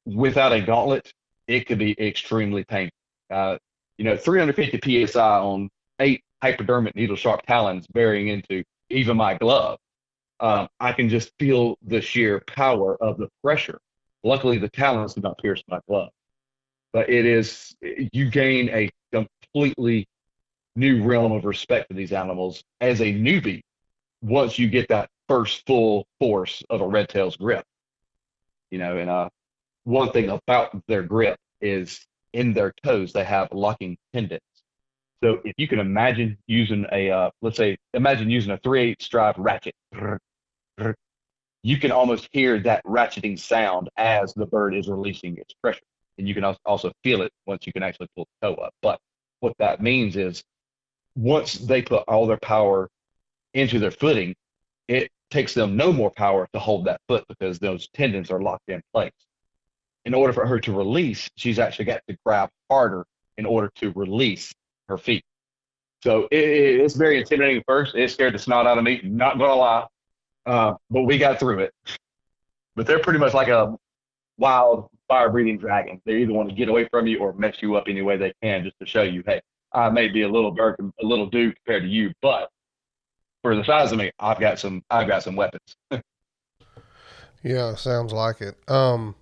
without 0.05 0.53
a 0.53 0.61
gauntlet, 0.61 1.13
it 1.47 1.67
could 1.67 1.79
be 1.79 1.99
extremely 1.99 2.63
painful. 2.63 2.95
Uh, 3.29 3.57
you 3.97 4.05
know, 4.05 4.17
350 4.17 5.07
psi 5.07 5.39
on 5.39 5.69
eight 5.99 6.23
hypodermic 6.41 6.95
needle 6.95 7.15
sharp 7.15 7.41
talons 7.45 7.87
burying 7.87 8.27
into 8.27 8.63
even 8.89 9.17
my 9.17 9.35
glove. 9.35 9.79
Um, 10.39 10.67
I 10.79 10.91
can 10.91 11.09
just 11.09 11.31
feel 11.39 11.77
the 11.83 12.01
sheer 12.01 12.43
power 12.47 13.01
of 13.01 13.17
the 13.17 13.29
pressure. 13.43 13.79
Luckily, 14.23 14.57
the 14.57 14.69
talons 14.69 15.13
did 15.13 15.23
not 15.23 15.37
pierce 15.37 15.63
my 15.67 15.79
glove, 15.87 16.09
but 16.93 17.09
it 17.09 17.25
is 17.25 17.75
you 17.81 18.29
gain 18.29 18.69
a 18.69 18.89
completely 19.11 20.07
new 20.75 21.03
realm 21.03 21.31
of 21.31 21.45
respect 21.45 21.87
for 21.87 21.93
these 21.95 22.13
animals 22.13 22.63
as 22.81 23.01
a 23.01 23.13
newbie 23.13 23.61
once 24.21 24.57
you 24.57 24.69
get 24.69 24.87
that 24.87 25.09
first 25.27 25.65
full 25.65 26.05
force 26.19 26.63
of 26.69 26.81
a 26.81 26.87
red 26.87 27.09
tail's 27.09 27.35
grip. 27.35 27.63
You 28.71 28.79
know, 28.79 28.97
and 28.97 29.09
uh, 29.09 29.29
one 29.83 30.11
thing 30.11 30.29
about 30.29 30.81
their 30.87 31.03
grip 31.03 31.37
is 31.61 32.05
in 32.33 32.53
their 32.53 32.73
toes 32.83 33.13
they 33.13 33.23
have 33.23 33.49
locking 33.51 33.97
tendons. 34.13 34.41
So 35.23 35.39
if 35.45 35.53
you 35.57 35.67
can 35.67 35.79
imagine 35.79 36.37
using 36.47 36.85
a, 36.91 37.09
uh, 37.09 37.29
let's 37.41 37.57
say, 37.57 37.77
imagine 37.93 38.29
using 38.29 38.51
a 38.51 38.57
3 38.57 38.81
8 38.81 39.07
drive 39.09 39.37
ratchet, 39.37 39.75
you 41.63 41.77
can 41.77 41.91
almost 41.91 42.27
hear 42.31 42.59
that 42.61 42.83
ratcheting 42.85 43.39
sound 43.39 43.89
as 43.95 44.33
the 44.33 44.45
bird 44.45 44.75
is 44.75 44.89
releasing 44.89 45.37
its 45.37 45.53
pressure. 45.61 45.81
And 46.17 46.27
you 46.27 46.33
can 46.33 46.43
also 46.65 46.91
feel 47.03 47.21
it 47.21 47.31
once 47.45 47.65
you 47.65 47.73
can 47.73 47.83
actually 47.83 48.07
pull 48.15 48.27
the 48.41 48.47
toe 48.47 48.55
up. 48.55 48.73
But 48.81 48.99
what 49.39 49.53
that 49.59 49.81
means 49.81 50.15
is 50.15 50.43
once 51.15 51.53
they 51.55 51.81
put 51.81 52.03
all 52.07 52.25
their 52.27 52.37
power 52.37 52.89
into 53.53 53.79
their 53.79 53.91
footing, 53.91 54.35
it 54.87 55.09
takes 55.31 55.53
them 55.53 55.75
no 55.75 55.91
more 55.91 56.11
power 56.11 56.47
to 56.53 56.59
hold 56.59 56.85
that 56.85 57.01
foot 57.07 57.25
because 57.27 57.59
those 57.59 57.87
tendons 57.93 58.29
are 58.31 58.41
locked 58.41 58.69
in 58.69 58.81
place. 58.93 59.11
In 60.05 60.13
order 60.13 60.33
for 60.33 60.45
her 60.45 60.59
to 60.59 60.73
release, 60.73 61.29
she's 61.35 61.59
actually 61.59 61.85
got 61.85 62.01
to 62.07 62.17
grab 62.25 62.49
harder 62.69 63.05
in 63.37 63.45
order 63.45 63.71
to 63.75 63.91
release 63.91 64.53
her 64.87 64.97
feet. 64.97 65.23
So 66.03 66.27
it, 66.31 66.37
it's 66.37 66.95
very 66.95 67.19
intimidating 67.19 67.57
at 67.57 67.65
first. 67.65 67.95
It 67.95 68.11
scared 68.11 68.33
the 68.33 68.39
snot 68.39 68.67
out 68.67 68.77
of 68.77 68.83
me, 68.83 68.99
not 69.03 69.39
gonna 69.39 69.55
lie. 69.55 69.87
Uh, 70.45 70.73
but 70.91 71.03
we 71.03 71.17
got 71.17 71.39
through 71.39 71.59
it. 71.59 71.73
But 72.75 72.85
they're 72.85 72.99
pretty 72.99 73.19
much 73.19 73.33
like 73.33 73.47
a 73.47 73.75
wild 74.37 74.89
fire 75.13 75.29
breathing 75.29 75.59
dragon. 75.59 76.01
They 76.05 76.23
either 76.23 76.33
want 76.33 76.49
to 76.49 76.55
get 76.55 76.69
away 76.69 76.87
from 76.89 77.05
you 77.05 77.19
or 77.19 77.33
mess 77.33 77.61
you 77.61 77.75
up 77.75 77.83
any 77.87 78.01
way 78.01 78.17
they 78.17 78.33
can 78.41 78.63
just 78.63 78.79
to 78.79 78.85
show 78.87 79.03
you, 79.03 79.21
hey, 79.27 79.41
I 79.71 79.89
may 79.89 80.07
be 80.07 80.23
a 80.23 80.27
little 80.27 80.49
bird, 80.49 80.75
a 80.79 81.05
little 81.05 81.27
dude 81.27 81.55
compared 81.57 81.83
to 81.83 81.89
you, 81.89 82.11
but 82.19 82.49
for 83.43 83.55
the 83.55 83.63
size 83.63 83.91
of 83.91 83.99
me, 83.99 84.11
I've 84.19 84.39
got 84.39 84.57
some 84.57 84.83
I've 84.89 85.07
got 85.07 85.21
some 85.21 85.35
weapons. 85.35 85.75
yeah, 87.43 87.75
sounds 87.75 88.11
like 88.11 88.41
it. 88.41 88.57
Um, 88.67 89.13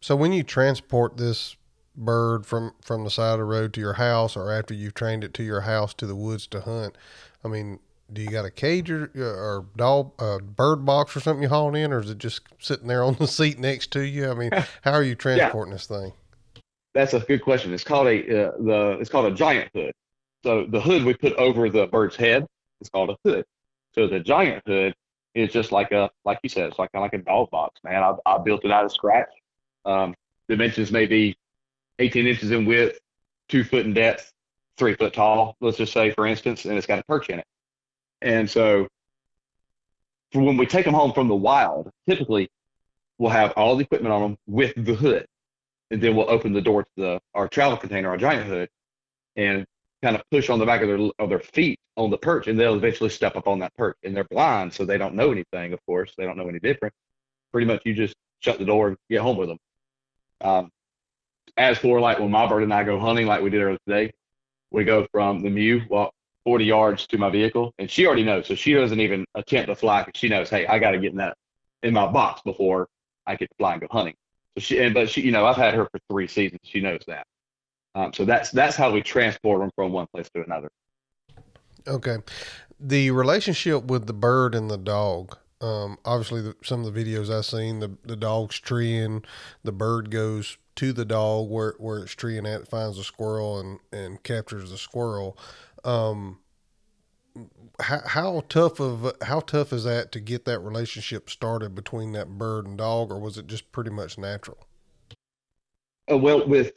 so 0.00 0.16
when 0.16 0.32
you 0.32 0.42
transport 0.42 1.18
this 1.18 1.56
bird 1.94 2.46
from 2.46 2.72
from 2.80 3.04
the 3.04 3.10
side 3.10 3.34
of 3.34 3.38
the 3.40 3.44
road 3.44 3.74
to 3.74 3.80
your 3.80 3.94
house, 3.94 4.38
or 4.38 4.50
after 4.50 4.72
you've 4.72 4.94
trained 4.94 5.24
it 5.24 5.34
to 5.34 5.42
your 5.42 5.62
house 5.62 5.92
to 5.94 6.06
the 6.06 6.16
woods 6.16 6.46
to 6.48 6.62
hunt, 6.62 6.96
I 7.44 7.48
mean, 7.48 7.80
do 8.14 8.22
you 8.22 8.28
got 8.28 8.44
a 8.44 8.50
cage 8.50 8.90
or, 8.90 9.10
or 9.16 9.66
dog 9.76 10.12
uh, 10.18 10.38
bird 10.38 10.84
box 10.84 11.16
or 11.16 11.20
something 11.20 11.42
you 11.42 11.48
hauling 11.48 11.82
in, 11.82 11.92
or 11.92 12.00
is 12.00 12.10
it 12.10 12.18
just 12.18 12.42
sitting 12.58 12.86
there 12.86 13.02
on 13.02 13.14
the 13.14 13.26
seat 13.26 13.58
next 13.58 13.90
to 13.92 14.00
you? 14.00 14.30
I 14.30 14.34
mean, 14.34 14.50
how 14.82 14.92
are 14.92 15.02
you 15.02 15.14
transporting 15.14 15.72
yeah. 15.72 15.76
this 15.76 15.86
thing? 15.86 16.12
That's 16.94 17.12
a 17.12 17.20
good 17.20 17.42
question. 17.42 17.74
It's 17.74 17.84
called 17.84 18.06
a 18.06 18.20
uh, 18.20 18.52
the 18.58 18.98
it's 19.00 19.10
called 19.10 19.32
a 19.32 19.34
giant 19.34 19.70
hood. 19.74 19.92
So 20.44 20.66
the 20.66 20.80
hood 20.80 21.04
we 21.04 21.14
put 21.14 21.32
over 21.34 21.68
the 21.68 21.86
bird's 21.86 22.16
head 22.16 22.46
is 22.80 22.88
called 22.88 23.10
a 23.10 23.16
hood. 23.28 23.44
So 23.94 24.06
the 24.06 24.20
giant 24.20 24.62
hood 24.66 24.94
is 25.34 25.52
just 25.52 25.72
like 25.72 25.90
a 25.90 26.10
like 26.24 26.38
you 26.42 26.48
said, 26.48 26.68
it's 26.68 26.78
like 26.78 26.90
like 26.94 27.12
a 27.12 27.18
dog 27.18 27.50
box, 27.50 27.80
man. 27.82 28.02
I, 28.02 28.14
I 28.26 28.38
built 28.38 28.64
it 28.64 28.70
out 28.70 28.84
of 28.84 28.92
scratch. 28.92 29.28
Um, 29.84 30.14
dimensions 30.48 30.92
may 30.92 31.06
be 31.06 31.36
18 31.98 32.26
inches 32.26 32.50
in 32.50 32.64
width, 32.64 32.98
two 33.48 33.64
foot 33.64 33.86
in 33.86 33.94
depth, 33.94 34.32
three 34.76 34.94
foot 34.94 35.12
tall. 35.12 35.56
Let's 35.60 35.76
just 35.76 35.92
say, 35.92 36.10
for 36.10 36.26
instance, 36.26 36.64
and 36.64 36.76
it's 36.76 36.86
got 36.86 36.98
a 36.98 37.04
perch 37.04 37.28
in 37.28 37.40
it. 37.40 37.46
And 38.24 38.50
so, 38.50 38.88
when 40.32 40.56
we 40.56 40.66
take 40.66 40.84
them 40.84 40.94
home 40.94 41.12
from 41.12 41.28
the 41.28 41.36
wild, 41.36 41.92
typically 42.08 42.48
we'll 43.18 43.30
have 43.30 43.52
all 43.52 43.76
the 43.76 43.84
equipment 43.84 44.12
on 44.12 44.22
them 44.22 44.38
with 44.48 44.74
the 44.76 44.94
hood 44.94 45.28
and 45.90 46.02
then 46.02 46.16
we'll 46.16 46.28
open 46.28 46.52
the 46.52 46.60
door 46.60 46.82
to 46.82 46.90
the 46.96 47.20
our 47.34 47.48
travel 47.48 47.76
container, 47.76 48.08
our 48.08 48.16
giant 48.16 48.46
hood, 48.46 48.68
and 49.36 49.64
kind 50.02 50.16
of 50.16 50.22
push 50.30 50.50
on 50.50 50.58
the 50.58 50.66
back 50.66 50.82
of 50.82 50.88
their 50.88 51.10
of 51.20 51.28
their 51.28 51.38
feet 51.38 51.78
on 51.96 52.10
the 52.10 52.18
perch, 52.18 52.48
and 52.48 52.58
they'll 52.58 52.74
eventually 52.74 53.10
step 53.10 53.36
up 53.36 53.46
on 53.46 53.60
that 53.60 53.74
perch. 53.76 53.96
And 54.02 54.16
they're 54.16 54.24
blind, 54.24 54.72
so 54.72 54.84
they 54.84 54.98
don't 54.98 55.14
know 55.14 55.30
anything. 55.30 55.72
Of 55.72 55.84
course, 55.86 56.12
they 56.18 56.24
don't 56.24 56.36
know 56.36 56.48
any 56.48 56.58
different. 56.58 56.94
Pretty 57.52 57.66
much, 57.66 57.82
you 57.84 57.94
just 57.94 58.16
shut 58.40 58.58
the 58.58 58.64
door 58.64 58.88
and 58.88 58.96
get 59.08 59.20
home 59.20 59.36
with 59.36 59.48
them. 59.48 59.58
Um, 60.40 60.72
as 61.56 61.78
for 61.78 62.00
like 62.00 62.18
when 62.18 62.32
my 62.32 62.46
bird 62.46 62.64
and 62.64 62.74
I 62.74 62.82
go 62.82 62.98
hunting, 62.98 63.26
like 63.26 63.42
we 63.42 63.50
did 63.50 63.62
earlier 63.62 63.78
today, 63.86 64.12
we 64.72 64.84
go 64.84 65.06
from 65.12 65.42
the 65.42 65.50
mew 65.50 65.82
walk 65.88 66.12
40 66.44 66.64
yards 66.64 67.06
to 67.08 67.18
my 67.18 67.30
vehicle, 67.30 67.72
and 67.78 67.90
she 67.90 68.06
already 68.06 68.24
knows, 68.24 68.46
so 68.46 68.54
she 68.54 68.74
doesn't 68.74 69.00
even 69.00 69.24
attempt 69.34 69.68
to 69.68 69.74
fly 69.74 70.06
she 70.14 70.28
knows, 70.28 70.50
hey, 70.50 70.66
I 70.66 70.78
got 70.78 70.92
to 70.92 70.98
get 70.98 71.12
in 71.12 71.18
that 71.18 71.36
in 71.82 71.94
my 71.94 72.06
box 72.06 72.42
before 72.44 72.88
I 73.26 73.36
get 73.36 73.48
to 73.50 73.56
fly 73.56 73.72
and 73.72 73.80
go 73.80 73.88
hunting. 73.90 74.14
So 74.56 74.60
she, 74.60 74.78
and, 74.78 74.94
but 74.94 75.08
she, 75.08 75.22
you 75.22 75.32
know, 75.32 75.46
I've 75.46 75.56
had 75.56 75.74
her 75.74 75.86
for 75.90 76.00
three 76.10 76.28
seasons. 76.28 76.60
She 76.64 76.80
knows 76.80 77.00
that. 77.06 77.26
Um, 77.94 78.12
so 78.12 78.24
that's 78.24 78.50
that's 78.50 78.76
how 78.76 78.90
we 78.90 79.02
transport 79.02 79.60
them 79.60 79.70
from 79.76 79.92
one 79.92 80.06
place 80.12 80.28
to 80.34 80.42
another. 80.42 80.70
Okay, 81.86 82.16
the 82.80 83.10
relationship 83.10 83.84
with 83.84 84.06
the 84.06 84.12
bird 84.12 84.54
and 84.54 84.70
the 84.70 84.78
dog. 84.78 85.38
Um, 85.60 85.98
obviously, 86.04 86.42
the, 86.42 86.56
some 86.62 86.84
of 86.84 86.92
the 86.92 87.04
videos 87.04 87.34
I've 87.34 87.46
seen, 87.46 87.80
the 87.80 87.96
the 88.04 88.16
dog's 88.16 88.58
treeing, 88.58 89.24
the 89.62 89.72
bird 89.72 90.10
goes 90.10 90.58
to 90.76 90.92
the 90.92 91.04
dog 91.04 91.48
where 91.48 91.74
where 91.78 91.98
it's 91.98 92.12
treeing 92.12 92.46
at, 92.46 92.68
finds 92.68 92.98
a 92.98 93.04
squirrel 93.04 93.60
and 93.60 93.78
and 93.92 94.22
captures 94.22 94.70
the 94.70 94.78
squirrel. 94.78 95.38
Um, 95.84 96.38
how, 97.80 98.00
how 98.06 98.44
tough 98.48 98.80
of 98.80 99.12
how 99.22 99.40
tough 99.40 99.72
is 99.72 99.84
that 99.84 100.12
to 100.12 100.20
get 100.20 100.44
that 100.44 100.60
relationship 100.60 101.28
started 101.28 101.74
between 101.74 102.12
that 102.12 102.38
bird 102.38 102.66
and 102.66 102.78
dog, 102.78 103.10
or 103.10 103.18
was 103.18 103.36
it 103.38 103.46
just 103.46 103.72
pretty 103.72 103.90
much 103.90 104.16
natural? 104.16 104.66
Uh, 106.10 106.18
well, 106.18 106.46
with 106.46 106.72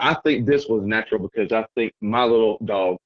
I 0.00 0.14
think 0.14 0.46
this 0.46 0.66
was 0.66 0.84
natural 0.84 1.20
because 1.20 1.52
I 1.52 1.66
think 1.74 1.92
my 2.00 2.24
little 2.24 2.58
dog, 2.64 2.96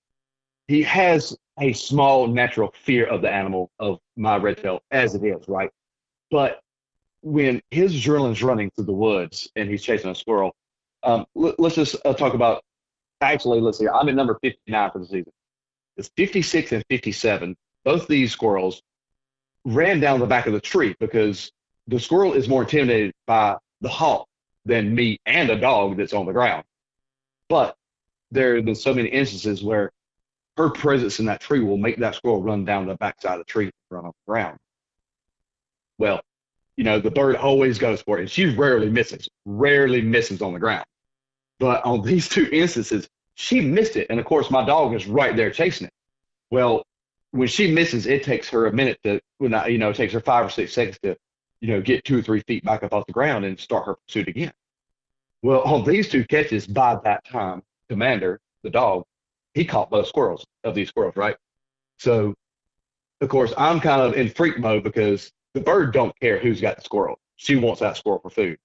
he 0.68 0.82
has 0.82 1.36
a 1.58 1.72
small 1.72 2.26
natural 2.26 2.72
fear 2.84 3.06
of 3.06 3.22
the 3.22 3.30
animal 3.30 3.70
of 3.78 3.98
my 4.16 4.36
red 4.36 4.58
tail 4.58 4.80
as 4.90 5.14
it 5.14 5.24
is, 5.24 5.46
right? 5.48 5.70
But 6.30 6.60
when 7.22 7.62
his 7.70 7.94
adrenaline's 7.94 8.42
running 8.42 8.70
through 8.70 8.84
the 8.84 8.92
woods 8.92 9.48
and 9.56 9.68
he's 9.68 9.82
chasing 9.82 10.10
a 10.10 10.14
squirrel, 10.14 10.54
um, 11.02 11.26
let, 11.34 11.58
us 11.60 11.74
just 11.74 11.96
uh, 12.04 12.14
talk 12.14 12.34
about. 12.34 12.64
Actually, 13.24 13.60
let's 13.60 13.78
see. 13.78 13.88
I'm 13.88 14.08
at 14.08 14.14
number 14.14 14.38
59 14.42 14.90
for 14.90 14.98
the 14.98 15.06
season. 15.06 15.32
It's 15.96 16.10
56 16.16 16.72
and 16.72 16.84
57. 16.90 17.56
Both 17.84 18.06
these 18.06 18.32
squirrels 18.32 18.82
ran 19.64 20.00
down 20.00 20.20
the 20.20 20.26
back 20.26 20.46
of 20.46 20.52
the 20.52 20.60
tree 20.60 20.94
because 21.00 21.50
the 21.86 21.98
squirrel 21.98 22.34
is 22.34 22.48
more 22.48 22.62
intimidated 22.62 23.14
by 23.26 23.56
the 23.80 23.88
hawk 23.88 24.26
than 24.64 24.94
me 24.94 25.18
and 25.26 25.50
a 25.50 25.58
dog 25.58 25.96
that's 25.96 26.12
on 26.12 26.26
the 26.26 26.32
ground. 26.32 26.64
But 27.48 27.76
there 28.30 28.56
have 28.56 28.64
been 28.64 28.74
so 28.74 28.92
many 28.92 29.08
instances 29.08 29.62
where 29.62 29.90
her 30.56 30.70
presence 30.70 31.18
in 31.18 31.26
that 31.26 31.40
tree 31.40 31.60
will 31.60 31.76
make 31.76 31.98
that 31.98 32.14
squirrel 32.14 32.42
run 32.42 32.64
down 32.64 32.86
the 32.86 32.94
backside 32.94 33.32
of 33.32 33.38
the 33.38 33.44
tree 33.44 33.64
and 33.64 33.72
run 33.90 34.06
off 34.06 34.14
the 34.26 34.32
ground. 34.32 34.58
Well, 35.98 36.20
you 36.76 36.84
know, 36.84 37.00
the 37.00 37.10
bird 37.10 37.36
always 37.36 37.78
goes 37.78 38.02
for 38.02 38.18
it, 38.18 38.22
and 38.22 38.30
she 38.30 38.54
rarely 38.54 38.90
misses, 38.90 39.28
rarely 39.44 40.02
misses 40.02 40.42
on 40.42 40.52
the 40.52 40.58
ground. 40.58 40.84
But 41.60 41.84
on 41.84 42.02
these 42.02 42.28
two 42.28 42.48
instances, 42.50 43.08
she 43.34 43.60
missed 43.60 43.96
it. 43.96 44.06
And 44.10 44.18
of 44.18 44.26
course, 44.26 44.50
my 44.50 44.64
dog 44.64 44.94
is 44.94 45.06
right 45.06 45.36
there 45.36 45.50
chasing 45.50 45.86
it. 45.86 45.92
Well, 46.50 46.84
when 47.32 47.48
she 47.48 47.70
misses, 47.70 48.06
it 48.06 48.22
takes 48.22 48.48
her 48.50 48.66
a 48.66 48.72
minute 48.72 48.98
to, 49.04 49.20
when 49.38 49.54
I, 49.54 49.66
you 49.68 49.78
know, 49.78 49.90
it 49.90 49.96
takes 49.96 50.12
her 50.12 50.20
five 50.20 50.46
or 50.46 50.50
six 50.50 50.72
seconds 50.72 50.98
to, 51.02 51.16
you 51.60 51.68
know, 51.68 51.80
get 51.80 52.04
two 52.04 52.18
or 52.18 52.22
three 52.22 52.40
feet 52.46 52.64
back 52.64 52.82
up 52.82 52.92
off 52.92 53.06
the 53.06 53.12
ground 53.12 53.44
and 53.44 53.58
start 53.58 53.86
her 53.86 53.96
pursuit 54.06 54.28
again. 54.28 54.52
Well, 55.42 55.62
on 55.62 55.84
these 55.84 56.08
two 56.08 56.24
catches, 56.24 56.66
by 56.66 56.98
that 57.04 57.24
time, 57.26 57.62
Commander, 57.88 58.40
the 58.62 58.70
dog, 58.70 59.04
he 59.52 59.64
caught 59.64 59.90
both 59.90 60.06
squirrels 60.06 60.46
of 60.62 60.74
these 60.74 60.88
squirrels, 60.88 61.16
right? 61.16 61.36
So, 61.98 62.34
of 63.20 63.28
course, 63.28 63.52
I'm 63.56 63.80
kind 63.80 64.00
of 64.00 64.14
in 64.14 64.28
freak 64.30 64.58
mode 64.58 64.84
because 64.84 65.30
the 65.54 65.60
bird 65.60 65.92
don't 65.92 66.18
care 66.20 66.38
who's 66.38 66.60
got 66.60 66.76
the 66.76 66.82
squirrel. 66.82 67.18
she 67.36 67.56
wants 67.56 67.80
that 67.80 67.96
squirrel 67.96 68.20
for 68.20 68.30
food. 68.30 68.58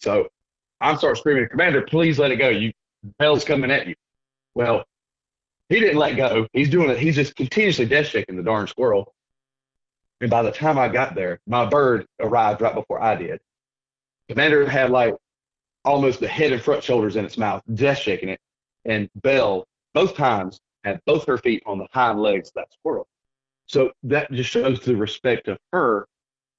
So 0.00 0.28
I'm 0.80 0.96
start 0.96 1.18
screaming, 1.18 1.48
Commander, 1.48 1.82
please 1.82 2.18
let 2.18 2.30
it 2.30 2.36
go. 2.36 2.48
You 2.48 2.72
Belle's 3.18 3.44
coming 3.44 3.70
at 3.70 3.86
you. 3.86 3.94
Well, 4.54 4.84
he 5.68 5.80
didn't 5.80 5.98
let 5.98 6.16
go. 6.16 6.46
He's 6.52 6.70
doing 6.70 6.90
it. 6.90 6.98
He's 6.98 7.16
just 7.16 7.34
continuously 7.34 7.86
death 7.86 8.06
shaking 8.06 8.36
the 8.36 8.42
darn 8.42 8.66
squirrel. 8.66 9.14
And 10.20 10.30
by 10.30 10.42
the 10.42 10.52
time 10.52 10.78
I 10.78 10.88
got 10.88 11.14
there, 11.14 11.40
my 11.46 11.64
bird 11.66 12.06
arrived 12.20 12.60
right 12.60 12.74
before 12.74 13.02
I 13.02 13.16
did. 13.16 13.40
Commander 14.28 14.68
had 14.68 14.90
like 14.90 15.16
almost 15.84 16.20
the 16.20 16.28
head 16.28 16.52
and 16.52 16.62
front 16.62 16.84
shoulders 16.84 17.16
in 17.16 17.24
its 17.24 17.38
mouth, 17.38 17.62
death 17.74 17.98
shaking 17.98 18.28
it. 18.28 18.40
And 18.84 19.08
Belle, 19.16 19.66
both 19.94 20.16
times, 20.16 20.60
had 20.84 21.00
both 21.06 21.26
her 21.26 21.38
feet 21.38 21.62
on 21.66 21.78
the 21.78 21.86
hind 21.90 22.20
legs 22.20 22.48
of 22.48 22.54
that 22.54 22.72
squirrel. 22.72 23.08
So 23.66 23.92
that 24.04 24.30
just 24.30 24.50
shows 24.50 24.80
the 24.80 24.96
respect 24.96 25.48
of 25.48 25.58
her 25.72 26.06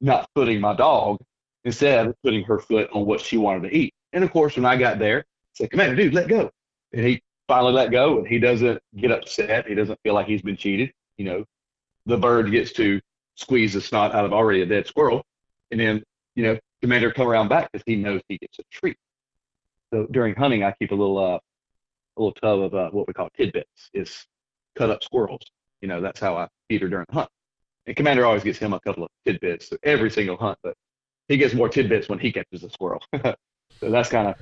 not 0.02 0.30
footing 0.36 0.60
my 0.60 0.76
dog, 0.76 1.20
instead 1.64 2.08
of 2.08 2.22
putting 2.24 2.44
her 2.44 2.60
foot 2.60 2.90
on 2.92 3.06
what 3.06 3.22
she 3.22 3.38
wanted 3.38 3.70
to 3.70 3.76
eat. 3.76 3.94
And 4.12 4.24
of 4.24 4.32
course, 4.32 4.56
when 4.56 4.66
I 4.66 4.76
got 4.76 5.00
there, 5.00 5.26
said, 5.54 5.72
Commander, 5.72 5.96
dude, 5.96 6.14
let 6.14 6.28
go. 6.28 6.52
And 6.94 7.06
he 7.06 7.22
finally 7.48 7.74
let 7.74 7.92
go 7.92 8.20
and 8.20 8.28
he 8.28 8.40
doesn't 8.40 8.82
get 8.98 9.12
upset. 9.12 9.68
He 9.68 9.76
doesn't 9.76 10.00
feel 10.04 10.14
like 10.14 10.28
he's 10.28 10.42
been 10.42 10.58
cheated. 10.58 10.92
You 11.18 11.26
know, 11.26 11.46
the 12.06 12.18
bird 12.18 12.52
gets 12.52 12.72
to 12.74 13.00
squeeze 13.36 13.74
the 13.74 13.82
snot 13.82 14.14
out 14.14 14.26
of 14.26 14.34
already 14.34 14.62
a 14.62 14.66
dead 14.66 14.88
squirrel. 14.88 15.24
And 15.72 15.80
then, 15.80 16.04
you 16.36 16.44
know, 16.44 16.60
Commander 16.82 17.12
come 17.12 17.28
around 17.28 17.48
back 17.48 17.72
because 17.72 17.84
he 17.86 17.96
knows 17.96 18.22
he 18.28 18.38
gets 18.38 18.60
a 18.60 18.64
treat. 18.72 18.98
So 19.94 20.08
during 20.12 20.36
hunting, 20.36 20.64
I 20.64 20.74
keep 20.80 20.92
a 20.92 20.96
little, 20.96 21.18
uh, 21.18 21.40
a 22.18 22.22
little 22.22 22.34
tub 22.34 22.60
of 22.60 22.74
uh, 22.74 22.90
what 22.92 23.08
we 23.08 23.14
call 23.14 23.30
tidbits, 23.36 23.90
is 23.94 24.26
cut 24.76 24.90
up 24.90 25.04
squirrels. 25.04 25.44
You 25.82 25.88
know, 25.88 26.02
that's 26.02 26.20
how 26.20 26.36
I 26.36 26.48
feed 26.68 26.82
her 26.82 26.90
during 26.90 27.06
the 27.10 27.16
hunt. 27.16 27.30
And 27.86 27.96
Commander 27.96 28.26
always 28.26 28.44
gets 28.44 28.60
him 28.60 28.74
a 28.74 28.80
couple 28.80 29.04
of 29.04 29.10
tidbits 29.26 29.72
every 29.84 30.10
single 30.10 30.38
hunt, 30.38 30.58
but 30.64 30.76
he 31.28 31.38
gets 31.38 31.54
more 31.54 31.70
tidbits 31.70 32.10
when 32.10 32.20
he 32.20 32.32
catches 32.32 32.64
a 32.64 32.70
squirrel. 32.70 33.02
so 33.24 33.36
that's 33.82 34.10
kind 34.10 34.30
of 34.30 34.36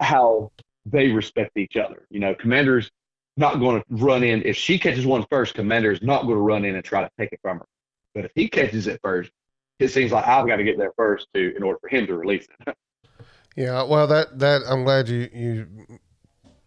how 0.00 0.50
they 0.86 1.08
respect 1.08 1.56
each 1.56 1.76
other. 1.76 2.06
You 2.10 2.20
know, 2.20 2.34
Commander's 2.34 2.90
not 3.36 3.58
going 3.58 3.80
to 3.80 3.84
run 3.90 4.22
in. 4.22 4.42
If 4.42 4.56
she 4.56 4.78
catches 4.78 5.06
one 5.06 5.24
first, 5.30 5.54
Commander's 5.54 6.02
not 6.02 6.22
going 6.22 6.34
to 6.34 6.40
run 6.40 6.64
in 6.64 6.74
and 6.74 6.84
try 6.84 7.02
to 7.02 7.10
take 7.18 7.32
it 7.32 7.40
from 7.42 7.58
her. 7.58 7.66
But 8.14 8.26
if 8.26 8.30
he 8.34 8.48
catches 8.48 8.86
it 8.86 9.00
first, 9.02 9.30
it 9.78 9.88
seems 9.88 10.12
like 10.12 10.26
I've 10.26 10.46
got 10.46 10.56
to 10.56 10.64
get 10.64 10.78
there 10.78 10.92
first 10.96 11.26
to 11.34 11.56
in 11.56 11.62
order 11.62 11.78
for 11.80 11.88
him 11.88 12.06
to 12.06 12.14
release 12.14 12.46
it. 12.66 12.76
yeah, 13.56 13.82
well, 13.82 14.06
that 14.06 14.38
that 14.38 14.62
I'm 14.68 14.84
glad 14.84 15.08
you 15.08 15.28
you 15.32 15.66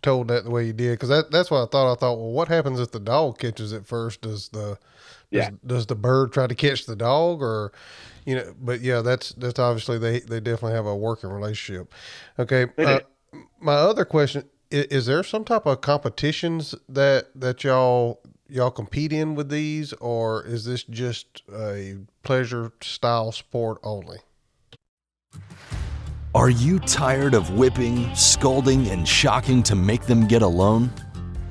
told 0.01 0.27
that 0.27 0.43
the 0.43 0.51
way 0.51 0.65
you 0.65 0.73
did 0.73 0.91
because 0.91 1.09
that 1.09 1.31
that's 1.31 1.49
what 1.49 1.63
I 1.63 1.65
thought. 1.67 1.91
I 1.91 1.95
thought, 1.95 2.17
well, 2.17 2.31
what 2.31 2.49
happens 2.49 2.79
if 2.79 2.91
the 2.91 2.99
dog 2.99 3.39
catches 3.39 3.71
it 3.71 3.85
first? 3.85 4.21
Does 4.21 4.49
the 4.49 4.77
does, 5.31 5.45
Yeah. 5.45 5.49
does 5.65 5.85
the 5.85 5.95
bird 5.95 6.33
try 6.33 6.47
to 6.47 6.55
catch 6.55 6.85
the 6.85 6.95
dog 6.95 7.41
or 7.41 7.71
you 8.25 8.35
know? 8.35 8.53
But 8.59 8.81
yeah, 8.81 9.01
that's 9.01 9.29
that's 9.29 9.59
obviously 9.59 9.97
they 9.99 10.19
they 10.19 10.41
definitely 10.41 10.73
have 10.75 10.85
a 10.85 10.95
working 10.95 11.29
relationship. 11.29 11.93
Okay, 12.37 12.67
uh. 12.77 12.99
My 13.59 13.73
other 13.73 14.05
question 14.05 14.43
is, 14.71 14.85
is 14.85 15.05
there 15.05 15.23
some 15.23 15.43
type 15.43 15.65
of 15.65 15.81
competitions 15.81 16.75
that 16.89 17.27
that 17.35 17.63
y'all 17.63 18.21
y'all 18.49 18.71
compete 18.71 19.11
in 19.11 19.35
with 19.35 19.49
these 19.49 19.93
or 19.93 20.45
is 20.45 20.65
this 20.65 20.83
just 20.83 21.43
a 21.53 21.97
pleasure 22.23 22.71
style 22.81 23.31
sport 23.31 23.77
only 23.83 24.17
Are 26.35 26.49
you 26.49 26.79
tired 26.79 27.33
of 27.33 27.57
whipping, 27.57 28.13
scolding, 28.15 28.87
and 28.89 29.07
shocking 29.07 29.63
to 29.63 29.75
make 29.75 30.03
them 30.03 30.27
get 30.27 30.43
alone? 30.43 30.91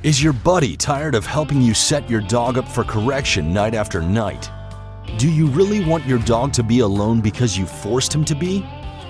Is 0.03 0.23
your 0.23 0.33
buddy 0.33 0.77
tired 0.77 1.15
of 1.17 1.27
helping 1.27 1.61
you 1.61 1.75
set 1.75 2.09
your 2.09 2.21
dog 2.21 2.57
up 2.59 2.69
for 2.69 2.85
correction 2.85 3.53
night 3.53 3.75
after 3.75 4.01
night? 4.01 4.49
Do 5.19 5.29
you 5.29 5.47
really 5.49 5.85
want 5.85 6.07
your 6.07 6.19
dog 6.21 6.53
to 6.53 6.63
be 6.63 6.81
alone 6.81 7.21
because 7.21 7.59
you 7.59 7.67
forced 7.67 8.15
him 8.15 8.25
to 8.27 8.35
be? 8.35 8.65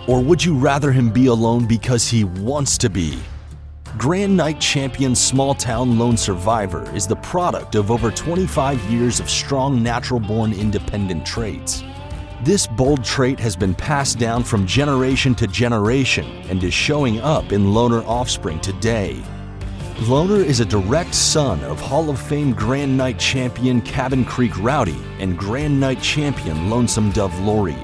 Or 0.07 0.23
would 0.23 0.45
you 0.45 0.57
rather 0.57 0.93
him 0.93 1.11
be 1.11 1.27
alone 1.27 1.67
because 1.67 2.07
he 2.07 2.23
wants 2.23 2.79
to 2.79 2.89
be? 2.89 3.19
Grand 3.99 4.37
Night 4.37 4.61
Champion 4.61 5.17
Small 5.17 5.53
Town 5.53 5.99
Lone 5.99 6.17
Survivor 6.17 6.89
is 6.95 7.09
the 7.09 7.17
product 7.17 7.75
of 7.75 7.91
over 7.91 8.13
25 8.13 8.81
years 8.85 9.19
of 9.19 9.29
strong 9.29 9.83
natural 9.83 10.21
born 10.21 10.53
independent 10.53 11.27
traits. 11.27 11.83
This 12.45 12.69
bold 12.69 13.03
trait 13.03 13.41
has 13.41 13.57
been 13.57 13.75
passed 13.75 14.19
down 14.19 14.45
from 14.45 14.65
generation 14.67 15.35
to 15.37 15.49
generation 15.49 16.27
and 16.49 16.63
is 16.63 16.75
showing 16.75 17.19
up 17.21 17.51
in 17.51 17.73
loner 17.73 18.05
offspring 18.05 18.61
today. 18.61 19.21
Loner 20.03 20.41
is 20.41 20.61
a 20.61 20.67
direct 20.67 21.15
son 21.15 21.59
of 21.65 21.81
Hall 21.81 22.11
of 22.11 22.21
Fame 22.21 22.53
Grand 22.53 22.97
Night 22.97 23.19
champion 23.19 23.81
Cabin 23.81 24.25
Creek 24.25 24.53
Rowdy 24.63 24.99
and 25.19 25.37
Grand 25.37 25.81
Night 25.81 26.01
champion 26.01 26.71
Lonesome 26.71 27.11
Dove 27.11 27.37
Lori. 27.41 27.77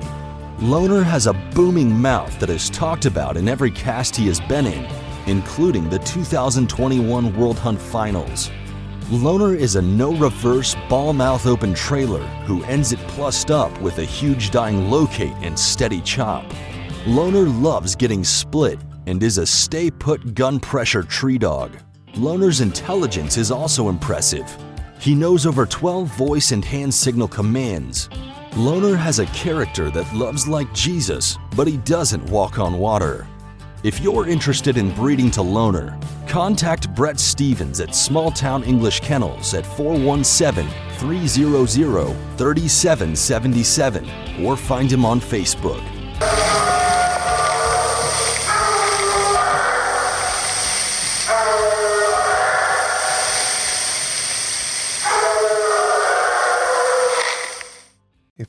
Loner 0.63 1.03
has 1.03 1.27
a 1.27 1.33
booming 1.33 1.91
mouth 1.91 2.39
that 2.39 2.49
is 2.49 2.71
talked 2.71 3.05
about 3.05 3.37
in 3.37 3.49
every 3.49 3.73
cast 3.73 4.15
he 4.15 4.29
has 4.29 4.39
been 4.39 4.67
in, 4.67 4.87
including 5.27 5.91
the 5.91 5.99
2021 5.99 7.37
World 7.37 7.59
Hunt 7.59 7.81
Finals. 7.81 8.49
Loner 9.11 9.57
is 9.57 9.75
a 9.75 9.83
no 9.83 10.15
reverse 10.15 10.77
bawl 10.89 11.15
mouth 11.15 11.49
open 11.49 11.75
trailer 11.75 12.25
who 12.47 12.63
ends 12.63 12.93
it 12.93 13.01
plussed 13.09 13.51
up 13.51 13.77
with 13.81 13.99
a 13.99 14.05
huge 14.05 14.53
dying 14.53 14.89
locate 14.89 15.35
and 15.41 15.59
steady 15.59 16.01
chop. 16.01 16.45
Loner 17.09 17.49
loves 17.49 17.97
getting 17.97 18.23
split 18.23 18.79
and 19.09 19.21
is 19.21 19.39
a 19.39 19.47
stay 19.47 19.91
put 19.91 20.33
gun 20.37 20.61
pressure 20.61 21.03
tree 21.03 21.39
dog. 21.39 21.77
Loner's 22.15 22.61
intelligence 22.61 23.37
is 23.37 23.51
also 23.51 23.89
impressive. 23.89 24.57
He 25.01 25.17
knows 25.17 25.45
over 25.45 25.67
12 25.67 26.07
voice 26.17 26.53
and 26.53 26.65
hand 26.65 26.95
signal 26.95 27.27
commands. 27.27 28.09
Loner 28.57 28.97
has 28.97 29.19
a 29.19 29.27
character 29.27 29.91
that 29.91 30.15
loves 30.15 30.47
like 30.47 30.73
Jesus, 30.75 31.39
but 31.57 31.67
he 31.67 31.79
doesn't 31.79 32.29
walk 32.29 32.59
on 32.59 32.79
water. 32.79 33.27
If 33.83 34.01
you're 34.01 34.29
interested 34.29 34.77
in 34.77 34.95
breeding 34.95 35.31
to 35.33 35.41
Loner, 35.41 35.99
contact 36.29 36.95
Brett 36.95 37.19
Stevens 37.19 37.81
at 37.81 37.95
Small 37.95 38.31
Town 38.31 38.63
English 38.65 39.01
Kennels 39.01 39.55
at 39.55 39.65
417 39.65 40.69
300 40.99 42.15
3777 42.37 44.45
or 44.45 44.59
find 44.59 44.93
him 44.93 45.07
on 45.07 45.19
Facebook. 45.19 45.83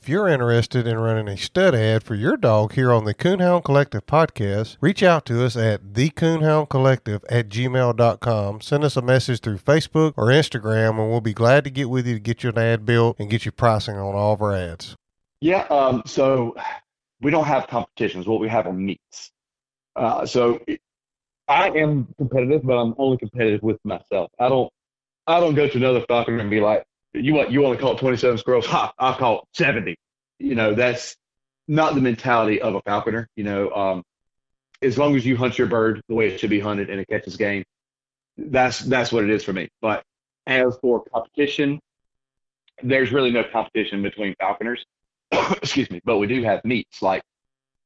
If 0.04 0.10
you're 0.10 0.28
interested 0.28 0.86
in 0.86 0.98
running 0.98 1.28
a 1.28 1.36
stud 1.38 1.74
ad 1.74 2.02
for 2.02 2.14
your 2.14 2.36
dog 2.36 2.74
here 2.74 2.92
on 2.92 3.06
the 3.06 3.14
Coonhound 3.14 3.64
Collective 3.64 4.04
podcast, 4.04 4.76
reach 4.82 5.02
out 5.02 5.24
to 5.24 5.42
us 5.42 5.56
at 5.56 5.94
thecoonhoundcollective 5.94 7.22
at 7.30 7.48
gmail.com. 7.48 8.60
Send 8.60 8.84
us 8.84 8.98
a 8.98 9.00
message 9.00 9.40
through 9.40 9.56
Facebook 9.56 10.12
or 10.18 10.26
Instagram, 10.26 11.00
and 11.00 11.10
we'll 11.10 11.22
be 11.22 11.32
glad 11.32 11.64
to 11.64 11.70
get 11.70 11.88
with 11.88 12.06
you 12.06 12.12
to 12.12 12.20
get 12.20 12.42
you 12.42 12.50
an 12.50 12.58
ad 12.58 12.84
built 12.84 13.16
and 13.18 13.30
get 13.30 13.46
you 13.46 13.50
pricing 13.50 13.96
on 13.96 14.14
all 14.14 14.34
of 14.34 14.42
our 14.42 14.54
ads. 14.54 14.94
Yeah, 15.40 15.62
um, 15.70 16.02
so 16.04 16.54
we 17.22 17.30
don't 17.30 17.46
have 17.46 17.66
competitions. 17.68 18.26
What 18.26 18.40
we 18.40 18.48
have 18.50 18.66
are 18.66 18.74
meets. 18.74 19.32
Uh, 19.96 20.26
so 20.26 20.60
I 21.48 21.70
am 21.70 22.08
competitive, 22.18 22.62
but 22.62 22.74
I'm 22.74 22.94
only 22.98 23.16
competitive 23.16 23.62
with 23.62 23.78
myself. 23.84 24.30
I 24.38 24.50
don't, 24.50 24.70
I 25.26 25.40
don't 25.40 25.54
go 25.54 25.66
to 25.66 25.78
another 25.78 26.04
falconer 26.06 26.40
and 26.40 26.50
be 26.50 26.60
like, 26.60 26.84
"You 27.14 27.34
want, 27.34 27.50
you 27.50 27.62
to 27.62 27.76
call 27.76 27.96
27 27.96 28.38
squirrels? 28.38 28.66
Ha! 28.66 28.92
I'll 28.98 29.14
call 29.14 29.48
70." 29.54 29.96
You 30.38 30.54
know, 30.54 30.74
that's 30.74 31.16
not 31.68 31.94
the 31.94 32.00
mentality 32.00 32.60
of 32.60 32.74
a 32.74 32.82
falconer. 32.82 33.28
You 33.36 33.44
know, 33.44 33.70
um, 33.70 34.02
as 34.82 34.98
long 34.98 35.16
as 35.16 35.24
you 35.24 35.36
hunt 35.36 35.58
your 35.58 35.66
bird 35.66 36.02
the 36.08 36.14
way 36.14 36.28
it 36.28 36.40
should 36.40 36.50
be 36.50 36.60
hunted 36.60 36.90
and 36.90 37.00
it 37.00 37.08
catches 37.08 37.36
game, 37.36 37.64
that's 38.36 38.80
that's 38.80 39.12
what 39.12 39.24
it 39.24 39.30
is 39.30 39.44
for 39.44 39.52
me. 39.52 39.68
But 39.80 40.04
as 40.46 40.76
for 40.80 41.04
competition, 41.04 41.80
there's 42.82 43.12
really 43.12 43.30
no 43.30 43.44
competition 43.44 44.02
between 44.02 44.34
falconers. 44.40 44.84
excuse 45.32 45.90
me, 45.90 46.00
but 46.04 46.18
we 46.18 46.26
do 46.26 46.42
have 46.42 46.64
meets 46.64 47.02
like 47.02 47.22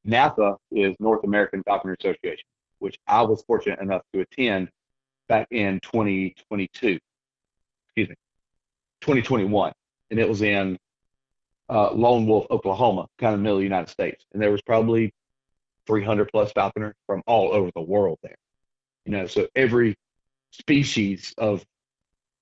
NAFA 0.07 0.57
is 0.71 0.95
North 0.99 1.23
American 1.23 1.63
Falconer 1.63 1.95
Association, 1.99 2.45
which 2.79 2.97
I 3.07 3.21
was 3.21 3.43
fortunate 3.43 3.79
enough 3.79 4.01
to 4.13 4.21
attend 4.21 4.69
back 5.27 5.47
in 5.51 5.79
2022. 5.81 6.99
Excuse 7.87 8.09
me, 8.09 8.15
2021, 9.01 9.71
and 10.11 10.19
it 10.19 10.27
was 10.27 10.41
in 10.41 10.77
uh, 11.69 11.91
Lone 11.91 12.25
Wolf, 12.25 12.47
Oklahoma, 12.49 13.07
kind 13.17 13.35
of 13.35 13.41
middle 13.41 13.57
of 13.57 13.61
the 13.61 13.65
United 13.65 13.89
States, 13.89 14.25
and 14.33 14.41
there 14.41 14.51
was 14.51 14.61
probably 14.61 15.13
300 15.87 16.29
plus 16.31 16.51
falconers 16.51 16.95
from 17.05 17.21
all 17.25 17.53
over 17.53 17.71
the 17.75 17.81
world 17.81 18.19
there. 18.21 18.37
You 19.05 19.11
know, 19.13 19.27
so 19.27 19.47
every 19.55 19.95
species 20.51 21.33
of 21.37 21.65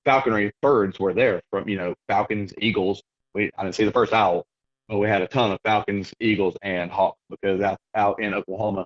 falconry 0.06 0.52
birds 0.62 1.00
were 1.00 1.14
there, 1.14 1.42
from 1.50 1.68
you 1.68 1.78
know 1.78 1.96
falcons, 2.08 2.54
eagles. 2.58 3.04
We 3.34 3.52
I 3.58 3.64
didn't 3.64 3.76
see 3.76 3.86
the 3.86 3.92
first 3.92 4.14
owl, 4.14 4.46
but 4.88 4.98
we 4.98 5.08
had 5.08 5.22
a 5.22 5.28
ton 5.28 5.52
of 5.52 5.60
falcons, 5.64 6.14
eagles, 6.20 6.56
and 6.62 6.90
hawks 6.90 7.20
because 7.30 7.62
out, 7.62 7.78
out 7.94 8.22
in 8.22 8.34
Oklahoma, 8.34 8.86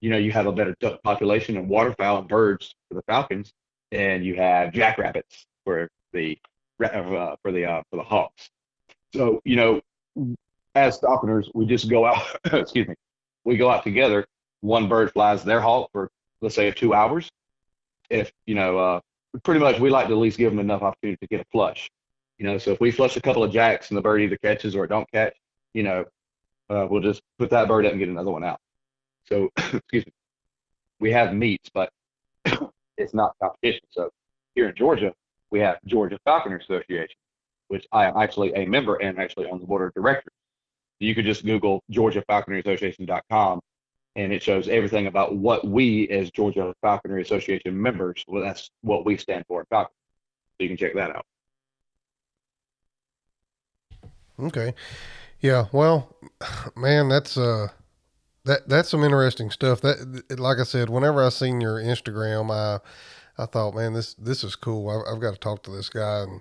you 0.00 0.10
know, 0.10 0.18
you 0.18 0.32
have 0.32 0.46
a 0.46 0.52
better 0.52 0.74
duck 0.80 1.02
population 1.02 1.56
and 1.56 1.68
waterfowl 1.68 2.18
and 2.18 2.28
birds 2.28 2.74
for 2.88 2.94
the 2.94 3.02
falcons, 3.02 3.52
and 3.90 4.24
you 4.24 4.36
have 4.36 4.72
jackrabbits 4.72 5.46
for 5.64 5.90
the 6.12 6.38
uh, 6.86 7.36
for 7.42 7.52
the 7.52 7.64
uh, 7.64 7.82
for 7.90 7.96
the 7.96 8.02
hawks. 8.02 8.50
So 9.14 9.40
you 9.44 9.56
know, 9.56 9.80
as 10.74 10.98
falconers, 10.98 11.50
we 11.54 11.66
just 11.66 11.88
go 11.88 12.06
out. 12.06 12.22
excuse 12.52 12.88
me. 12.88 12.94
We 13.44 13.56
go 13.56 13.70
out 13.70 13.84
together. 13.84 14.26
One 14.60 14.88
bird 14.88 15.12
flies 15.12 15.44
their 15.44 15.60
hawk 15.60 15.90
for 15.92 16.10
let's 16.40 16.54
say 16.54 16.70
two 16.70 16.94
hours. 16.94 17.30
If 18.10 18.32
you 18.46 18.54
know, 18.54 18.78
uh, 18.78 19.00
pretty 19.42 19.60
much 19.60 19.80
we 19.80 19.90
like 19.90 20.08
to 20.08 20.12
at 20.12 20.18
least 20.18 20.38
give 20.38 20.50
them 20.50 20.60
enough 20.60 20.82
opportunity 20.82 21.18
to 21.20 21.26
get 21.26 21.40
a 21.40 21.46
flush. 21.50 21.90
You 22.38 22.46
know, 22.46 22.58
so 22.58 22.70
if 22.70 22.80
we 22.80 22.90
flush 22.90 23.16
a 23.16 23.20
couple 23.20 23.42
of 23.42 23.52
jacks 23.52 23.90
and 23.90 23.96
the 23.96 24.02
bird 24.02 24.22
either 24.22 24.36
catches 24.36 24.76
or 24.76 24.84
it 24.84 24.88
don't 24.88 25.10
catch, 25.10 25.34
you 25.74 25.82
know, 25.82 26.04
uh, 26.70 26.86
we'll 26.88 27.02
just 27.02 27.22
put 27.38 27.50
that 27.50 27.66
bird 27.66 27.84
up 27.84 27.92
and 27.92 27.98
get 27.98 28.08
another 28.08 28.30
one 28.30 28.44
out. 28.44 28.60
So, 29.28 29.50
excuse 29.56 30.06
me, 30.06 30.12
we 31.00 31.10
have 31.12 31.34
meets, 31.34 31.68
but 31.72 31.90
it's 32.96 33.14
not 33.14 33.34
competition. 33.42 33.82
So 33.90 34.10
here 34.54 34.68
in 34.68 34.74
Georgia, 34.76 35.12
we 35.50 35.60
have 35.60 35.78
Georgia 35.86 36.18
Falconer 36.24 36.56
Association, 36.56 37.16
which 37.68 37.86
I 37.92 38.06
am 38.06 38.16
actually 38.16 38.52
a 38.54 38.66
member 38.66 38.96
and 38.96 39.18
actually 39.18 39.48
on 39.48 39.60
the 39.60 39.66
board 39.66 39.86
of 39.86 39.94
directors. 39.94 40.34
You 41.00 41.14
could 41.14 41.24
just 41.24 41.44
Google 41.44 41.82
Georgia 41.90 42.22
Falconer 42.26 42.58
Association.com 42.58 43.60
and 44.16 44.32
it 44.32 44.42
shows 44.42 44.68
everything 44.68 45.06
about 45.06 45.36
what 45.36 45.64
we 45.66 46.08
as 46.08 46.30
Georgia 46.32 46.74
Falconer 46.82 47.18
Association 47.18 47.80
members, 47.80 48.24
well, 48.26 48.42
that's 48.42 48.70
what 48.82 49.06
we 49.06 49.16
stand 49.16 49.44
for 49.46 49.64
Falcon. 49.70 49.92
So 50.58 50.64
you 50.64 50.68
can 50.68 50.76
check 50.76 50.94
that 50.94 51.14
out. 51.14 51.24
Okay. 54.40 54.74
Yeah. 55.40 55.66
Well, 55.72 56.16
man, 56.76 57.08
that's 57.08 57.36
uh, 57.36 57.68
that 58.44 58.68
that's 58.68 58.88
some 58.88 59.04
interesting 59.04 59.50
stuff. 59.50 59.80
That, 59.82 60.36
like 60.38 60.58
I 60.58 60.64
said, 60.64 60.90
whenever 60.90 61.24
I 61.24 61.28
seen 61.28 61.60
your 61.60 61.76
Instagram, 61.76 62.50
I 62.50 62.80
I 63.38 63.46
thought, 63.46 63.74
man, 63.74 63.92
this 63.94 64.14
this 64.14 64.44
is 64.44 64.56
cool. 64.56 64.88
I, 64.88 65.10
have 65.10 65.20
got 65.20 65.32
to 65.32 65.40
talk 65.40 65.62
to 65.64 65.70
this 65.70 65.88
guy 65.88 66.22
and 66.22 66.40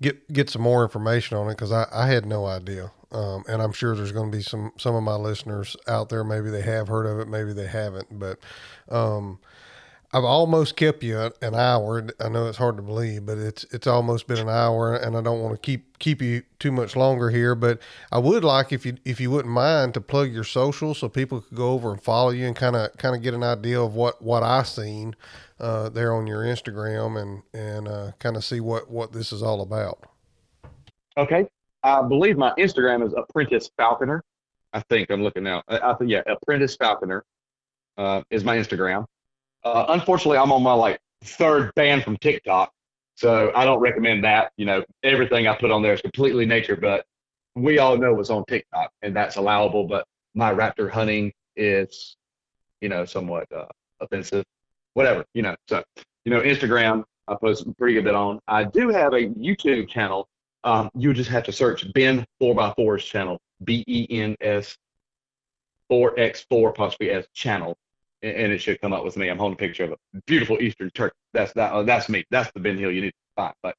get 0.00 0.32
get 0.32 0.50
some 0.50 0.62
more 0.62 0.82
information 0.82 1.36
on 1.36 1.48
it 1.48 1.56
because 1.56 1.72
I 1.72 1.86
I 1.92 2.06
had 2.08 2.26
no 2.26 2.46
idea. 2.46 2.90
Um, 3.12 3.44
and 3.46 3.60
I'm 3.60 3.72
sure 3.72 3.94
there's 3.94 4.12
going 4.12 4.30
to 4.30 4.36
be 4.36 4.42
some 4.42 4.72
some 4.78 4.94
of 4.94 5.02
my 5.02 5.16
listeners 5.16 5.76
out 5.86 6.08
there. 6.08 6.24
Maybe 6.24 6.50
they 6.50 6.62
have 6.62 6.88
heard 6.88 7.06
of 7.06 7.20
it, 7.20 7.28
maybe 7.28 7.52
they 7.52 7.66
haven't. 7.66 8.18
But 8.18 8.38
um, 8.88 9.38
I've 10.14 10.24
almost 10.24 10.76
kept 10.76 11.02
you 11.02 11.30
an 11.40 11.54
hour. 11.54 12.06
I 12.20 12.28
know 12.28 12.46
it's 12.46 12.58
hard 12.58 12.76
to 12.76 12.82
believe, 12.82 13.24
but 13.24 13.38
it's 13.38 13.64
it's 13.70 13.86
almost 13.86 14.26
been 14.26 14.38
an 14.38 14.48
hour, 14.48 14.94
and 14.94 15.16
I 15.16 15.22
don't 15.22 15.40
want 15.40 15.54
to 15.54 15.60
keep 15.60 15.98
keep 15.98 16.20
you 16.20 16.42
too 16.58 16.70
much 16.70 16.96
longer 16.96 17.30
here. 17.30 17.54
But 17.54 17.80
I 18.10 18.18
would 18.18 18.44
like 18.44 18.72
if 18.72 18.84
you 18.84 18.98
if 19.06 19.20
you 19.20 19.30
wouldn't 19.30 19.52
mind 19.54 19.94
to 19.94 20.02
plug 20.02 20.30
your 20.30 20.44
social 20.44 20.92
so 20.94 21.08
people 21.08 21.40
could 21.40 21.56
go 21.56 21.70
over 21.70 21.92
and 21.92 22.02
follow 22.02 22.28
you 22.28 22.46
and 22.46 22.54
kind 22.54 22.76
of 22.76 22.94
kind 22.98 23.16
of 23.16 23.22
get 23.22 23.32
an 23.32 23.42
idea 23.42 23.80
of 23.80 23.94
what 23.94 24.20
what 24.20 24.42
I 24.42 24.64
seen 24.64 25.16
uh, 25.62 25.88
there 25.88 26.12
on 26.12 26.26
your 26.26 26.42
Instagram 26.42 27.20
and 27.22 27.42
and 27.54 27.88
uh, 27.88 28.12
kind 28.18 28.36
of 28.36 28.44
see 28.44 28.60
what 28.60 28.90
what 28.90 29.12
this 29.12 29.32
is 29.32 29.42
all 29.42 29.62
about. 29.62 30.00
Okay, 31.16 31.46
I 31.82 32.02
believe 32.02 32.36
my 32.36 32.52
Instagram 32.58 33.06
is 33.06 33.14
Apprentice 33.16 33.70
Falconer. 33.76 34.22
I 34.72 34.80
think 34.80 35.10
I'm 35.10 35.22
looking 35.22 35.44
now. 35.44 35.62
I, 35.68 35.78
I 35.78 35.94
think 35.94 36.10
yeah, 36.10 36.22
Apprentice 36.26 36.76
Falconer 36.76 37.24
uh, 37.96 38.22
is 38.30 38.44
my 38.44 38.56
Instagram. 38.56 39.06
Uh, 39.64 39.86
unfortunately, 39.90 40.38
I'm 40.38 40.50
on 40.50 40.62
my 40.62 40.72
like 40.72 40.98
third 41.24 41.72
ban 41.76 42.02
from 42.02 42.16
TikTok, 42.16 42.72
so 43.14 43.52
I 43.54 43.64
don't 43.64 43.80
recommend 43.80 44.24
that. 44.24 44.52
You 44.56 44.66
know, 44.66 44.84
everything 45.04 45.46
I 45.46 45.54
put 45.54 45.70
on 45.70 45.82
there 45.82 45.94
is 45.94 46.00
completely 46.00 46.44
nature, 46.44 46.76
but 46.76 47.06
we 47.54 47.78
all 47.78 47.96
know 47.96 48.14
what's 48.14 48.30
on 48.30 48.44
TikTok, 48.46 48.90
and 49.02 49.14
that's 49.14 49.36
allowable. 49.36 49.86
But 49.86 50.06
my 50.34 50.52
raptor 50.52 50.90
hunting 50.90 51.32
is, 51.54 52.16
you 52.80 52.88
know, 52.88 53.04
somewhat 53.04 53.46
uh, 53.52 53.66
offensive. 54.00 54.44
Whatever, 54.94 55.24
you 55.34 55.42
know. 55.42 55.56
So, 55.68 55.82
you 56.24 56.32
know, 56.32 56.40
Instagram 56.40 57.04
I 57.28 57.36
post 57.36 57.64
pretty 57.78 57.94
good 57.94 58.04
bit 58.04 58.14
on. 58.14 58.40
I 58.48 58.64
do 58.64 58.88
have 58.88 59.12
a 59.12 59.28
YouTube 59.28 59.88
channel 59.88 60.28
um, 60.64 60.90
you 60.94 61.12
just 61.12 61.30
have 61.30 61.44
to 61.44 61.52
search 61.52 61.92
Ben 61.92 62.24
4x4's 62.40 63.04
channel, 63.04 63.40
B 63.64 63.84
E 63.86 64.06
N 64.10 64.36
S 64.40 64.76
4x4 65.90 66.74
possibly 66.74 67.10
S 67.10 67.26
channel, 67.34 67.76
and, 68.22 68.52
it 68.52 68.58
should 68.60 68.80
come 68.80 68.92
up 68.92 69.04
with 69.04 69.16
me. 69.16 69.28
I'm 69.28 69.38
holding 69.38 69.54
a 69.54 69.58
picture 69.58 69.84
of 69.84 69.92
a 69.92 69.96
beautiful 70.26 70.60
Eastern 70.60 70.90
turkey. 70.90 71.16
That's 71.32 71.52
that. 71.54 71.72
Uh, 71.72 71.82
that's 71.82 72.08
me. 72.08 72.24
That's 72.30 72.50
the 72.52 72.60
Ben 72.60 72.78
Hill 72.78 72.92
you 72.92 73.00
need 73.00 73.10
to 73.10 73.16
find. 73.34 73.54
But 73.62 73.74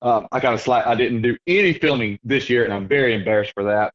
um, 0.00 0.28
I 0.32 0.40
kind 0.40 0.54
of 0.54 0.60
slack. 0.60 0.86
I 0.86 0.94
didn't 0.94 1.22
do 1.22 1.36
any 1.46 1.74
filming 1.74 2.18
this 2.24 2.48
year, 2.48 2.64
and 2.64 2.72
I'm 2.72 2.88
very 2.88 3.14
embarrassed 3.14 3.52
for 3.52 3.64
that. 3.64 3.92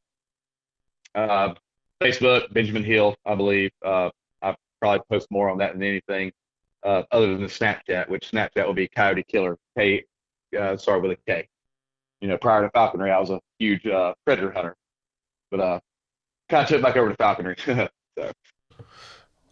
Uh, 1.14 1.54
Facebook, 2.00 2.52
Benjamin 2.52 2.84
Hill, 2.84 3.16
I 3.26 3.34
believe. 3.34 3.72
Uh, 3.84 4.10
probably 4.84 5.02
post 5.10 5.26
more 5.30 5.48
on 5.48 5.58
that 5.58 5.72
than 5.72 5.82
anything, 5.82 6.32
uh, 6.82 7.02
other 7.10 7.28
than 7.28 7.42
the 7.42 7.48
Snapchat, 7.48 8.08
which 8.08 8.30
Snapchat 8.30 8.66
will 8.66 8.74
be 8.74 8.88
Coyote 8.88 9.24
Killer. 9.24 9.56
K, 9.76 10.04
uh, 10.58 10.76
sorry 10.76 11.00
with 11.00 11.12
a 11.12 11.16
K 11.26 11.48
you 12.24 12.30
know, 12.30 12.38
prior 12.38 12.62
to 12.62 12.70
falconry, 12.70 13.10
I 13.10 13.20
was 13.20 13.28
a 13.28 13.38
huge 13.58 13.86
uh, 13.86 14.14
predator 14.24 14.50
hunter, 14.50 14.76
but 15.50 15.60
uh, 15.60 15.80
kind 16.48 16.62
of 16.62 16.68
took 16.70 16.80
back 16.80 16.96
over 16.96 17.10
to 17.10 17.16
falconry. 17.16 17.54
so 17.66 17.86
yeah. 18.18 18.30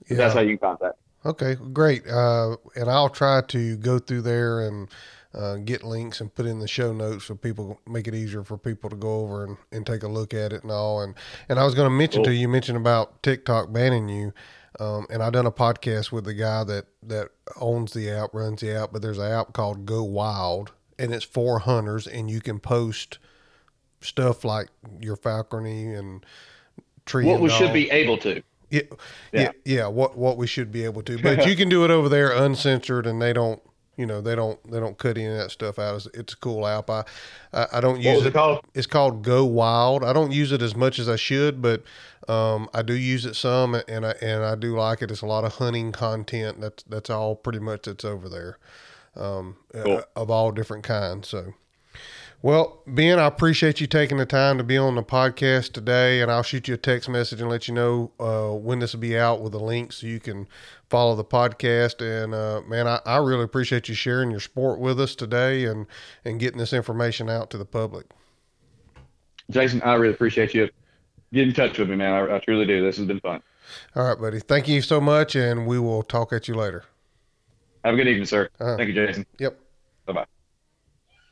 that's 0.09 0.33
how 0.33 0.41
you 0.41 0.57
can 0.57 0.71
contact. 0.71 0.99
Okay, 1.27 1.55
great. 1.55 2.07
Uh, 2.09 2.57
and 2.75 2.89
I'll 2.89 3.11
try 3.11 3.43
to 3.43 3.77
go 3.77 3.99
through 3.99 4.23
there 4.23 4.67
and 4.67 4.89
uh, 5.35 5.57
get 5.57 5.85
links 5.85 6.23
and 6.23 6.35
put 6.35 6.47
in 6.47 6.61
the 6.61 6.67
show 6.67 6.95
notes 6.95 7.27
so 7.27 7.35
people 7.35 7.79
make 7.87 8.09
it 8.09 8.15
easier 8.15 8.43
for 8.43 8.57
people 8.57 8.89
to 8.89 8.97
go 8.97 9.21
over 9.21 9.45
and, 9.45 9.59
and 9.71 9.85
take 9.85 10.03
a 10.03 10.09
look 10.09 10.33
at 10.33 10.55
it 10.55 10.63
and 10.63 10.73
all. 10.73 11.03
And 11.03 11.15
and 11.51 11.59
I 11.59 11.65
was 11.67 11.75
going 11.75 11.87
to 11.87 11.95
mention 11.95 12.21
cool. 12.21 12.25
to 12.25 12.33
you, 12.33 12.41
you 12.41 12.49
mentioned 12.49 12.79
about 12.79 13.23
TikTok 13.23 13.71
banning 13.71 14.09
you. 14.09 14.33
Um, 14.81 15.07
and 15.11 15.23
I 15.23 15.31
done 15.31 15.47
a 15.47 15.53
podcast 15.53 16.13
with 16.13 16.25
the 16.25 16.35
guy 16.35 16.65
that 16.65 16.87
that 17.03 17.29
owns 17.61 17.93
the 17.93 18.11
app, 18.11 18.31
runs 18.33 18.61
the 18.61 18.73
app, 18.73 18.93
but 18.93 19.03
there's 19.03 19.19
an 19.19 19.31
app 19.31 19.53
called 19.53 19.85
Go 19.87 20.03
Wild, 20.03 20.73
and 20.99 21.13
it's 21.13 21.25
for 21.25 21.61
hunters, 21.61 22.07
and 22.07 22.31
you 22.31 22.41
can 22.41 22.59
post 22.59 23.19
stuff 24.01 24.45
like 24.45 24.69
your 25.01 25.17
falconry 25.17 25.95
and 25.95 26.25
tree. 27.05 27.27
What 27.27 27.41
we 27.41 27.49
dog. 27.49 27.59
should 27.59 27.73
be 27.73 27.91
able 27.91 28.19
to. 28.19 28.43
Yeah, 28.71 28.81
yeah, 29.33 29.41
yeah, 29.43 29.51
yeah, 29.65 29.87
What 29.89 30.17
what 30.17 30.39
we 30.39 30.47
should 30.47 30.73
be 30.73 30.85
able 30.85 31.03
to, 31.03 31.19
but 31.19 31.47
you 31.49 31.55
can 31.57 31.69
do 31.69 31.85
it 31.85 31.91
over 31.91 32.09
there 32.09 32.33
uncensored, 32.33 33.07
and 33.07 33.21
they 33.21 33.35
don't, 33.35 33.63
you 33.97 34.07
know, 34.07 34.21
they 34.21 34.35
don't 34.35 34.59
they 34.71 34.81
don't 34.81 34.97
cut 34.99 35.19
any 35.19 35.27
of 35.27 35.37
that 35.37 35.51
stuff 35.51 35.79
out. 35.79 35.97
It's, 35.97 36.07
it's 36.15 36.33
a 36.33 36.37
cool 36.37 36.67
app. 36.67 36.89
I 36.89 37.05
I, 37.53 37.67
I 37.75 37.81
don't 37.81 38.01
use 38.01 38.23
it, 38.23 38.29
it. 38.29 38.33
called? 38.33 38.65
It's 38.75 38.87
called 38.87 39.23
Go 39.23 39.45
Wild. 39.45 40.05
I 40.05 40.13
don't 40.13 40.33
use 40.33 40.53
it 40.53 40.63
as 40.63 40.75
much 40.75 40.99
as 40.99 41.09
I 41.09 41.17
should, 41.17 41.61
but 41.61 41.83
um, 42.29 42.69
I 42.73 42.83
do 42.83 42.95
use 42.95 43.27
it 43.27 43.35
some, 43.35 43.75
and 43.75 44.07
I 44.07 44.15
and 44.23 44.45
I 44.45 44.55
do 44.55 44.77
like 44.77 45.03
it. 45.03 45.11
It's 45.11 45.23
a 45.23 45.27
lot 45.27 45.45
of 45.45 45.55
hunting 45.55 45.93
content. 45.93 46.61
That's 46.61 46.83
that's 46.85 47.11
all 47.11 47.37
pretty 47.37 47.59
much 47.59 47.83
that's 47.83 48.05
over 48.05 48.29
there 48.29 48.59
um, 49.17 49.57
cool. 49.73 49.99
uh, 49.99 50.03
of 50.17 50.31
all 50.31 50.53
different 50.53 50.85
kinds. 50.85 51.29
So, 51.29 51.55
well, 52.41 52.83
Ben, 52.87 53.19
I 53.19 53.27
appreciate 53.27 53.81
you 53.81 53.87
taking 53.87 54.19
the 54.19 54.27
time 54.27 54.59
to 54.59 54.65
be 54.65 54.77
on 54.77 54.95
the 54.95 55.03
podcast 55.03 55.73
today, 55.73 56.21
and 56.21 56.31
I'll 56.31 56.43
shoot 56.43 56.69
you 56.69 56.75
a 56.75 56.79
text 56.79 57.09
message 57.09 57.41
and 57.41 57.51
let 57.51 57.69
you 57.69 57.75
know 57.75 58.11
uh, 58.19 58.57
when 58.57 58.79
this 58.79 58.93
will 58.93 59.01
be 59.01 59.19
out 59.19 59.43
with 59.43 59.55
a 59.55 59.63
link 59.63 59.93
so 59.93 60.07
you 60.07 60.21
can 60.21 60.49
follow 60.93 61.17
the 61.17 61.25
podcast. 61.25 62.03
And 62.03 62.35
uh, 62.35 62.61
man, 62.69 62.87
I, 62.87 63.01
I 63.07 63.17
really 63.17 63.45
appreciate 63.45 63.89
you 63.89 63.95
sharing 63.95 64.31
your 64.31 64.41
sport 64.41 64.79
with 64.79 65.01
us 65.01 65.15
today 65.17 65.65
and 65.65 65.87
and 66.25 66.39
getting 66.39 66.59
this 66.59 66.73
information 66.73 67.29
out 67.29 67.51
to 67.51 67.59
the 67.59 67.65
public. 67.65 68.07
Jason, 69.51 69.83
I 69.83 69.95
really 69.95 70.15
appreciate 70.15 70.55
you 70.55 70.69
getting 71.33 71.49
in 71.49 71.55
touch 71.55 71.79
with 71.79 71.89
me, 71.89 71.97
man. 71.97 72.13
I, 72.13 72.37
I 72.37 72.39
truly 72.39 72.67
do. 72.67 72.85
This 72.85 72.99
has 72.99 73.07
been 73.07 73.21
fun. 73.21 73.43
All 73.97 74.05
right, 74.05 74.21
buddy. 74.21 74.39
Thank 74.39 74.69
you 74.69 74.83
so 74.83 75.01
much, 75.01 75.35
and 75.35 75.67
we 75.67 75.79
will 75.79 76.03
talk 76.03 76.33
at 76.33 76.47
you 76.47 76.55
later. 76.55 76.85
Have 77.85 77.95
a 77.95 77.97
good 77.97 78.09
evening, 78.09 78.27
sir. 78.27 78.49
Uh-huh. 78.61 78.77
Thank 78.77 78.89
you, 78.89 78.95
Jason. 78.95 79.27
Yep. 79.39 79.59
Bye 80.07 80.13
bye. 80.13 80.42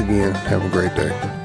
again. 0.00 0.34
Have 0.34 0.64
a 0.64 0.68
great 0.68 0.94
day. 0.94 1.37